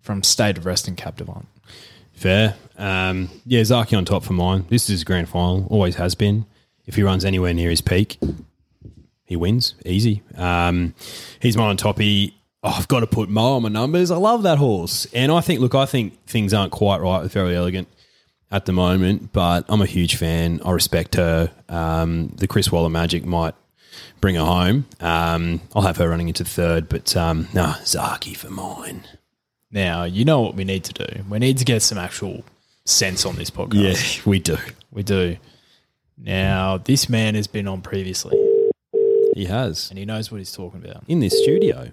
from 0.02 0.22
State 0.22 0.58
of 0.58 0.66
Rest 0.66 0.88
and 0.88 0.96
Captivant. 0.98 1.46
Fair. 2.22 2.54
Um, 2.78 3.30
yeah, 3.44 3.62
Zaaki 3.62 3.98
on 3.98 4.04
top 4.04 4.22
for 4.22 4.32
mine. 4.32 4.64
This 4.68 4.88
is 4.88 5.02
grand 5.02 5.28
final. 5.28 5.66
Always 5.66 5.96
has 5.96 6.14
been. 6.14 6.46
If 6.86 6.94
he 6.94 7.02
runs 7.02 7.24
anywhere 7.24 7.52
near 7.52 7.68
his 7.68 7.80
peak, 7.80 8.16
he 9.24 9.34
wins 9.34 9.74
easy. 9.84 10.22
Um, 10.36 10.94
he's 11.40 11.56
mine 11.56 11.70
on 11.70 11.76
top. 11.76 11.98
He, 11.98 12.36
oh, 12.62 12.76
I've 12.78 12.86
got 12.86 13.00
to 13.00 13.08
put 13.08 13.28
Mo 13.28 13.54
on 13.54 13.62
my 13.62 13.68
numbers. 13.70 14.12
I 14.12 14.18
love 14.18 14.44
that 14.44 14.58
horse, 14.58 15.04
and 15.06 15.32
I 15.32 15.40
think. 15.40 15.58
Look, 15.58 15.74
I 15.74 15.84
think 15.84 16.24
things 16.26 16.54
aren't 16.54 16.70
quite 16.70 17.00
right 17.00 17.24
with 17.24 17.32
Very 17.32 17.56
Elegant 17.56 17.88
at 18.52 18.66
the 18.66 18.72
moment, 18.72 19.32
but 19.32 19.64
I'm 19.68 19.82
a 19.82 19.86
huge 19.86 20.14
fan. 20.14 20.60
I 20.64 20.70
respect 20.70 21.16
her. 21.16 21.50
Um, 21.68 22.28
the 22.36 22.46
Chris 22.46 22.70
Waller 22.70 22.88
magic 22.88 23.24
might 23.24 23.56
bring 24.20 24.36
her 24.36 24.44
home. 24.44 24.86
Um, 25.00 25.60
I'll 25.74 25.82
have 25.82 25.96
her 25.96 26.08
running 26.08 26.28
into 26.28 26.44
third, 26.44 26.88
but 26.88 27.16
um, 27.16 27.48
nah, 27.52 27.74
Zaaki 27.78 28.36
for 28.36 28.50
mine. 28.50 29.08
Now, 29.72 30.04
you 30.04 30.24
know 30.24 30.40
what 30.42 30.54
we 30.54 30.64
need 30.64 30.84
to 30.84 30.92
do. 31.06 31.22
We 31.28 31.38
need 31.38 31.58
to 31.58 31.64
get 31.64 31.80
some 31.82 31.96
actual 31.98 32.44
sense 32.84 33.24
on 33.24 33.36
this 33.36 33.50
podcast. 33.50 34.18
Yeah, 34.18 34.22
we 34.30 34.38
do. 34.38 34.58
We 34.90 35.02
do. 35.02 35.38
Now, 36.18 36.76
this 36.78 37.08
man 37.08 37.34
has 37.34 37.46
been 37.46 37.66
on 37.66 37.80
previously 37.80 38.36
He 39.34 39.46
has 39.46 39.88
and 39.90 39.98
he 39.98 40.04
knows 40.04 40.30
what 40.30 40.38
he's 40.38 40.52
talking 40.52 40.84
about. 40.84 41.04
in 41.08 41.20
this 41.20 41.36
studio. 41.42 41.90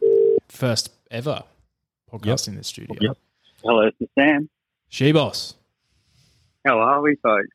First 0.49 0.91
ever 1.09 1.43
podcast 2.11 2.47
in 2.49 2.55
the 2.55 2.63
studio. 2.63 2.95
Yep. 2.99 3.17
Hello, 3.63 3.85
this 3.85 3.93
is 4.01 4.07
Sam. 4.17 4.49
She 4.89 5.11
boss. 5.11 5.55
How 6.65 6.79
are 6.79 7.01
we, 7.01 7.15
folks? 7.15 7.47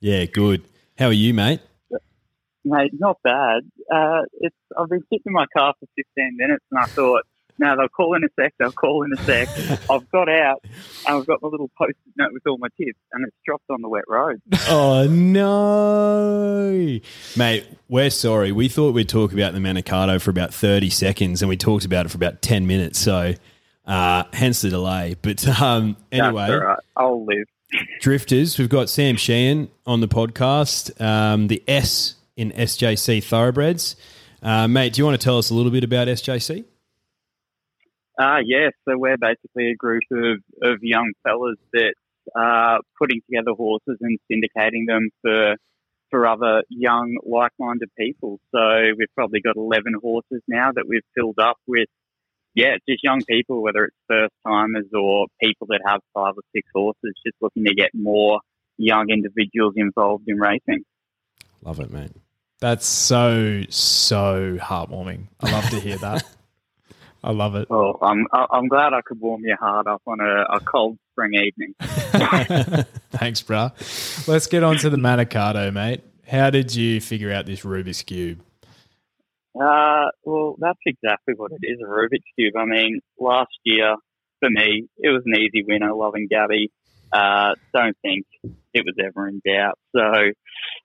Yeah, 0.00 0.24
good. 0.24 0.62
How 0.98 1.06
are 1.06 1.12
you, 1.12 1.34
mate? 1.34 1.60
Mate, 2.64 2.92
not 2.98 3.18
bad. 3.22 3.62
Uh, 3.92 4.22
it's 4.40 4.56
I've 4.76 4.88
been 4.88 5.02
sitting 5.02 5.22
in 5.26 5.32
my 5.32 5.46
car 5.56 5.74
for 5.78 5.86
15 5.96 6.36
minutes 6.36 6.64
and 6.70 6.80
I 6.80 6.86
thought, 6.86 7.22
now 7.58 7.76
they'll 7.76 7.88
call 7.88 8.14
in 8.14 8.22
a 8.24 8.28
sec, 8.40 8.54
they'll 8.58 8.72
call 8.72 9.04
in 9.04 9.12
a 9.12 9.22
sec. 9.24 9.48
I've 9.90 10.10
got 10.10 10.28
out 10.28 10.62
and 10.64 11.16
I've 11.16 11.26
got 11.26 11.42
my 11.42 11.48
little 11.48 11.70
post-it 11.78 12.12
note 12.16 12.32
with 12.32 12.46
all 12.46 12.58
my 12.58 12.68
tips 12.76 12.98
and 13.12 13.26
it's 13.26 13.36
dropped 13.44 13.70
on 13.70 13.82
the 13.82 13.88
wet 13.88 14.04
road. 14.08 14.40
Oh 14.68 15.06
no, 15.06 16.98
mate. 17.36 17.66
We're 17.88 18.10
sorry. 18.10 18.50
We 18.52 18.68
thought 18.68 18.94
we'd 18.94 19.08
talk 19.08 19.32
about 19.32 19.52
the 19.52 19.60
Manikato 19.60 20.20
for 20.20 20.30
about 20.30 20.52
thirty 20.52 20.90
seconds, 20.90 21.40
and 21.40 21.48
we 21.48 21.56
talked 21.56 21.84
about 21.84 22.06
it 22.06 22.08
for 22.08 22.16
about 22.16 22.42
ten 22.42 22.66
minutes. 22.66 22.98
So, 22.98 23.34
uh, 23.86 24.24
hence 24.32 24.62
the 24.62 24.70
delay. 24.70 25.14
But 25.22 25.46
um, 25.60 25.96
anyway, 26.10 26.48
That's 26.48 26.52
all 26.52 26.66
right. 26.66 26.78
I'll 26.96 27.24
live. 27.24 27.46
drifters. 28.00 28.58
We've 28.58 28.68
got 28.68 28.88
Sam 28.88 29.16
Sheehan 29.16 29.68
on 29.86 30.00
the 30.00 30.08
podcast. 30.08 31.00
Um, 31.00 31.46
the 31.48 31.62
S 31.68 32.16
in 32.36 32.50
SJC 32.52 33.22
Thoroughbreds. 33.22 33.96
Uh, 34.42 34.68
mate, 34.68 34.92
do 34.92 35.00
you 35.00 35.04
want 35.04 35.20
to 35.20 35.24
tell 35.24 35.38
us 35.38 35.50
a 35.50 35.54
little 35.54 35.72
bit 35.72 35.84
about 35.84 36.08
SJC? 36.08 36.64
Uh, 38.18 38.38
yeah, 38.44 38.70
so 38.86 38.96
we're 38.96 39.18
basically 39.18 39.70
a 39.70 39.74
group 39.74 40.02
of, 40.10 40.38
of 40.62 40.78
young 40.82 41.12
fellas 41.22 41.58
that 41.72 41.94
are 42.34 42.80
putting 42.98 43.20
together 43.28 43.52
horses 43.52 43.98
and 44.00 44.18
syndicating 44.30 44.86
them 44.86 45.10
for 45.22 45.56
for 46.10 46.26
other 46.26 46.62
young, 46.68 47.18
like-minded 47.24 47.90
people. 47.98 48.38
So 48.54 48.60
we've 48.96 49.12
probably 49.16 49.40
got 49.40 49.56
11 49.56 49.94
horses 50.00 50.40
now 50.46 50.70
that 50.72 50.84
we've 50.88 51.02
filled 51.16 51.38
up 51.40 51.56
with, 51.66 51.88
yeah, 52.54 52.76
just 52.88 53.02
young 53.02 53.22
people, 53.28 53.60
whether 53.60 53.86
it's 53.86 53.96
first-timers 54.08 54.86
or 54.94 55.26
people 55.42 55.66
that 55.68 55.80
have 55.84 56.00
five 56.14 56.34
or 56.36 56.42
six 56.54 56.68
horses, 56.72 57.12
just 57.26 57.36
looking 57.40 57.64
to 57.64 57.74
get 57.74 57.90
more 57.92 58.40
young 58.78 59.10
individuals 59.10 59.74
involved 59.76 60.24
in 60.28 60.38
racing. 60.38 60.84
Love 61.62 61.80
it, 61.80 61.90
mate. 61.90 62.12
That's 62.60 62.86
so, 62.86 63.62
so 63.68 64.58
heartwarming. 64.60 65.26
I 65.40 65.50
love 65.50 65.68
to 65.70 65.80
hear 65.80 65.98
that. 65.98 66.24
I 67.26 67.32
love 67.32 67.56
it. 67.56 67.68
Well, 67.68 67.98
I'm 68.02 68.24
I'm 68.32 68.68
glad 68.68 68.92
I 68.92 69.00
could 69.04 69.20
warm 69.20 69.42
your 69.42 69.56
heart 69.56 69.88
up 69.88 70.00
on 70.06 70.20
a, 70.20 70.42
a 70.44 70.60
cold 70.60 70.96
spring 71.10 71.34
evening. 71.34 71.74
Thanks, 71.80 73.42
bruh. 73.42 74.28
Let's 74.28 74.46
get 74.46 74.62
on 74.62 74.76
to 74.76 74.90
the 74.90 74.96
Manikato, 74.96 75.72
mate. 75.72 76.04
How 76.28 76.50
did 76.50 76.72
you 76.72 77.00
figure 77.00 77.32
out 77.32 77.46
this 77.46 77.62
Rubik's 77.62 78.04
Cube? 78.04 78.44
Uh, 79.60 80.10
well, 80.22 80.54
that's 80.60 80.78
exactly 80.86 81.34
what 81.36 81.50
it 81.50 81.66
is, 81.66 81.80
a 81.80 81.88
Rubik's 81.88 82.30
Cube. 82.38 82.54
I 82.56 82.64
mean, 82.64 83.00
last 83.18 83.58
year, 83.64 83.96
for 84.38 84.48
me, 84.48 84.86
it 84.98 85.08
was 85.08 85.22
an 85.26 85.34
easy 85.34 85.64
winner, 85.66 85.92
loving 85.94 86.28
Gabby. 86.30 86.70
Uh, 87.12 87.54
don't 87.74 87.96
think 88.02 88.26
it 88.72 88.84
was 88.84 88.94
ever 89.04 89.26
in 89.26 89.40
doubt. 89.44 89.78
So 89.96 90.30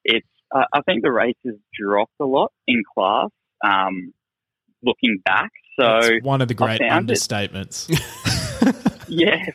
it's, 0.04 0.28
I 0.52 0.82
think 0.88 1.04
the 1.04 1.12
race 1.12 1.36
has 1.46 1.56
dropped 1.80 2.16
a 2.20 2.26
lot 2.26 2.52
in 2.68 2.82
class, 2.96 3.30
um, 3.64 4.12
looking 4.84 5.20
back. 5.24 5.52
So 5.80 6.00
That's 6.02 6.24
one 6.24 6.42
of 6.42 6.48
the 6.48 6.54
great 6.54 6.82
understatements. 6.82 7.90
yeah, 9.08 9.46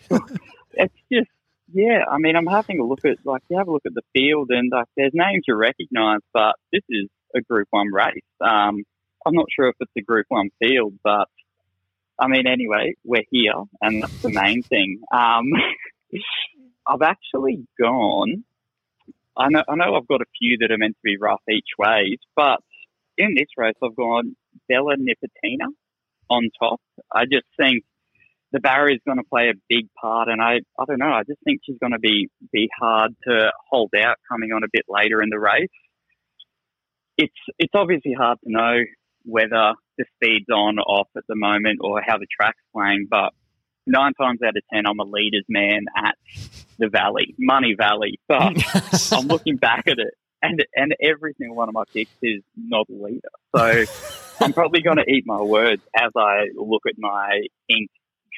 it's 0.72 0.94
just 1.12 1.30
yeah. 1.72 2.04
I 2.10 2.18
mean, 2.18 2.36
I'm 2.36 2.46
having 2.46 2.80
a 2.80 2.84
look 2.84 3.04
at 3.04 3.18
like 3.24 3.42
you 3.48 3.58
have 3.58 3.68
a 3.68 3.72
look 3.72 3.86
at 3.86 3.94
the 3.94 4.02
field, 4.12 4.50
and 4.50 4.70
like 4.72 4.86
there's 4.96 5.12
names 5.14 5.44
you 5.46 5.54
recognise, 5.54 6.20
but 6.32 6.54
this 6.72 6.82
is 6.88 7.08
a 7.34 7.40
Group 7.40 7.68
One 7.70 7.92
race. 7.92 8.22
Um, 8.40 8.82
I'm 9.24 9.34
not 9.34 9.46
sure 9.54 9.68
if 9.68 9.76
it's 9.80 9.92
a 9.96 10.02
Group 10.02 10.26
One 10.28 10.50
field, 10.58 10.94
but 11.04 11.28
I 12.18 12.28
mean, 12.28 12.46
anyway, 12.46 12.94
we're 13.04 13.24
here, 13.30 13.62
and 13.80 14.02
that's 14.02 14.22
the 14.22 14.30
main 14.30 14.62
thing. 14.62 15.00
Um, 15.12 15.52
I've 16.88 17.02
actually 17.02 17.66
gone. 17.80 18.44
I 19.36 19.48
know, 19.50 19.62
I 19.68 19.74
know, 19.74 19.96
I've 19.96 20.08
got 20.08 20.22
a 20.22 20.26
few 20.38 20.56
that 20.60 20.70
are 20.70 20.78
meant 20.78 20.94
to 20.94 21.00
be 21.04 21.18
rough 21.18 21.42
each 21.50 21.68
ways, 21.78 22.18
but 22.34 22.60
in 23.18 23.34
this 23.34 23.48
race, 23.58 23.74
I've 23.82 23.94
gone 23.94 24.34
Bella 24.66 24.96
Nipotina 24.96 25.66
on 26.28 26.48
top. 26.60 26.80
I 27.12 27.24
just 27.24 27.46
think 27.58 27.84
the 28.52 28.60
barrier 28.60 28.94
is 28.94 29.00
going 29.04 29.18
to 29.18 29.24
play 29.24 29.48
a 29.50 29.58
big 29.68 29.88
part, 30.00 30.28
and 30.28 30.40
I, 30.40 30.60
I 30.78 30.84
don't 30.86 30.98
know. 30.98 31.12
I 31.12 31.22
just 31.26 31.40
think 31.44 31.60
she's 31.64 31.78
going 31.78 31.92
to 31.92 31.98
be 31.98 32.28
be 32.52 32.68
hard 32.78 33.14
to 33.28 33.50
hold 33.70 33.90
out 33.96 34.16
coming 34.30 34.52
on 34.52 34.62
a 34.62 34.68
bit 34.72 34.84
later 34.88 35.22
in 35.22 35.30
the 35.30 35.38
race. 35.38 35.68
It's 37.18 37.34
it's 37.58 37.74
obviously 37.74 38.12
hard 38.12 38.38
to 38.44 38.50
know 38.50 38.76
whether 39.24 39.74
the 39.98 40.04
speed's 40.14 40.48
on 40.52 40.78
off 40.78 41.08
at 41.16 41.24
the 41.28 41.36
moment 41.36 41.80
or 41.82 42.00
how 42.06 42.18
the 42.18 42.26
track's 42.30 42.62
playing, 42.72 43.06
but 43.10 43.32
nine 43.86 44.12
times 44.14 44.40
out 44.44 44.56
of 44.56 44.62
ten, 44.72 44.86
I'm 44.86 44.98
a 44.98 45.04
leaders 45.04 45.44
man 45.48 45.86
at 45.96 46.16
the 46.78 46.88
Valley, 46.88 47.34
Moonee 47.40 47.76
Valley. 47.76 48.20
But 48.28 48.54
I'm 49.12 49.26
looking 49.26 49.56
back 49.56 49.86
at 49.86 49.98
it, 49.98 50.14
and 50.42 50.64
and 50.74 50.94
every 51.02 51.34
single 51.38 51.56
one 51.56 51.68
of 51.68 51.74
my 51.74 51.84
picks 51.92 52.10
is 52.22 52.42
not 52.56 52.86
a 52.88 52.92
leader. 52.92 53.28
So 53.54 53.84
I'm 54.40 54.52
probably 54.52 54.82
going 54.82 54.98
to 54.98 55.10
eat 55.10 55.24
my 55.26 55.40
words 55.40 55.82
as 55.96 56.10
I 56.16 56.46
look 56.54 56.82
at 56.86 56.94
my 56.98 57.42
ink 57.68 57.90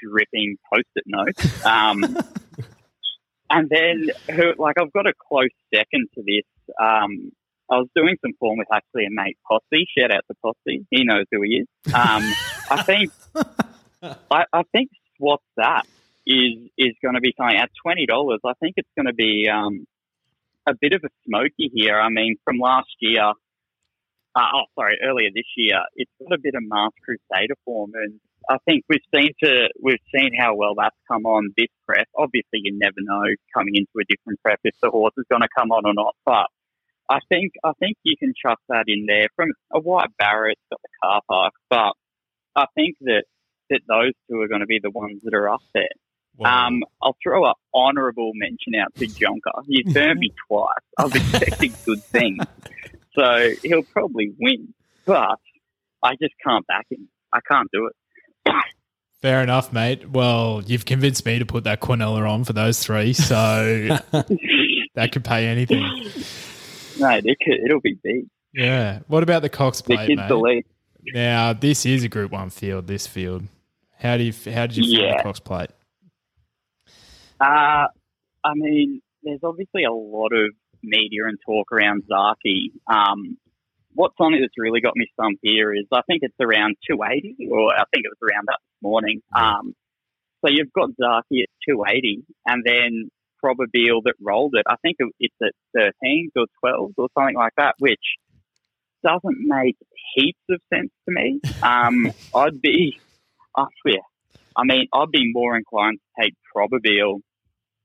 dripping 0.03 0.57
post-it 0.72 1.05
notes. 1.07 1.66
Um, 1.66 2.03
and 3.51 3.68
then, 3.68 4.11
who, 4.30 4.53
like, 4.59 4.76
I've 4.80 4.92
got 4.92 5.07
a 5.07 5.12
close 5.28 5.49
second 5.74 6.09
to 6.14 6.22
this. 6.24 6.44
Um, 6.80 7.32
I 7.70 7.76
was 7.76 7.88
doing 7.94 8.16
some 8.22 8.32
form 8.38 8.59
with 8.59 8.68
actually 8.72 9.07
a 9.07 9.11
mate, 9.11 9.38
Posse. 9.46 9.86
Shout 9.96 10.14
out 10.14 10.24
to 10.28 10.34
Posse. 10.42 10.86
He 10.90 11.05
knows 11.05 11.26
who 11.30 11.42
he 11.42 11.62
is. 11.62 11.66
Um, 11.92 12.22
I 12.70 12.82
think, 12.84 13.12
I, 14.30 14.44
I 14.53 14.62
think 14.72 14.90
what's 15.18 15.44
that 15.57 15.86
is 16.26 16.70
is 16.76 16.94
going 17.03 17.14
to 17.14 17.20
be 17.20 17.34
something 17.36 17.57
at 17.57 17.70
twenty 17.82 18.07
dollars. 18.07 18.40
I 18.44 18.53
think 18.61 18.74
it's 18.76 18.88
going 18.96 19.07
to 19.07 19.14
be 19.14 19.49
um, 19.49 19.86
a 20.69 20.75
bit 20.81 20.93
of 20.93 21.03
a 21.05 21.09
smoky 21.27 21.71
here. 21.73 21.99
I 21.99 22.09
mean, 22.11 22.37
from 22.45 22.59
last 22.59 22.95
year, 23.01 23.25
uh, 23.25 24.49
oh 24.55 24.64
sorry, 24.75 24.99
earlier 25.03 25.31
this 25.35 25.49
year, 25.57 25.81
it's 25.97 26.11
got 26.21 26.35
a 26.35 26.41
bit 26.41 26.55
of 26.55 26.62
Mars 26.66 26.93
Crusader 27.05 27.55
form, 27.64 27.93
and 27.95 28.21
I 28.49 28.59
think 28.66 28.85
we've 28.89 29.01
seen 29.14 29.31
to 29.43 29.69
we've 29.83 30.05
seen 30.14 30.31
how 30.39 30.55
well 30.55 30.75
that's 30.77 30.97
come 31.11 31.27
on 31.27 31.51
this 31.57 31.69
prep. 31.87 32.07
Obviously, 32.16 32.61
you 32.62 32.79
never 32.79 32.99
know 32.99 33.25
coming 33.55 33.75
into 33.75 33.93
a 34.01 34.05
different 34.09 34.41
prep 34.43 34.61
if 34.64 34.75
the 34.83 34.91
horse 34.91 35.14
is 35.16 35.25
going 35.31 35.43
to 35.43 35.49
come 35.57 35.71
on 35.73 35.87
or 35.87 35.95
not. 35.95 36.14
But 36.25 36.47
I 37.11 37.19
think 37.29 37.53
I 37.64 37.73
think 37.81 37.97
you 38.05 38.16
can 38.19 38.35
chuck 38.41 38.59
that 38.69 38.85
in 38.87 39.07
there 39.07 39.29
from 39.35 39.51
a 39.73 39.81
white 39.81 40.11
Barrett's 40.19 40.61
got 40.71 40.81
the 40.83 40.89
car 41.03 41.21
park, 41.29 41.53
but 41.71 41.93
I 42.55 42.66
think 42.75 42.97
that 43.03 43.25
that 43.71 43.81
those 43.89 44.12
two 44.29 44.41
are 44.41 44.49
going 44.49 44.61
to 44.61 44.66
be 44.66 44.81
the 44.83 44.91
ones 44.91 45.23
that 45.25 45.35
are 45.35 45.49
up 45.49 45.62
there. 45.75 45.89
Um, 46.45 46.83
I'll 47.03 47.16
throw 47.22 47.47
an 47.47 47.55
honourable 47.74 48.31
mention 48.35 48.74
out 48.76 48.95
to 48.97 49.07
Jonker. 49.07 49.64
He's 49.68 49.93
burnt 49.93 50.20
me 50.20 50.31
twice. 50.49 50.68
I 50.99 51.05
was 51.05 51.14
expecting 51.16 51.74
good 51.85 52.03
things, 52.05 52.45
so 53.12 53.51
he'll 53.62 53.83
probably 53.83 54.33
win. 54.41 54.72
But 55.05 55.39
I 56.03 56.12
just 56.22 56.35
can't 56.45 56.66
back 56.68 56.87
him. 56.91 57.09
I 57.33 57.41
can't 57.51 57.68
do 57.72 57.89
it. 57.89 58.55
Fair 59.20 59.43
enough, 59.43 59.72
mate. 59.72 60.09
Well, 60.11 60.62
you've 60.64 60.85
convinced 60.85 61.26
me 61.26 61.41
to 61.41 61.47
put 61.47 61.64
that 61.64 61.81
Quinella 61.81 62.29
on 62.31 62.45
for 62.45 62.53
those 62.53 62.79
three, 62.85 63.12
so 63.14 63.99
that 64.95 65.09
could 65.11 65.24
pay 65.24 65.47
anything. 65.49 65.83
Mate, 67.01 67.24
it 67.26 67.37
could, 67.45 67.59
it'll 67.64 67.81
be 67.81 67.99
big. 68.03 68.26
Yeah. 68.55 69.01
What 69.09 69.24
about 69.24 69.43
the 69.43 69.49
Cox 69.49 69.81
The 69.81 69.95
plate, 69.97 70.07
kid's 70.07 70.18
mate? 70.20 70.29
the 70.29 70.37
lead. 70.37 70.64
Now, 71.14 71.53
this 71.53 71.85
is 71.85 72.05
a 72.05 72.09
Group 72.09 72.31
One 72.31 72.51
field. 72.51 72.87
This 72.87 73.07
field. 73.09 73.45
How 73.99 74.16
do 74.16 74.22
you 74.22 74.33
how 74.53 74.66
did 74.66 74.76
you 74.76 74.85
feel 74.85 75.05
Yeah. 75.07 75.16
the 75.16 75.22
Cox 75.24 75.41
plate? 75.41 75.70
Uh, 77.41 77.86
I 78.45 78.55
mean, 78.55 79.01
there's 79.22 79.41
obviously 79.43 79.84
a 79.84 79.93
lot 79.93 80.32
of 80.32 80.53
media 80.82 81.26
and 81.26 81.39
talk 81.45 81.72
around 81.72 82.05
Zaaki. 82.11 82.72
Um, 82.86 83.36
what's 83.95 84.14
on 84.20 84.34
it 84.34 84.41
that's 84.41 84.55
really 84.57 84.80
got 84.80 84.97
me 84.97 85.07
stumped 85.12 85.41
here 85.43 85.74
is 85.74 85.86
I 85.93 86.03
think 86.07 86.20
it's 86.22 86.36
around 86.41 86.76
280, 86.89 87.49
or 87.51 87.74
I 87.74 87.84
think 87.93 88.05
it 88.05 88.12
was 88.14 88.30
around 88.30 88.47
that 88.47 88.59
this 88.61 88.82
morning. 88.82 89.22
Um, 89.34 89.74
so 90.45 90.51
you've 90.51 90.72
got 90.72 90.91
Zaaki 90.91 91.43
at 91.43 91.51
280, 91.68 92.24
and 92.47 92.62
then 92.64 93.11
Probabeel 93.45 94.03
that 94.05 94.14
rolled 94.20 94.55
it. 94.55 94.64
I 94.68 94.76
think 94.82 94.97
it's 95.20 95.34
at 95.43 95.53
13s 95.76 96.30
or 96.36 96.47
12s 96.64 96.95
or 96.97 97.09
something 97.16 97.36
like 97.36 97.53
that, 97.57 97.74
which 97.78 97.99
doesn't 99.05 99.39
make 99.41 99.76
heaps 100.14 100.39
of 100.51 100.61
sense 100.72 100.91
to 101.09 101.14
me. 101.14 101.41
Um, 101.62 102.12
I'd 102.34 102.61
be, 102.61 102.99
I 103.57 103.66
swear, 103.82 104.01
I 104.57 104.64
mean, 104.64 104.89
I'd 104.93 105.11
be 105.11 105.32
more 105.32 105.57
inclined 105.57 105.99
to 105.99 106.22
take 106.22 106.34
Probabeel 106.55 107.20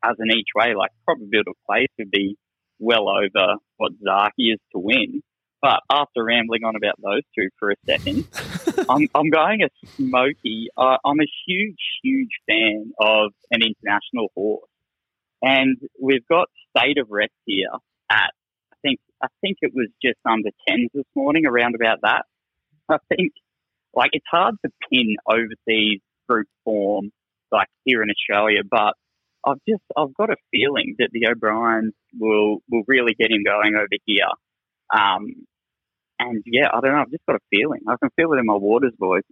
as 0.03 0.15
an 0.19 0.29
each 0.31 0.49
way. 0.55 0.73
Like 0.75 0.91
Probabeel 1.07 1.45
to 1.45 1.53
place 1.65 1.87
would 1.97 2.11
be 2.11 2.37
well 2.79 3.07
over 3.09 3.55
what 3.77 3.91
Zaaki 4.05 4.53
is 4.53 4.59
to 4.73 4.79
win. 4.79 5.21
But 5.61 5.79
after 5.89 6.25
rambling 6.25 6.65
on 6.65 6.75
about 6.75 6.95
those 7.01 7.21
two 7.37 7.47
for 7.57 7.71
a 7.71 7.75
second, 7.85 8.27
I'm, 8.89 9.07
I'm 9.15 9.29
going 9.29 9.63
a 9.63 9.69
smoky. 9.95 10.67
Uh, 10.75 10.97
I'm 11.05 11.21
a 11.21 11.29
huge, 11.47 11.79
huge 12.03 12.31
fan 12.49 12.91
of 12.99 13.31
an 13.49 13.61
international 13.61 14.27
horse, 14.35 14.67
and 15.41 15.77
we've 16.01 16.27
got 16.27 16.49
State 16.75 16.97
of 16.97 17.07
Rest 17.09 17.31
here 17.45 17.69
at 18.11 18.31
I 18.73 18.75
think 18.81 18.99
I 19.21 19.27
think 19.39 19.59
it 19.61 19.71
was 19.73 19.87
just 20.03 20.19
under 20.25 20.49
tens 20.67 20.89
this 20.93 21.05
morning, 21.15 21.45
around 21.45 21.75
about 21.75 21.99
that. 22.01 22.25
I 22.89 22.97
think 23.07 23.31
like 23.93 24.09
it's 24.11 24.25
hard 24.29 24.55
to 24.65 24.71
pin 24.91 25.15
overseas 25.25 26.01
group 26.27 26.47
form 26.65 27.11
like 27.53 27.69
here 27.85 28.03
in 28.03 28.09
Australia, 28.09 28.63
but 28.69 28.95
I've 29.45 29.59
just 29.67 29.83
I've 29.97 30.13
got 30.13 30.29
a 30.29 30.35
feeling 30.51 30.95
that 30.99 31.09
the 31.11 31.27
O'Briens 31.27 31.93
will 32.19 32.59
will 32.69 32.83
really 32.87 33.13
get 33.13 33.31
him 33.31 33.43
going 33.43 33.75
over 33.75 33.87
here. 34.05 34.27
Um, 34.93 35.45
and 36.19 36.43
yeah, 36.45 36.69
I 36.73 36.79
don't 36.81 36.91
know. 36.91 37.01
I've 37.01 37.11
just 37.11 37.25
got 37.25 37.35
a 37.35 37.39
feeling. 37.49 37.81
I 37.87 37.95
can 38.01 38.09
feel 38.15 38.33
it 38.33 38.37
in 38.37 38.45
my 38.45 38.55
waters, 38.55 38.93
boys. 38.97 39.23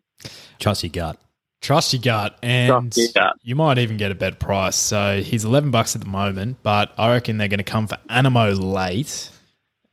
Trust 0.60 0.84
your 0.84 0.92
gut. 0.92 1.18
Trust 1.62 1.94
your 1.94 2.02
gut, 2.02 2.40
and 2.42 2.96
your 2.98 3.08
gut. 3.14 3.34
you 3.44 3.56
might 3.56 3.78
even 3.78 3.96
get 3.96 4.12
a 4.12 4.16
better 4.16 4.36
price. 4.36 4.76
So 4.76 5.22
he's 5.22 5.46
eleven 5.46 5.70
bucks 5.70 5.96
at 5.96 6.02
the 6.02 6.08
moment, 6.08 6.58
but 6.64 6.92
I 6.98 7.12
reckon 7.12 7.38
they're 7.38 7.48
going 7.48 7.60
to 7.60 7.64
come 7.64 7.86
for 7.86 7.98
Anamoe 8.10 8.60
late, 8.60 9.30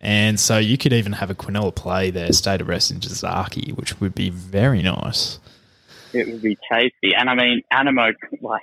and 0.01 0.41
so 0.41 0.57
you 0.57 0.79
could 0.79 0.95
even 0.95 1.13
have 1.13 1.31
a 1.31 1.35
Quinella 1.35 1.75
play 1.75 2.11
there, 2.11 2.33
state 2.33 2.63
of 2.63 2.69
rest 2.69 2.91
in 2.91 3.01
Jazaki, 3.01 3.77
which 3.77 4.01
would 4.01 4.15
be 4.15 4.31
very 4.31 4.81
nice. 4.83 5.41
It 6.15 6.27
would 6.29 6.41
be 6.41 6.57
tasty. 6.73 7.15
And 7.15 7.29
I 7.29 7.35
mean, 7.35 7.61
Anamoe, 7.71 8.15
like 8.41 8.63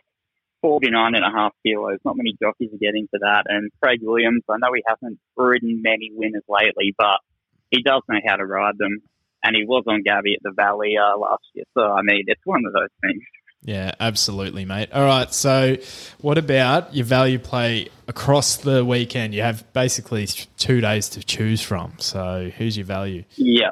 49 0.62 1.16
and 1.16 1.24
a 1.24 1.30
half 1.30 1.54
kilos. 1.64 2.00
Not 2.04 2.18
many 2.18 2.36
jockeys 2.42 2.74
are 2.74 2.78
getting 2.78 3.08
to 3.14 3.20
that. 3.22 3.44
And 3.48 3.72
Craig 3.82 4.00
Williams, 4.02 4.44
I 4.50 4.58
know 4.58 4.74
he 4.74 4.84
hasn't 4.88 5.20
ridden 5.36 5.82
many 5.84 6.12
winners 6.14 6.44
lately, 6.48 6.94
but 6.98 7.20
he 7.70 7.82
does 7.82 8.02
know 8.10 8.20
how 8.26 8.36
to 8.36 8.46
ride 8.46 8.78
them. 8.78 9.02
And 9.44 9.56
he 9.56 9.64
was 9.66 9.84
on 9.88 10.02
Gabby 10.02 10.34
at 10.34 10.44
the 10.44 10.54
Valley 10.56 10.96
uh, 10.98 11.18
last 11.20 11.44
year. 11.54 11.66
So, 11.78 11.84
I 11.84 12.02
mean, 12.02 12.24
it's 12.28 12.42
one 12.46 12.64
of 12.66 12.74
those 12.74 12.90
things. 13.02 13.22
Yeah, 13.66 13.92
absolutely, 14.00 14.64
mate. 14.64 14.92
All 14.92 15.06
right, 15.06 15.34
so 15.34 15.78
what 16.20 16.38
about 16.38 16.94
your 16.94 17.06
value 17.06 17.40
play 17.40 17.90
across 18.08 18.58
the 18.58 18.86
weekend? 18.86 19.34
You 19.34 19.42
have 19.42 19.72
basically 19.74 20.28
two 20.28 20.82
days 20.82 21.10
to 21.10 21.24
choose 21.24 21.64
from. 21.64 21.94
So 21.98 22.52
who's 22.56 22.78
your 22.78 22.86
value? 22.86 23.24
Yeah. 23.36 23.72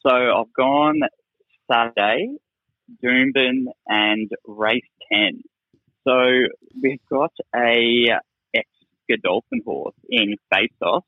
So 0.00 0.10
I've 0.14 0.52
gone 0.54 1.00
Saturday, 1.70 2.36
Doomben, 3.04 3.66
and 3.86 4.30
race 4.46 4.82
10. 5.12 5.42
So 6.08 6.48
we've 6.82 7.00
got 7.10 7.32
a 7.54 8.06
ex 8.54 8.66
Godolphin 9.10 9.60
horse 9.66 9.94
in 10.08 10.36
face 10.50 10.70
off 10.80 11.04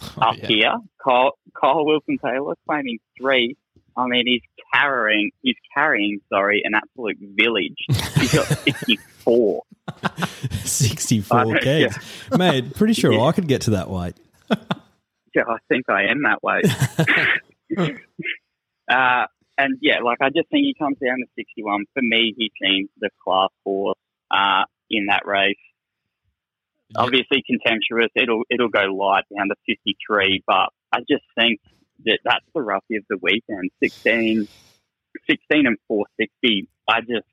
Oh, 0.00 0.20
up 0.20 0.36
yeah. 0.42 0.46
here. 0.46 0.74
Carl, 1.02 1.32
Kyle 1.60 1.84
Wilson 1.84 2.18
Taylor 2.24 2.54
claiming 2.68 2.98
three. 3.20 3.56
I 3.96 4.06
mean, 4.06 4.24
he's 4.26 4.42
carrying, 4.74 5.30
he's 5.42 5.56
carrying, 5.74 6.20
sorry, 6.28 6.60
an 6.64 6.74
absolute 6.74 7.16
village. 7.18 7.78
He's 8.20 8.34
got 8.34 8.44
64. 8.58 9.62
64 10.64 11.38
Uh, 11.56 11.58
kegs. 11.60 11.98
Mate, 12.36 12.74
pretty 12.74 12.92
sure 12.92 13.18
I 13.26 13.32
could 13.32 13.48
get 13.48 13.62
to 13.62 13.70
that 13.70 13.90
weight. 13.90 14.14
Yeah, 15.34 15.42
I 15.48 15.56
think 15.68 15.84
I 15.90 16.04
am 16.04 16.22
that 16.22 16.42
way. 16.42 16.62
uh, 18.90 19.26
and 19.58 19.78
yeah, 19.82 19.98
like 20.02 20.18
I 20.22 20.28
just 20.30 20.48
think 20.50 20.64
he 20.64 20.74
comes 20.78 20.96
down 20.98 21.16
to 21.18 21.26
61. 21.36 21.84
For 21.92 22.00
me, 22.02 22.32
he 22.38 22.50
seems 22.62 22.88
the 23.00 23.10
class 23.22 23.50
horse 23.62 23.98
uh, 24.30 24.64
in 24.90 25.06
that 25.06 25.26
race. 25.26 25.56
Yeah. 26.90 27.02
Obviously, 27.02 27.42
contemptuous. 27.46 28.10
It'll 28.14 28.42
it'll 28.50 28.68
go 28.68 28.84
light 28.84 29.24
down 29.36 29.48
to 29.48 29.56
53, 29.66 30.44
but 30.46 30.68
I 30.92 31.00
just 31.00 31.24
think 31.36 31.60
that 32.04 32.18
that's 32.24 32.44
the 32.54 32.62
roughie 32.62 32.96
of 32.96 33.04
the 33.10 33.18
weekend. 33.20 33.70
16, 33.82 34.46
16 35.26 35.66
and 35.66 35.76
460. 35.88 36.68
I 36.88 37.00
just 37.00 37.26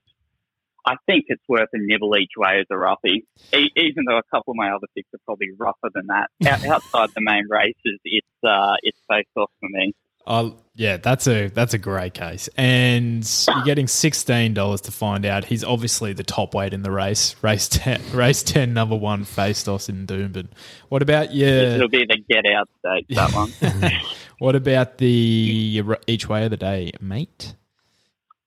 I 0.86 0.96
think 1.06 1.26
it's 1.28 1.44
worth 1.48 1.70
a 1.74 1.78
nibble 1.80 2.18
each 2.18 2.34
way 2.36 2.60
as 2.60 2.66
a 2.70 2.78
roughie, 2.78 3.26
e- 3.56 3.72
even 3.76 4.04
though 4.08 4.18
a 4.18 4.24
couple 4.32 4.52
of 4.52 4.58
my 4.58 4.72
other 4.72 4.88
picks 4.96 5.14
are 5.14 5.20
probably 5.26 5.50
rougher 5.58 5.90
than 5.94 6.08
that. 6.08 6.30
Out, 6.46 6.66
outside 6.68 7.10
the 7.16 7.22
main 7.22 7.46
races, 7.50 8.00
it's 8.04 8.28
uh, 8.44 8.76
it's 8.84 8.98
face 9.10 9.28
off 9.38 9.52
for 9.60 9.70
me. 9.70 9.94
Oh, 10.26 10.58
yeah, 10.76 10.98
that's 10.98 11.28
a 11.28 11.50
that's 11.50 11.74
a 11.74 11.78
great 11.78 12.14
case, 12.14 12.50
and 12.56 13.30
you're 13.48 13.64
getting 13.66 13.88
sixteen 13.88 14.54
dollars 14.54 14.82
to 14.82 14.92
find 14.92 15.26
out. 15.26 15.46
He's 15.46 15.64
obviously 15.64 16.14
the 16.14 16.24
top 16.24 16.54
weight 16.56 16.74
in 16.74 16.82
the 16.82 16.92
race. 16.92 17.36
Race 17.42 17.68
ten, 17.68 18.02
race 18.14 18.42
ten, 18.42 18.74
number 18.74 18.96
one, 18.96 19.26
faced 19.26 19.68
Austin 19.68 20.08
Doomben. 20.08 20.48
What 20.90 21.02
about 21.02 21.34
your? 21.34 21.50
It'll 21.50 21.90
be 21.90 22.06
the 22.06 22.24
get 22.28 22.46
out 22.46 22.70
stage 22.80 23.06
that 23.16 23.34
one. 23.34 23.92
What 24.40 24.56
about 24.58 24.98
the 24.98 25.82
each 26.06 26.28
way 26.28 26.44
of 26.44 26.52
the 26.52 26.58
day, 26.58 26.92
mate? 27.00 27.56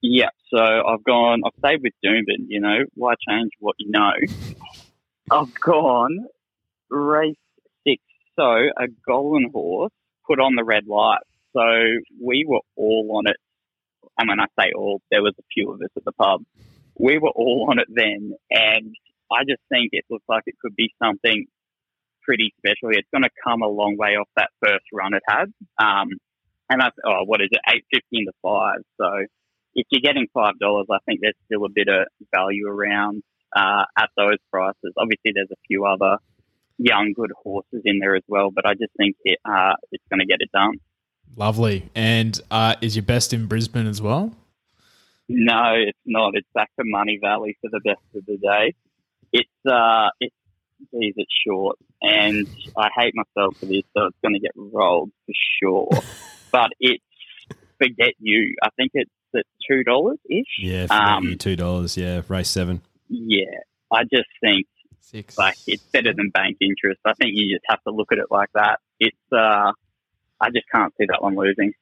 Yeah, 0.01 0.29
so 0.49 0.59
I've 0.59 1.03
gone, 1.03 1.41
I've 1.43 1.57
stayed 1.57 1.81
with 1.81 1.93
Doomben, 2.05 2.45
you 2.49 2.59
know, 2.59 2.85
why 2.93 3.15
change 3.27 3.49
what 3.59 3.75
you 3.79 3.89
know? 3.89 4.11
I've 5.31 5.53
gone 5.59 6.19
race 6.91 7.35
six, 7.83 8.03
so 8.35 8.43
a 8.43 8.87
golden 9.07 9.49
horse 9.51 9.91
put 10.27 10.39
on 10.39 10.53
the 10.55 10.63
red 10.63 10.85
light. 10.85 11.21
So 11.57 11.63
we 12.23 12.45
were 12.47 12.61
all 12.75 13.17
on 13.17 13.27
it. 13.27 13.37
And 14.17 14.29
when 14.29 14.39
I 14.39 14.45
say 14.59 14.71
all, 14.75 15.01
there 15.09 15.23
was 15.23 15.33
a 15.39 15.43
few 15.53 15.71
of 15.71 15.81
us 15.81 15.89
at 15.95 16.05
the 16.05 16.11
pub. 16.11 16.41
We 16.99 17.17
were 17.17 17.29
all 17.29 17.67
on 17.69 17.79
it 17.79 17.87
then, 17.89 18.33
and 18.49 18.95
I 19.31 19.43
just 19.47 19.61
think 19.69 19.89
it 19.91 20.05
looks 20.09 20.25
like 20.27 20.43
it 20.45 20.55
could 20.61 20.75
be 20.75 20.89
something 21.01 21.45
pretty 22.23 22.53
special. 22.57 22.89
It's 22.89 23.07
going 23.13 23.23
to 23.23 23.29
come 23.43 23.61
a 23.61 23.67
long 23.67 23.95
way 23.97 24.15
off 24.15 24.27
that 24.35 24.49
first 24.63 24.85
run 24.91 25.13
it 25.13 25.23
had. 25.27 25.53
Um, 25.79 26.09
and 26.69 26.81
I, 26.81 26.89
oh, 27.05 27.23
what 27.25 27.41
is 27.41 27.49
it, 27.51 27.61
eight 27.73 27.85
fifteen 27.93 28.25
to 28.25 28.33
five? 28.41 28.81
So 28.99 29.07
if 29.75 29.85
you're 29.91 30.01
getting 30.01 30.27
five 30.33 30.57
dollars, 30.59 30.87
I 30.91 30.97
think 31.05 31.19
there's 31.21 31.37
still 31.45 31.65
a 31.65 31.69
bit 31.73 31.87
of 31.87 32.07
value 32.33 32.67
around 32.67 33.23
uh, 33.55 33.85
at 33.97 34.09
those 34.17 34.37
prices. 34.51 34.93
Obviously, 34.97 35.31
there's 35.33 35.51
a 35.51 35.61
few 35.67 35.85
other 35.85 36.17
young, 36.77 37.13
good 37.15 37.31
horses 37.43 37.81
in 37.85 37.99
there 37.99 38.15
as 38.15 38.23
well, 38.27 38.49
but 38.53 38.65
I 38.65 38.73
just 38.73 38.91
think 38.97 39.15
it, 39.23 39.39
uh, 39.45 39.73
it's 39.91 40.03
going 40.09 40.19
to 40.19 40.25
get 40.25 40.41
it 40.41 40.51
done. 40.51 40.79
Lovely. 41.35 41.89
And 41.95 42.39
uh, 42.49 42.75
is 42.81 42.95
your 42.95 43.03
best 43.03 43.33
in 43.33 43.45
Brisbane 43.47 43.87
as 43.87 44.01
well? 44.01 44.33
No, 45.29 45.73
it's 45.75 45.97
not. 46.05 46.35
It's 46.35 46.47
back 46.53 46.69
to 46.79 46.85
Moonee 46.85 47.19
Valley 47.21 47.57
for 47.61 47.69
the 47.69 47.81
best 47.83 48.01
of 48.15 48.25
the 48.25 48.37
day. 48.37 48.73
It's 49.33 49.49
uh, 49.69 50.07
it's 50.21 50.33
geez, 50.93 51.13
it's 51.17 51.31
short, 51.45 51.77
and 52.01 52.47
I 52.77 52.87
hate 52.97 53.13
myself 53.13 53.57
for 53.57 53.65
this, 53.65 53.83
so 53.95 54.05
it's 54.05 54.17
going 54.23 54.35
to 54.35 54.39
get 54.39 54.51
rolled 54.55 55.11
for 55.25 55.33
sure. 55.61 55.89
but 56.51 56.69
it's 56.79 57.03
Forgot 57.77 58.13
You. 58.19 58.55
I 58.63 58.69
think 58.77 58.91
it's 58.93 59.11
at 59.35 59.43
two 59.69 59.83
dollars 59.83 60.17
ish. 60.29 60.45
Yeah, 60.59 60.87
Um, 60.89 61.25
you 61.25 61.35
two 61.35 61.55
dollars. 61.57 61.97
Yeah, 61.97 62.21
race 62.29 62.49
seven. 62.49 62.81
Yeah, 63.09 63.45
I 63.91 64.03
just 64.03 64.29
think 64.41 64.65
Six. 65.01 65.37
like 65.37 65.55
it's 65.67 65.83
better 65.83 66.13
than 66.13 66.29
bank 66.29 66.57
interest. 66.61 67.01
I 67.05 67.13
think 67.13 67.31
you 67.33 67.53
just 67.53 67.65
have 67.69 67.83
to 67.83 67.91
look 67.91 68.11
at 68.13 68.17
it 68.17 68.27
like 68.31 68.49
that. 68.53 68.79
It's 68.99 69.17
uh, 69.31 69.73
I 70.41 70.49
just 70.51 70.65
can't 70.73 70.93
see 70.97 71.05
that 71.09 71.21
one 71.21 71.35
losing. 71.35 71.73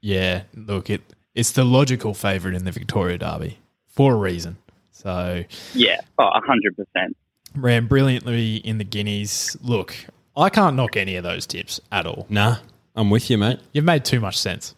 Yeah, 0.00 0.42
look, 0.54 0.90
it 0.90 1.02
it's 1.34 1.52
the 1.52 1.64
logical 1.64 2.14
favourite 2.14 2.56
in 2.56 2.64
the 2.64 2.72
Victoria 2.72 3.18
Derby 3.18 3.58
for 3.88 4.12
a 4.14 4.16
reason. 4.16 4.56
So 4.92 5.44
Yeah, 5.74 6.00
oh, 6.18 6.30
hundred 6.46 6.76
percent. 6.76 7.16
ran 7.54 7.86
brilliantly 7.86 8.56
in 8.56 8.78
the 8.78 8.84
Guineas. 8.84 9.56
Look, 9.62 9.94
I 10.36 10.48
can't 10.48 10.76
knock 10.76 10.96
any 10.96 11.16
of 11.16 11.24
those 11.24 11.46
tips 11.46 11.80
at 11.92 12.06
all. 12.06 12.26
Nah, 12.28 12.58
I'm 12.94 13.10
with 13.10 13.30
you, 13.30 13.38
mate. 13.38 13.58
You've 13.72 13.84
made 13.84 14.04
too 14.04 14.20
much 14.20 14.38
sense. 14.38 14.74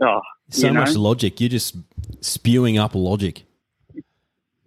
Oh, 0.00 0.20
So 0.50 0.66
you 0.68 0.72
know? 0.72 0.80
much 0.80 0.94
logic. 0.94 1.40
You're 1.40 1.48
just 1.50 1.76
spewing 2.20 2.78
up 2.78 2.94
logic. 2.94 3.44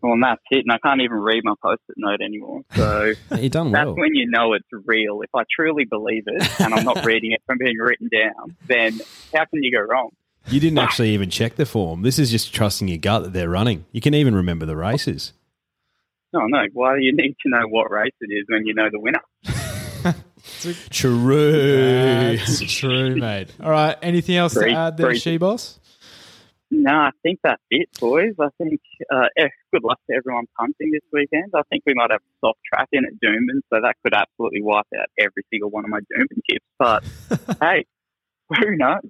Well, 0.02 0.14
and 0.14 0.24
that's 0.24 0.42
it. 0.50 0.64
And 0.66 0.72
I 0.72 0.78
can't 0.80 1.02
even 1.02 1.18
read 1.18 1.44
my 1.44 1.54
post-it 1.62 1.96
note 1.98 2.22
anymore. 2.22 2.62
So 2.76 3.14
You 3.38 3.50
done 3.50 3.72
that's 3.72 3.86
well. 3.86 3.96
when 3.96 4.16
you 4.16 4.30
know 4.30 4.54
it's 4.54 4.66
real. 4.86 5.22
If 5.22 5.30
I 5.36 5.44
truly 5.56 5.86
believe 5.86 6.24
it 6.26 6.60
and 6.62 6.74
I'm 6.74 6.84
not 6.84 7.06
reading 7.06 7.32
it 7.34 7.42
from 7.46 7.58
being 7.60 7.78
written 7.78 8.10
down, 8.12 8.56
then 8.68 9.00
how 9.34 9.46
can 9.46 9.62
you 9.64 9.72
go 9.72 9.82
wrong? 9.82 10.10
You 10.48 10.60
didn't 10.60 10.80
actually 10.80 11.12
even 11.12 11.30
check 11.30 11.56
the 11.56 11.68
form. 11.68 12.02
This 12.02 12.18
is 12.18 12.32
just 12.32 12.52
trusting 12.54 12.88
your 12.88 12.98
gut 12.98 13.24
that 13.24 13.34
they're 13.34 13.48
running. 13.50 13.86
You 13.92 14.02
can 14.02 14.16
even 14.16 14.34
remember 14.34 14.66
the 14.66 14.76
races. 14.76 15.34
No, 16.34 16.48
no. 16.48 16.64
Why 16.74 16.96
do 16.96 17.02
you 17.04 17.16
need 17.16 17.36
to 17.44 17.50
know 17.50 17.68
what 17.68 17.92
race 17.92 18.14
it 18.22 18.34
is 18.34 18.46
when 18.48 18.66
you 18.66 18.74
know 18.74 18.90
the 18.92 19.00
winner? 19.00 19.22
True. 20.90 22.38
That's 22.38 22.62
true, 22.74 23.16
mate. 23.16 23.54
All 23.62 23.70
right. 23.70 23.96
Anything 24.02 24.36
else 24.38 24.54
Great, 24.56 24.72
to 24.72 24.76
add 24.78 24.98
there, 24.98 25.08
great. 25.08 25.22
she 25.22 25.38
boss? 25.38 25.80
No, 26.74 26.92
I 26.92 27.12
think 27.22 27.40
that's 27.44 27.62
it, 27.70 27.90
boys. 28.00 28.34
I 28.40 28.48
think 28.58 28.80
uh, 29.14 29.28
good 29.74 29.84
luck 29.84 30.00
to 30.10 30.16
everyone 30.16 30.46
punting 30.58 30.92
this 30.92 31.02
weekend. 31.12 31.52
I 31.54 31.64
think 31.70 31.84
we 31.86 31.94
might 31.94 32.12
have 32.12 32.22
soft 32.40 32.60
track 32.66 32.88
in 32.94 33.04
at 33.04 33.12
Doomben, 33.24 33.60
so 33.70 33.82
that 33.82 33.96
could 34.04 34.14
absolutely 34.14 34.62
wipe 34.62 34.86
out 34.98 35.08
every 35.20 35.44
single 35.52 35.70
one 35.70 35.84
of 35.84 35.90
my 35.90 36.00
Doomben 36.00 36.40
tips. 36.50 36.66
But 36.80 37.04
hey, 37.62 37.86
who 38.58 38.78
knows? 38.78 39.02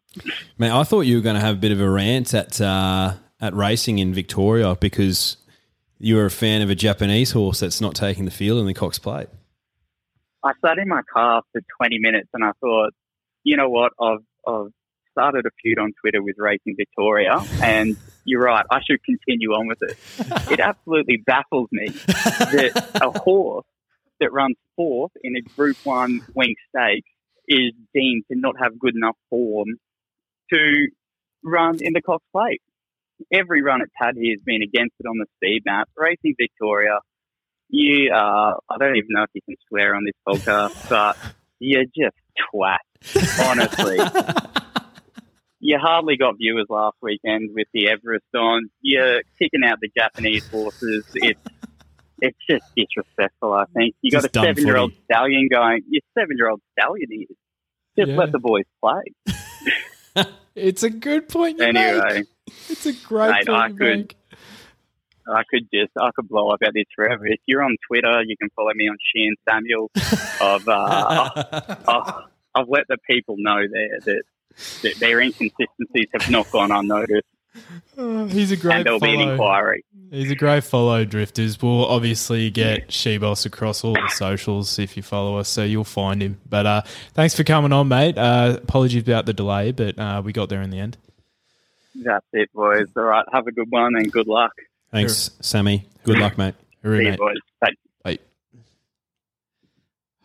Man, 0.58 0.72
I 0.72 0.84
thought 0.84 1.02
you 1.02 1.18
were 1.18 1.22
going 1.22 1.36
to 1.36 1.42
have 1.42 1.56
a 1.58 1.60
bit 1.60 1.72
of 1.72 1.80
a 1.80 1.88
rant 1.88 2.34
at 2.34 2.60
uh, 2.60 3.14
at 3.40 3.54
racing 3.54 4.00
in 4.00 4.12
Victoria 4.12 4.76
because 4.76 5.38
you 6.00 6.16
were 6.16 6.26
a 6.26 6.32
fan 6.32 6.64
of 6.64 6.72
a 6.72 6.76
Japanese 6.76 7.32
horse 7.32 7.60
that's 7.60 7.80
not 7.80 7.94
taking 7.94 8.26
the 8.26 8.32
field 8.32 8.60
in 8.60 8.66
the 8.66 8.74
Cox 8.74 8.98
Plate. 8.98 9.28
I 10.44 10.54
sat 10.66 10.80
in 10.80 10.88
my 10.88 11.02
car 11.14 11.44
for 11.52 11.62
20 11.78 12.00
minutes 12.00 12.30
and 12.34 12.44
I 12.44 12.54
thought, 12.60 12.92
you 13.44 13.56
know 13.56 13.70
what? 13.70 13.94
I've, 14.02 14.26
I've 14.48 14.72
started 15.12 15.46
a 15.46 15.50
feud 15.62 15.80
on 15.80 15.92
Twitter 16.02 16.22
with 16.22 16.36
Racing 16.38 16.76
Victoria, 16.78 17.40
and 17.62 17.98
you're 18.26 18.44
right. 18.44 18.66
I 18.70 18.80
should 18.88 19.04
continue 19.04 19.52
on 19.52 19.68
with 19.68 19.80
it. 19.82 19.98
It 20.52 20.60
absolutely 20.60 21.18
baffles 21.18 21.70
me 21.72 21.90
that 21.90 23.00
a 23.02 23.20
horse 23.20 23.66
that 24.20 24.32
runs 24.32 24.56
fourth 24.76 25.12
in 25.24 25.36
a 25.36 25.42
Group 25.42 25.78
One 25.84 26.22
Wing 26.36 26.56
Stakes 26.70 27.10
is 27.48 27.74
deemed 27.94 28.24
to 28.32 28.38
not 28.38 28.56
have 28.60 28.80
good 28.80 28.96
enough 28.96 29.18
form 29.30 29.68
to 30.54 30.88
run 31.44 31.80
in 31.82 31.94
the 31.94 32.02
Cox 32.02 32.24
Plate. 32.32 32.62
Every 33.32 33.62
run 33.62 33.82
it's 33.82 33.92
had 33.96 34.16
here 34.16 34.34
has 34.34 34.42
been 34.44 34.62
against 34.62 34.96
it 35.00 35.06
on 35.06 35.18
the 35.18 35.26
speed 35.38 35.64
map. 35.66 35.90
Racing 35.96 36.36
Victoria, 36.40 37.00
you 37.70 38.12
uh, 38.14 38.54
I 38.70 38.78
don't 38.80 38.96
even 38.96 39.10
know 39.10 39.24
if 39.24 39.30
you 39.34 39.42
can 39.42 39.56
swear 39.68 39.96
on 39.96 40.06
this 40.06 40.16
podcast, 40.28 40.90
but 40.90 41.18
you're 41.60 41.86
just 41.86 42.16
twat. 42.54 42.78
Honestly, 43.46 43.98
you 45.62 45.78
hardly 45.80 46.18
got 46.18 46.36
viewers 46.38 46.66
last 46.70 46.98
weekend 47.02 47.52
with 47.54 47.68
the 47.74 47.88
Everest 47.90 48.26
on. 48.36 48.70
You're 48.82 49.22
kicking 49.40 49.64
out 49.66 49.78
the 49.82 49.90
Japanese 49.96 50.48
horses. 50.50 51.06
It's 51.16 51.40
it's 52.22 52.38
just 52.50 52.64
disrespectful. 52.76 53.54
I 53.54 53.66
think 53.74 53.96
you 54.02 54.12
got 54.12 54.24
Just 54.24 54.36
a 54.38 54.42
seven-year-old 54.42 54.92
stallion 55.06 55.48
going. 55.52 55.82
Your 55.90 56.02
seven-year-old 56.18 56.62
stallion 56.78 57.08
is 57.12 57.28
just 57.98 58.10
Yeah. 58.12 58.18
let 58.18 58.32
the 58.32 58.40
boys 58.40 58.66
play. 58.84 60.26
It's 60.54 60.84
a 60.84 60.90
good 60.90 61.30
point 61.30 61.60
you 61.60 61.72
make. 61.72 61.78
Anyway, 61.78 62.24
It's 62.68 62.86
a 62.86 62.92
great 62.92 63.32
Mate, 63.32 63.48
point 63.48 63.58
I 63.62 63.70
could- 63.70 63.80
make. 63.80 64.18
I 65.28 65.44
could 65.50 65.70
just 65.74 65.92
I 65.98 66.10
could 66.16 66.28
blow 66.28 66.50
up 66.50 66.60
at 66.66 66.74
this 66.74 66.84
forever. 66.94 67.26
If 67.28 67.40
you're 67.46 67.64
on 67.64 67.78
Twitter, 67.88 68.22
you 68.24 68.36
can 68.36 68.50
follow 68.56 68.72
me 68.76 68.90
on 68.90 68.98
Sheehan 69.14 69.36
Samuel. 69.48 69.90
Of 70.42 70.68
uh, 70.68 71.30
I've, 71.88 72.14
I've 72.56 72.68
let 72.68 72.88
the 72.90 72.98
people 73.10 73.36
know 73.38 73.60
there 73.72 74.00
that, 74.04 74.24
that 74.82 74.96
their 75.00 75.20
inconsistencies 75.22 76.08
have 76.14 76.30
not 76.30 76.50
gone 76.52 76.72
unnoticed, 76.72 77.28
Oh, 77.98 78.26
he's 78.26 78.52
a 78.52 78.56
great 78.58 78.78
and 78.78 78.86
there'll 78.86 79.00
be 79.00 79.14
an 79.14 79.20
inquiry. 79.22 79.84
He's 80.10 80.32
a 80.32 80.36
great 80.36 80.64
follow, 80.64 81.04
Drifters. 81.06 81.62
We'll 81.62 81.86
obviously 81.86 82.50
get 82.50 82.90
Sheboss 82.90 83.46
across 83.46 83.84
all 83.84 83.94
the 83.94 84.10
socials 84.10 84.80
if 84.80 84.96
you 84.98 85.04
follow 85.04 85.38
us, 85.38 85.50
so 85.50 85.64
you'll 85.64 85.84
find 85.84 86.22
him. 86.22 86.40
But 86.50 86.66
uh, 86.66 86.82
thanks 87.14 87.36
for 87.36 87.44
coming 87.44 87.74
on, 87.74 87.88
mate. 87.88 88.18
Uh, 88.18 88.58
apologies 88.62 89.04
about 89.04 89.26
the 89.26 89.34
delay, 89.34 89.72
but 89.72 90.00
uh, 90.00 90.22
we 90.24 90.34
got 90.34 90.50
there 90.50 90.62
in 90.62 90.70
the 90.70 90.80
end. 90.80 90.98
That's 91.96 92.26
it, 92.34 92.52
boys. 92.54 92.88
All 92.96 93.04
right, 93.04 93.26
have 93.32 93.48
a 93.48 93.52
good 93.52 93.70
one 93.70 93.96
and 93.96 94.12
good 94.12 94.28
luck. 94.28 94.54
Thanks, 94.92 95.32
Sammy. 95.42 95.86
Good 96.04 96.20
luck, 96.20 96.38
mate. 96.38 96.56
Hooray, 96.84 97.00
See 97.00 97.04
you, 97.04 97.10
mate. 97.12 97.20
boys. 97.20 97.38
Thanks. 97.64 98.20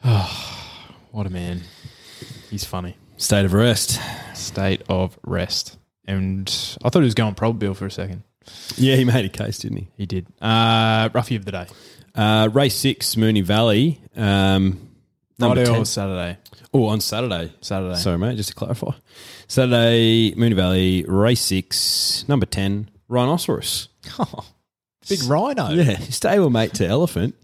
Bye. 0.03 0.31
what 1.11 1.27
a 1.27 1.31
man. 1.31 1.63
He's 2.51 2.65
funny. 2.65 2.97
State 3.17 3.45
of 3.45 3.53
rest. 3.53 4.01
State 4.35 4.83
of 4.89 5.19
rest. 5.25 5.79
And 6.07 6.49
I 6.85 6.89
thought 6.89 7.01
he 7.01 7.05
was 7.05 7.15
going 7.15 7.35
prob 7.35 7.59
bill 7.59 7.75
for 7.75 7.87
a 7.87 7.91
second. 7.91 8.23
Yeah, 8.77 8.97
he 8.97 9.05
made 9.05 9.25
a 9.25 9.29
case, 9.29 9.59
didn't 9.59 9.79
he? 9.79 9.89
He 9.97 10.07
did. 10.07 10.27
Uh, 10.41 11.09
roughie 11.13 11.37
of 11.37 11.45
the 11.45 11.53
day. 11.53 11.67
Uh, 12.15 12.49
race 12.53 12.77
six, 12.77 13.15
Moonee 13.17 13.43
Valley. 13.43 14.01
Um, 14.17 14.89
number 15.39 15.57
Friday 15.57 15.71
10. 15.71 15.81
or 15.81 15.85
Saturday? 15.85 16.39
Oh, 16.73 16.87
on 16.87 17.01
Saturday. 17.01 17.53
Saturday. 17.61 17.97
Sorry, 17.97 18.19
mate, 18.19 18.37
just 18.37 18.51
to 18.51 18.55
clarify. 18.55 18.93
Saturday, 19.49 20.33
Moonee 20.35 20.55
Valley, 20.55 21.05
race 21.09 21.41
six, 21.41 22.25
number 22.29 22.47
10, 22.47 22.89
Rhinoceros. 23.09 23.89
Oh, 24.19 24.45
Big 25.09 25.23
rhino. 25.25 25.71
Yeah, 25.71 25.97
stablemate 25.97 26.73
to 26.75 26.87
Elephant. 26.87 27.35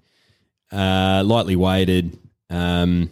Uh, 0.70 1.22
lightly 1.24 1.54
weighted. 1.56 2.18
Um, 2.50 3.10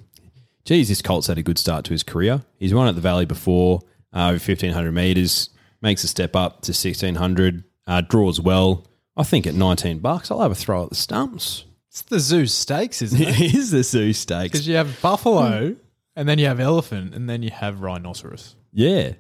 geez, 0.65 0.89
this 0.89 1.03
colt's 1.03 1.27
had 1.27 1.39
a 1.39 1.43
good 1.43 1.59
start 1.59 1.85
to 1.87 1.93
his 1.93 2.03
career. 2.03 2.43
He's 2.59 2.75
won 2.75 2.89
at 2.89 2.95
the 2.95 3.01
Valley 3.01 3.27
before, 3.27 3.81
uh, 4.15 4.27
over 4.29 4.33
1,500 4.33 4.93
metres, 4.93 5.51
makes 5.83 6.05
a 6.05 6.09
step 6.09 6.37
up 6.37 6.63
to 6.63 6.73
1,600, 6.73 7.65
uh, 7.87 8.01
draws 8.03 8.41
well. 8.41 8.87
I 9.17 9.23
think 9.23 9.47
at 9.47 9.55
19 9.55 9.99
bucks, 9.99 10.31
I'll 10.31 10.43
have 10.43 10.53
a 10.53 10.55
throw 10.55 10.85
at 10.85 10.91
the 10.91 10.95
stumps. 10.95 11.65
It's 11.89 12.03
the 12.03 12.21
zoo 12.21 12.47
stakes, 12.47 13.03
isn't 13.03 13.21
it? 13.21 13.41
It 13.41 13.55
is 13.55 13.71
the 13.73 13.83
Zoo 13.83 14.13
Stakes. 14.13 14.53
Because 14.53 14.69
you 14.69 14.77
have 14.77 15.01
buffalo, 15.03 15.75
and 16.15 16.29
then 16.29 16.39
you 16.39 16.47
have 16.47 16.61
elephant, 16.61 17.15
and 17.15 17.29
then 17.29 17.43
you 17.43 17.51
have 17.51 17.81
rhinoceros. 17.81 18.55
Yeah. 18.73 19.15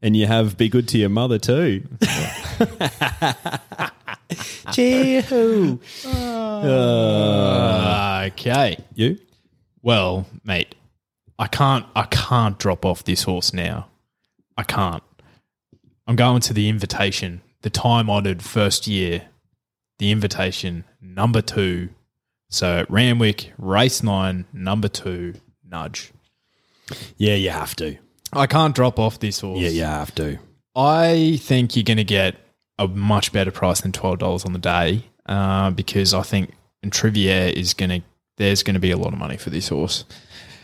And 0.00 0.16
you 0.16 0.26
have 0.26 0.56
Be 0.56 0.70
Good 0.70 0.88
to 0.88 0.98
Your 0.98 1.10
Mother 1.10 1.38
too. 1.38 1.82
Chee-hoo. 4.72 5.80
Uh, 6.06 8.28
okay. 8.32 8.78
you? 8.94 9.18
Well, 9.88 10.26
mate, 10.44 10.74
I 11.38 11.46
can't. 11.46 11.86
I 11.96 12.02
can't 12.02 12.58
drop 12.58 12.84
off 12.84 13.04
this 13.04 13.22
horse 13.22 13.54
now. 13.54 13.88
I 14.54 14.62
can't. 14.62 15.02
I'm 16.06 16.14
going 16.14 16.42
to 16.42 16.52
the 16.52 16.68
invitation, 16.68 17.40
the 17.62 17.70
time 17.70 18.10
honoured 18.10 18.42
first 18.42 18.86
year, 18.86 19.22
the 19.98 20.10
invitation 20.10 20.84
number 21.00 21.40
two. 21.40 21.88
So 22.50 22.84
Randwick 22.90 23.54
race 23.56 24.02
nine, 24.02 24.44
number 24.52 24.88
two, 24.88 25.36
nudge. 25.66 26.12
Yeah, 27.16 27.36
you 27.36 27.48
have 27.48 27.74
to. 27.76 27.96
I 28.34 28.46
can't 28.46 28.74
drop 28.74 28.98
off 28.98 29.20
this 29.20 29.40
horse. 29.40 29.58
Yeah, 29.58 29.70
you 29.70 29.84
have 29.84 30.14
to. 30.16 30.38
I 30.76 31.38
think 31.40 31.76
you're 31.76 31.82
going 31.82 31.96
to 31.96 32.04
get 32.04 32.36
a 32.78 32.86
much 32.88 33.32
better 33.32 33.50
price 33.50 33.80
than 33.80 33.92
twelve 33.92 34.18
dollars 34.18 34.44
on 34.44 34.52
the 34.52 34.58
day 34.58 35.06
uh, 35.24 35.70
because 35.70 36.12
I 36.12 36.20
think 36.20 36.50
Trivier 36.90 37.50
is 37.56 37.72
going 37.72 38.02
to. 38.02 38.07
There's 38.38 38.62
going 38.62 38.74
to 38.74 38.80
be 38.80 38.90
a 38.90 38.96
lot 38.96 39.12
of 39.12 39.18
money 39.18 39.36
for 39.36 39.50
this 39.50 39.68
horse. 39.68 40.04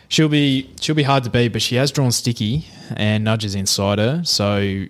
She'll 0.07 0.29
be 0.29 0.69
she'll 0.79 0.95
be 0.95 1.03
hard 1.03 1.23
to 1.25 1.29
beat, 1.29 1.49
but 1.49 1.61
she 1.61 1.75
has 1.75 1.91
drawn 1.91 2.11
sticky 2.11 2.65
and 2.95 3.23
nudges 3.23 3.55
inside 3.55 3.99
her. 3.99 4.23
So 4.23 4.85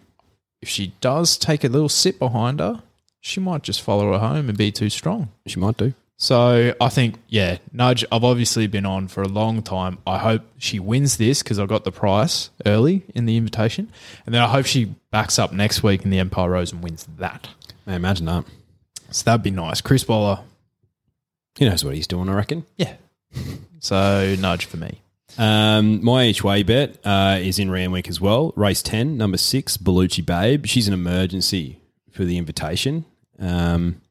if 0.62 0.70
she 0.70 0.94
does 1.02 1.38
take 1.38 1.64
a 1.64 1.68
little 1.68 1.90
sit 1.90 2.20
behind 2.20 2.60
her, 2.60 2.82
she 3.22 3.40
might 3.40 3.64
just 3.64 3.82
follow 3.82 4.12
her 4.14 4.20
home 4.20 4.50
and 4.50 4.58
be 4.58 4.72
too 4.72 4.90
strong. 4.90 5.30
She 5.48 5.60
might 5.60 5.78
do. 5.78 5.94
So 6.18 6.74
I 6.80 6.90
think, 6.90 7.16
yeah, 7.28 7.58
Nudge, 7.74 8.06
I've 8.12 8.24
obviously 8.24 8.68
been 8.68 8.86
on 8.86 9.10
for 9.10 9.22
a 9.22 9.28
long 9.28 9.62
time. 9.62 9.98
I 10.08 10.18
hope 10.18 10.44
she 10.58 10.80
wins 10.80 11.18
this 11.18 11.44
because 11.44 11.60
I 11.60 11.66
got 11.66 11.84
the 11.84 11.92
price 11.92 12.52
early 12.66 13.04
in 13.14 13.26
the 13.26 13.36
invitation. 13.36 13.92
And 14.26 14.34
then 14.34 14.42
I 14.42 14.48
hope 14.48 14.66
she 14.66 14.96
backs 15.12 15.38
up 15.38 15.52
next 15.52 15.84
week 15.84 16.04
in 16.06 16.12
the 16.12 16.20
Empire 16.20 16.52
Rose 16.52 16.72
and 16.72 16.82
wins 16.82 17.06
that. 17.18 17.50
Man, 17.86 17.98
imagine 17.98 18.28
that. 18.28 18.46
So 19.12 19.24
that'd 19.26 19.44
be 19.44 19.52
nice. 19.52 19.82
Chris 19.82 20.08
Waller, 20.08 20.40
He 21.58 21.66
knows 21.68 21.84
what 21.86 21.96
he's 21.96 22.08
doing, 22.08 22.30
I 22.30 22.34
reckon. 22.34 22.66
yeah. 22.78 22.96
So 23.80 24.36
Nudge 24.40 24.66
for 24.66 24.78
me. 24.78 25.02
Um, 25.38 26.04
my 26.04 26.24
each 26.26 26.44
way 26.44 26.64
bet 26.64 26.98
uh, 27.06 27.38
is 27.40 27.60
in 27.60 27.70
Randwick 27.70 28.08
as 28.08 28.20
well. 28.20 28.52
Race 28.56 28.82
10, 28.82 29.16
number 29.16 29.38
six, 29.38 29.78
Bellucci 29.78 30.26
Babe. 30.26 30.66
She's 30.66 30.88
an 30.88 30.94
emergency 30.96 31.80
for 32.12 32.26
the 32.26 32.38
invitation. 32.40 33.06
Um, 33.38 34.02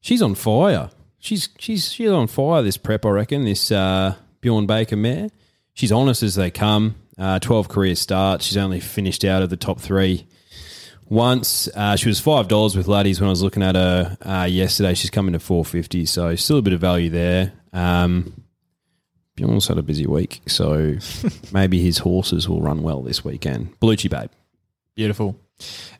she's 0.00 0.22
on 0.22 0.34
fire. 0.34 0.90
She's 1.20 1.48
she's 1.58 1.92
she's 1.92 2.10
on 2.10 2.26
fire. 2.26 2.62
This 2.62 2.76
prep, 2.76 3.04
I 3.04 3.10
reckon. 3.10 3.44
This 3.44 3.70
uh, 3.70 4.14
Bjorn 4.40 4.66
Baker 4.66 4.96
mare. 4.96 5.28
She's 5.74 5.92
honest 5.92 6.22
as 6.22 6.34
they 6.34 6.50
come. 6.50 6.96
Uh, 7.18 7.38
Twelve 7.38 7.68
career 7.68 7.94
starts. 7.94 8.46
She's 8.46 8.56
only 8.56 8.80
finished 8.80 9.24
out 9.24 9.42
of 9.42 9.50
the 9.50 9.56
top 9.56 9.78
three 9.80 10.26
once. 11.08 11.68
Uh, 11.74 11.96
she 11.96 12.08
was 12.08 12.20
five 12.20 12.48
dollars 12.48 12.76
with 12.76 12.88
laddies 12.88 13.20
when 13.20 13.28
I 13.28 13.30
was 13.30 13.42
looking 13.42 13.62
at 13.62 13.74
her 13.74 14.16
uh, 14.22 14.44
yesterday. 14.48 14.94
She's 14.94 15.10
coming 15.10 15.32
to 15.32 15.38
four 15.38 15.64
fifty, 15.64 16.06
so 16.06 16.34
still 16.36 16.58
a 16.58 16.62
bit 16.62 16.72
of 16.72 16.80
value 16.80 17.10
there. 17.10 17.52
Um, 17.72 18.44
Bjorn's 19.36 19.68
had 19.68 19.78
a 19.78 19.82
busy 19.82 20.06
week, 20.06 20.40
so 20.46 20.96
maybe 21.52 21.80
his 21.80 21.98
horses 21.98 22.48
will 22.48 22.60
run 22.60 22.82
well 22.82 23.02
this 23.02 23.24
weekend. 23.24 23.78
Bellucci 23.80 24.10
Babe. 24.10 24.30
Beautiful. 24.94 25.36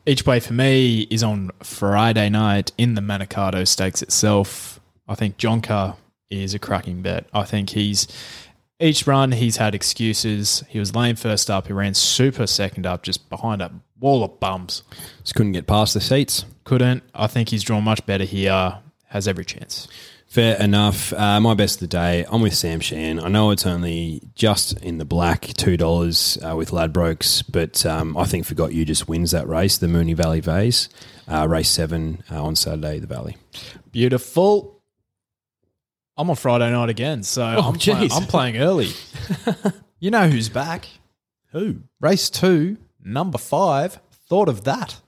Each 0.07 0.25
way 0.27 0.41
for 0.41 0.55
me 0.55 1.03
is 1.03 1.23
on 1.23 1.51
Friday 1.63 2.29
night 2.31 2.73
in 2.79 2.95
the 2.95 3.01
Manikato 3.01 3.67
Stakes 3.67 4.03
itself. 4.03 4.81
I 5.07 5.15
think 5.15 5.37
Jonker 5.37 5.97
is 6.31 6.55
a 6.55 6.59
cracking 6.59 7.03
bet. 7.03 7.27
I 7.33 7.45
think 7.45 7.71
he's 7.71 8.07
each 8.81 9.07
run 9.07 9.33
he's 9.33 9.57
had 9.57 9.75
excuses. 9.75 10.65
He 10.69 10.79
was 10.79 10.95
lame 10.95 11.17
first 11.17 11.51
up. 11.51 11.67
He 11.67 11.73
ran 11.73 11.95
super 11.95 12.47
second 12.47 12.87
up, 12.87 13.03
just 13.03 13.29
behind 13.29 13.63
a 13.63 13.73
wall 13.99 14.23
of 14.23 14.39
bums. 14.41 14.83
Just 15.23 15.35
couldn't 15.35 15.53
get 15.53 15.67
past 15.67 15.95
the 15.95 16.01
seats. 16.01 16.45
Couldn't. 16.65 17.03
I 17.15 17.27
think 17.27 17.49
he's 17.49 17.63
drawn 17.63 17.85
much 17.85 18.05
better 18.07 18.25
here. 18.25 18.79
Has 19.07 19.27
every 19.27 19.45
chance. 19.45 19.89
Fair 20.27 20.61
enough. 20.61 21.15
Uh, 21.15 21.41
my 21.41 21.55
best 21.55 21.77
of 21.77 21.81
the 21.81 21.87
day. 21.87 22.27
I'm 22.31 22.43
with 22.43 22.53
Sam 22.53 22.81
Shan. 22.81 23.19
I 23.19 23.29
know 23.29 23.51
it's 23.51 23.65
only 23.65 24.21
just 24.35 24.79
in 24.83 24.99
the 24.99 25.07
black, 25.07 25.47
two 25.57 25.79
dollars 25.79 26.37
uh, 26.47 26.55
with 26.55 26.71
Ladbrokes, 26.71 27.43
but 27.51 27.87
um, 27.87 28.15
I 28.19 28.25
think 28.25 28.45
Forgot 28.45 28.75
You 28.75 28.85
just 28.85 29.09
wins 29.09 29.31
that 29.31 29.49
race, 29.49 29.79
the 29.79 29.87
Moonee 29.87 30.15
Valley 30.15 30.41
Vase, 30.41 30.91
uh, 31.27 31.49
race 31.49 31.71
seven 31.71 32.23
uh, 32.31 32.45
on 32.45 32.55
Saturday, 32.55 32.99
the 32.99 33.07
Valley. 33.07 33.39
Beautiful. 33.91 34.78
I'm 36.19 36.29
on 36.29 36.37
Friday 36.37 36.69
night 36.71 36.89
again, 36.89 37.23
so 37.23 37.43
oh, 37.43 37.69
I'm, 37.69 37.75
playing, 37.79 38.09
jeez. 38.09 38.13
I'm 38.13 38.27
playing 38.27 38.57
early. 38.59 38.91
you 40.01 40.11
know 40.11 40.29
who's 40.29 40.49
back? 40.49 40.89
Who? 41.53 41.77
Race 42.01 42.29
two, 42.29 42.77
number 43.03 43.39
five. 43.39 44.01
Thought 44.29 44.49
of 44.49 44.65
that. 44.65 45.01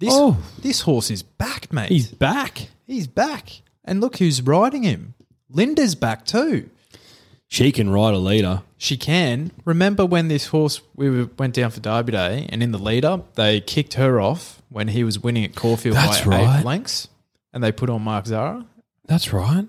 This 0.00 0.08
Oh. 0.12 0.38
this 0.60 0.80
horse 0.80 1.10
is 1.10 1.22
back, 1.22 1.70
mate. 1.72 1.90
He's 1.90 2.08
back. 2.08 2.68
He's 2.86 3.06
back, 3.06 3.60
and 3.84 4.00
look 4.00 4.16
who's 4.16 4.40
riding 4.40 4.82
him. 4.82 5.12
Linda's 5.50 5.94
back 5.94 6.24
too. 6.24 6.70
She 7.46 7.70
can 7.70 7.90
ride 7.90 8.14
a 8.14 8.18
leader. 8.18 8.62
She 8.78 8.96
can. 8.96 9.52
Remember 9.64 10.04
when 10.06 10.28
this 10.28 10.46
horse 10.46 10.80
we 10.96 11.24
went 11.24 11.54
down 11.54 11.70
for 11.72 11.80
Derby 11.80 12.12
Day, 12.12 12.46
and 12.48 12.62
in 12.62 12.72
the 12.72 12.78
leader 12.78 13.20
they 13.34 13.60
kicked 13.60 13.94
her 13.94 14.18
off 14.18 14.62
when 14.70 14.88
he 14.88 15.04
was 15.04 15.18
winning 15.18 15.44
at 15.44 15.54
Caulfield 15.54 15.94
That's 15.96 16.22
by 16.22 16.30
right. 16.38 16.58
eight 16.60 16.64
lengths, 16.64 17.08
and 17.52 17.62
they 17.62 17.70
put 17.70 17.90
on 17.90 18.02
Mark 18.02 18.26
Zahra. 18.26 18.66
That's 19.06 19.32
right. 19.32 19.66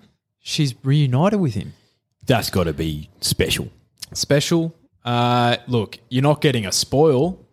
She's 0.47 0.75
reunited 0.83 1.39
with 1.39 1.55
him. 1.55 1.73
That's 2.27 2.51
got 2.51 2.65
to 2.65 2.73
be 2.73 3.09
special. 3.19 3.67
special. 4.13 4.75
Uh, 5.03 5.57
look, 5.67 5.97
you're 6.09 6.21
not 6.21 6.39
getting 6.39 6.67
a 6.67 6.71
spoil. 6.71 7.43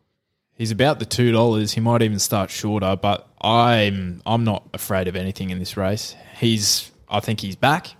He's 0.52 0.70
about 0.70 0.98
the 0.98 1.06
two 1.06 1.32
dollars. 1.32 1.72
He 1.72 1.80
might 1.80 2.02
even 2.02 2.18
start 2.18 2.50
shorter, 2.50 2.94
but 3.00 3.26
I'm 3.40 4.20
I'm 4.26 4.44
not 4.44 4.68
afraid 4.74 5.08
of 5.08 5.16
anything 5.16 5.48
in 5.48 5.58
this 5.58 5.74
race. 5.78 6.14
He's 6.36 6.90
I 7.08 7.20
think 7.20 7.40
he's 7.40 7.56
back. 7.56 7.94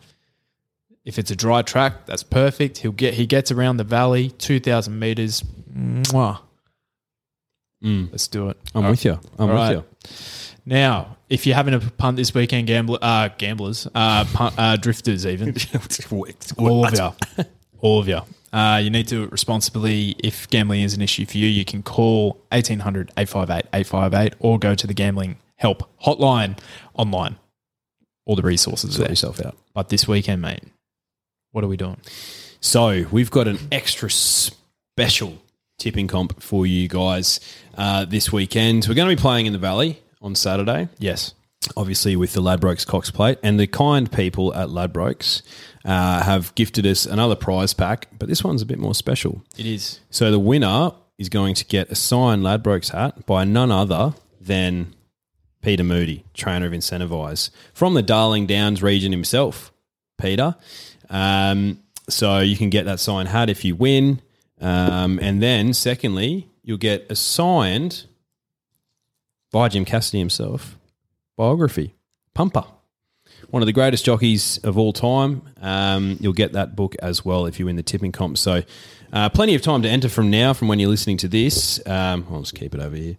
If 1.07 1.19
it's 1.19 1.31
a 1.31 1.37
dry 1.37 1.63
track, 1.63 2.05
that's 2.05 2.23
perfect. 2.23 2.79
He'll 2.79 2.93
get 2.93 3.15
he 3.15 3.25
gets 3.27 3.51
around 3.51 3.79
the 3.79 3.85
valley, 3.85 4.29
two 4.29 4.61
thousand 4.61 4.99
meters. 4.99 5.43
Mwah. 5.75 6.41
Let's 7.83 8.29
do 8.29 8.51
it. 8.51 8.59
I'm 8.75 8.87
with 8.91 9.07
you. 9.07 9.13
I'm 9.13 9.21
All 9.39 9.47
with 9.49 9.57
right. 9.57 9.73
you. 9.73 9.85
Now, 10.65 11.17
if 11.29 11.47
you're 11.47 11.57
having 11.57 11.75
a 11.75 11.81
punt 11.81 12.17
this 12.17 12.35
weekend, 12.35 12.69
gambler, 12.69 12.99
uh, 13.03 13.29
gamblers, 13.37 13.89
uh, 13.95 14.25
punt, 14.33 14.55
uh, 14.57 14.77
drifters, 14.77 15.27
even 15.27 15.49
all 16.59 16.87
of 16.87 16.95
you, 16.95 17.45
all 17.81 17.99
of 18.01 18.09
you, 18.09 18.21
uh, 18.53 18.81
you 18.83 18.91
need 18.91 19.09
to 19.09 19.15
do 19.17 19.23
it 19.25 19.33
responsibly. 19.33 20.15
If 20.19 20.49
gambling 20.51 20.83
is 20.83 20.95
an 20.95 21.03
issue 21.03 21.27
for 21.27 21.39
you, 21.39 21.49
you 21.49 21.65
can 21.65 21.83
call 21.83 22.35
1800 22.51 23.11
858 23.17 23.69
858 23.73 24.35
or 24.39 24.59
go 24.59 24.75
to 24.75 24.87
the 24.87 24.95
gambling 24.95 25.37
help 25.57 25.91
hotline 26.03 26.59
online. 26.95 27.37
All 28.25 28.37
the 28.37 28.43
resources 28.43 28.95
Sort 28.95 29.07
there. 29.07 29.13
yourself 29.13 29.41
out. 29.45 29.57
But 29.75 29.89
this 29.89 30.07
weekend, 30.07 30.43
mate, 30.43 30.63
what 31.51 31.65
are 31.65 31.69
we 31.69 31.77
doing? 31.77 31.97
So 32.61 33.07
we've 33.11 33.31
got 33.31 33.49
an 33.49 33.59
extra 33.73 34.11
special 34.11 35.43
tipping 35.79 36.07
comp 36.07 36.41
for 36.41 36.67
you 36.67 36.87
guys 36.87 37.41
uh, 37.77 38.05
this 38.05 38.31
weekend. 38.31 38.87
We're 38.89 38.95
going 38.95 39.09
to 39.09 39.17
be 39.17 39.21
playing 39.21 39.47
in 39.47 39.53
the 39.53 39.59
Valley 39.59 40.02
on 40.23 40.35
Saturday. 40.35 40.89
Yes. 40.99 41.35
obviously 41.77 42.17
with 42.17 42.33
the 42.33 42.43
Ladbrokes 42.43 42.87
Cox 42.87 43.11
Plate, 43.11 43.39
and 43.43 43.59
the 43.59 43.67
kind 43.67 44.11
people 44.11 44.55
at 44.55 44.69
Ladbrokes 44.69 45.43
uh, 45.85 46.23
have 46.23 46.55
gifted 46.55 46.87
us 46.87 47.07
another 47.07 47.37
prize 47.37 47.75
pack, 47.75 48.09
but 48.19 48.29
this 48.29 48.43
one's 48.43 48.63
a 48.63 48.67
bit 48.67 48.79
more 48.79 48.95
special. 48.95 49.43
It 49.57 49.67
is. 49.67 50.01
So 50.11 50.31
the 50.31 50.39
winner 50.39 50.93
is 51.19 51.29
going 51.29 51.55
to 51.55 51.65
get 51.65 51.91
a 51.91 51.95
signed 51.95 52.43
Ladbrokes 52.43 52.91
hat 52.91 53.27
by 53.27 53.45
none 53.45 53.71
other 53.71 54.15
than 54.41 54.95
Peter 55.63 55.85
Moody, 55.85 56.25
trainer 56.35 56.67
of 56.67 56.73
Incentivise, 56.73 57.51
from 57.73 57.95
the 57.95 58.03
Darling 58.03 58.47
Downs 58.47 58.83
region 58.83 59.13
himself, 59.13 59.73
Peter. 60.21 60.57
Um, 61.09 61.79
so 62.09 62.41
you 62.41 62.57
can 62.57 62.71
get 62.71 62.85
that 62.87 62.99
signed 62.99 63.29
hat 63.29 63.49
if 63.49 63.65
you 63.65 63.77
win. 63.77 64.21
Um, 64.61 65.19
and 65.21 65.41
then, 65.43 65.73
secondly, 65.75 66.49
you'll 66.65 66.79
get 66.79 67.07
a 67.11 67.15
signed 67.15 68.07
by 69.53 69.69
Jim 69.69 69.85
Cassidy 69.85 70.19
himself 70.19 70.77
biography, 71.37 71.95
Pumper. 72.35 72.65
One 73.51 73.63
of 73.63 73.67
the 73.67 73.73
greatest 73.73 74.05
jockeys 74.05 74.59
of 74.65 74.79
all 74.79 74.93
time. 74.93 75.43
Um, 75.61 76.17
you'll 76.21 76.33
get 76.33 76.53
that 76.53 76.75
book 76.75 76.97
as 77.01 77.25
well 77.25 77.47
if 77.47 77.59
you 77.59 77.67
win 77.67 77.77
the 77.77 77.83
tipping 77.83 78.13
comp. 78.13 78.39
So, 78.39 78.63
uh, 79.13 79.29
plenty 79.29 79.55
of 79.55 79.61
time 79.63 79.83
to 79.83 79.89
enter 79.89 80.09
from 80.09 80.31
now, 80.31 80.53
from 80.55 80.69
when 80.69 80.79
you're 80.79 80.89
listening 80.89 81.19
to 81.19 81.29
this. 81.29 81.79
Um, 81.87 82.27
I'll 82.31 82.41
just 82.41 82.55
keep 82.55 82.75
it 82.75 82.81
over 82.81 82.97
here. 82.97 83.17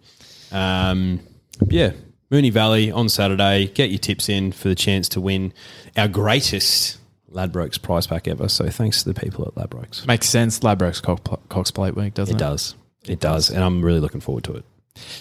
Um, 0.50 1.20
yeah, 1.68 1.92
Moonee 2.32 2.50
Valley 2.52 2.90
on 2.90 3.08
Saturday. 3.08 3.66
Get 3.68 3.90
your 3.90 3.98
tips 3.98 4.28
in 4.28 4.50
for 4.52 4.68
the 4.68 4.74
chance 4.74 5.08
to 5.10 5.20
win 5.20 5.52
our 5.96 6.08
greatest 6.08 6.98
Ladbrokes 7.30 7.80
prize 7.80 8.06
pack 8.08 8.26
ever. 8.26 8.48
So, 8.48 8.68
thanks 8.70 9.02
to 9.04 9.12
the 9.12 9.20
people 9.20 9.46
at 9.46 9.54
Ladbrokes. 9.54 10.04
Makes 10.06 10.28
sense. 10.28 10.60
Ladbrokes 10.60 11.00
Cox, 11.48 11.70
Plate 11.70 11.94
Week, 11.96 12.14
doesn't 12.14 12.34
It 12.34 12.38
it? 12.38 12.44
does. 12.44 12.74
It 13.06 13.20
does. 13.20 13.50
And 13.50 13.62
I'm 13.62 13.84
really 13.84 14.00
looking 14.00 14.20
forward 14.20 14.44
to 14.44 14.54
it. 14.54 14.64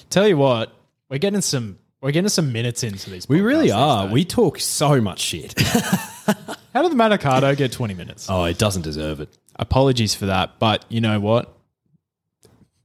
Tell 0.10 0.28
you 0.28 0.38
what, 0.38 0.74
we're 1.10 1.18
getting 1.20 1.42
some. 1.42 1.80
We're 2.02 2.12
getting 2.12 2.30
some 2.30 2.52
minutes 2.52 2.84
into 2.84 3.10
these. 3.10 3.30
We 3.30 3.40
really 3.40 3.70
podcasts 3.70 3.76
are. 3.78 4.02
these 4.02 4.08
days. 4.08 4.14
We 4.14 4.26
talk 4.26 4.60
so 4.60 5.00
much 5.02 5.20
shit. 5.22 5.58
How 5.62 6.82
did 6.82 6.92
the 6.92 6.96
Manikato 6.96 7.56
get 7.56 7.72
20 7.72 7.94
minutes? 7.94 8.28
oh, 8.30 8.44
it 8.44 8.58
doesn't 8.58 8.82
deserve 8.82 9.22
it. 9.22 9.38
Apologies 9.58 10.14
for 10.16 10.26
that, 10.26 10.60
but 10.60 10.84
you 10.90 11.00
know 11.00 11.20
what? 11.22 11.56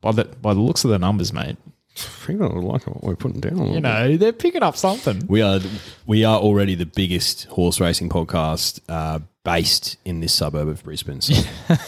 By 0.01 0.13
the 0.13 0.25
by 0.25 0.55
the 0.55 0.61
looks 0.61 0.85
of 0.85 0.91
the 0.91 0.99
numbers, 1.01 1.33
mate, 1.33 1.57
People 2.27 2.63
like 2.63 2.87
what 2.87 3.03
we're 3.03 3.17
putting 3.17 3.41
down. 3.41 3.73
you 3.73 3.81
know 3.81 4.17
they're 4.17 4.33
picking 4.33 4.63
up 4.63 4.77
something. 4.77 5.25
we 5.27 5.43
are 5.43 5.59
we 6.07 6.25
are 6.25 6.39
already 6.39 6.77
the 6.77 6.87
biggest 6.87 7.45
horse 7.47 7.81
racing 7.81 8.09
podcast 8.09 8.81
uh, 8.89 9.19
based 9.43 9.97
in 10.05 10.21
this 10.21 10.33
suburb 10.33 10.69
of 10.69 10.85
Brisbane. 10.85 11.21
So 11.21 11.35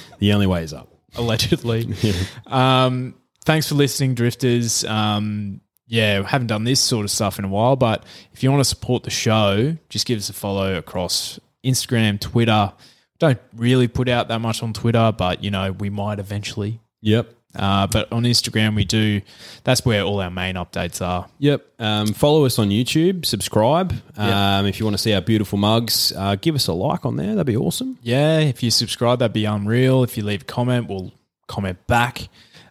the 0.19 0.33
only 0.33 0.49
way 0.49 0.65
is 0.65 0.73
up. 0.73 0.89
allegedly. 1.15 1.95
um, 2.49 3.15
thanks 3.45 3.69
for 3.69 3.77
listening, 3.77 4.15
Drifters. 4.17 4.85
Um, 4.85 5.61
yeah, 5.91 6.23
haven't 6.23 6.47
done 6.47 6.63
this 6.63 6.79
sort 6.79 7.05
of 7.05 7.11
stuff 7.11 7.41
in 7.41 7.45
a 7.45 7.49
while, 7.49 7.75
but 7.75 8.05
if 8.33 8.45
you 8.45 8.51
want 8.51 8.61
to 8.61 8.69
support 8.69 9.03
the 9.03 9.11
show, 9.11 9.77
just 9.89 10.07
give 10.07 10.19
us 10.19 10.31
a 10.31 10.33
follow 10.33 10.77
across 10.77 11.41
Instagram, 11.65 12.21
Twitter. 12.21 12.73
Don't 13.19 13.41
really 13.57 13.89
put 13.89 14.09
out 14.09 14.29
that 14.29 14.39
much 14.39 14.63
on 14.63 14.73
Twitter, 14.73 15.13
but 15.17 15.43
you 15.43 15.51
know 15.51 15.73
we 15.73 15.91
might 15.91 16.21
eventually. 16.21 16.81
Yep. 17.01 17.35
Uh, 17.57 17.89
but 17.89 18.13
on 18.13 18.23
Instagram, 18.23 18.77
we 18.77 18.85
do. 18.85 19.21
That's 19.65 19.85
where 19.85 20.03
all 20.03 20.21
our 20.21 20.31
main 20.31 20.55
updates 20.55 21.05
are. 21.05 21.29
Yep. 21.41 21.67
Um, 21.81 22.07
follow 22.13 22.45
us 22.45 22.61
on 22.61 22.69
YouTube. 22.69 23.27
Subscribe. 23.27 23.93
Um, 24.17 24.67
if 24.67 24.79
you 24.79 24.87
want 24.87 24.95
to 24.95 25.03
see 25.03 25.13
our 25.13 25.21
beautiful 25.21 25.59
mugs, 25.59 26.13
uh, 26.17 26.37
give 26.37 26.55
us 26.55 26.69
a 26.69 26.73
like 26.73 27.05
on 27.05 27.17
there. 27.17 27.35
That'd 27.35 27.47
be 27.47 27.57
awesome. 27.57 27.99
Yeah, 28.01 28.39
if 28.39 28.63
you 28.63 28.71
subscribe, 28.71 29.19
that'd 29.19 29.33
be 29.33 29.45
unreal. 29.45 30.05
If 30.05 30.17
you 30.17 30.23
leave 30.23 30.43
a 30.43 30.45
comment, 30.45 30.89
we'll 30.89 31.13
comment 31.49 31.85
back. 31.89 32.29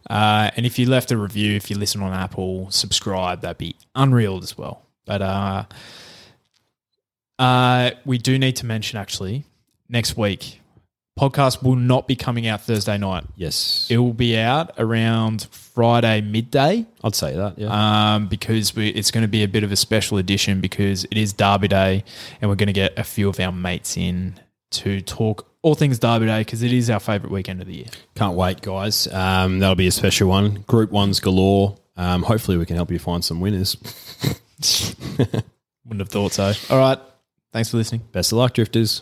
Uh, 0.10 0.50
and 0.56 0.66
if 0.66 0.80
you 0.80 0.88
left 0.90 1.12
a 1.12 1.18
review, 1.18 1.56
if 1.56 1.70
you 1.70 1.78
listen 1.78 2.02
on 2.02 2.14
Apple, 2.14 2.72
subscribe, 2.72 3.42
that'd 3.42 3.58
be 3.58 3.76
unreal 3.96 4.40
as 4.42 4.58
well. 4.58 4.82
But 5.06 5.22
uh, 5.22 5.64
uh, 7.38 7.92
we 8.06 8.18
do 8.18 8.40
need 8.40 8.56
to 8.58 8.66
mention 8.66 8.98
actually 8.98 9.46
next 9.88 10.18
week, 10.18 10.62
podcast 11.20 11.62
will 11.64 11.76
not 11.76 12.08
be 12.08 12.16
coming 12.16 12.48
out 12.48 12.62
Thursday 12.62 12.98
night. 12.98 13.26
Yes. 13.36 13.88
It 13.90 13.98
will 13.98 14.14
be 14.14 14.38
out 14.38 14.72
around 14.78 15.48
Friday 15.52 16.22
midday 16.22 16.86
I'd 17.04 17.16
say 17.16 17.36
that. 17.36 17.58
Yeah. 17.58 18.16
um, 18.16 18.28
because 18.28 18.76
we, 18.76 18.90
it's 18.90 19.12
going 19.12 19.24
to 19.24 19.28
be 19.30 19.44
a 19.44 19.48
bit 19.48 19.64
of 19.64 19.72
a 19.72 19.76
special 19.76 20.18
edition 20.18 20.62
because 20.62 21.06
it 21.06 21.18
is 21.18 21.34
Derby 21.34 21.68
Day 21.68 22.04
and 22.42 22.50
we're 22.50 22.56
going 22.56 22.68
to 22.68 22.74
get 22.74 22.98
a 22.98 23.04
few 23.04 23.30
of 23.30 23.40
our 23.40 23.52
mates 23.52 23.98
in 23.98 24.40
to 24.72 25.02
talk 25.02 25.49
all 25.62 25.76
things 25.76 26.00
Derby 26.00 26.26
Day 26.26 26.40
because 26.40 26.64
it 26.64 26.72
is 26.72 26.90
our 26.90 27.00
favourite 27.00 27.32
weekend 27.32 27.62
of 27.62 27.68
the 27.68 27.76
year. 27.76 27.88
Can't 28.16 28.36
wait, 28.36 28.62
guys. 28.62 29.08
Um, 29.08 29.60
that'll 29.60 29.76
be 29.76 29.88
a 29.88 29.92
special 29.92 30.30
one. 30.30 30.64
Group 30.68 30.92
ones 30.92 31.20
galore. 31.20 31.78
Um, 31.98 32.24
hopefully, 32.24 32.58
we 32.58 32.66
can 32.66 32.76
help 32.76 32.92
you 32.92 33.00
find 33.00 33.24
some 33.24 33.42
winners. 33.42 33.76
Wouldn't 35.20 36.00
have 36.00 36.10
thought 36.10 36.34
so. 36.34 36.54
All 36.70 36.80
right. 36.80 37.00
Thanks 37.52 37.72
for 37.72 37.78
listening. 37.78 38.02
Best 38.12 38.32
of 38.32 38.38
luck, 38.38 38.54
drifters. 38.54 39.02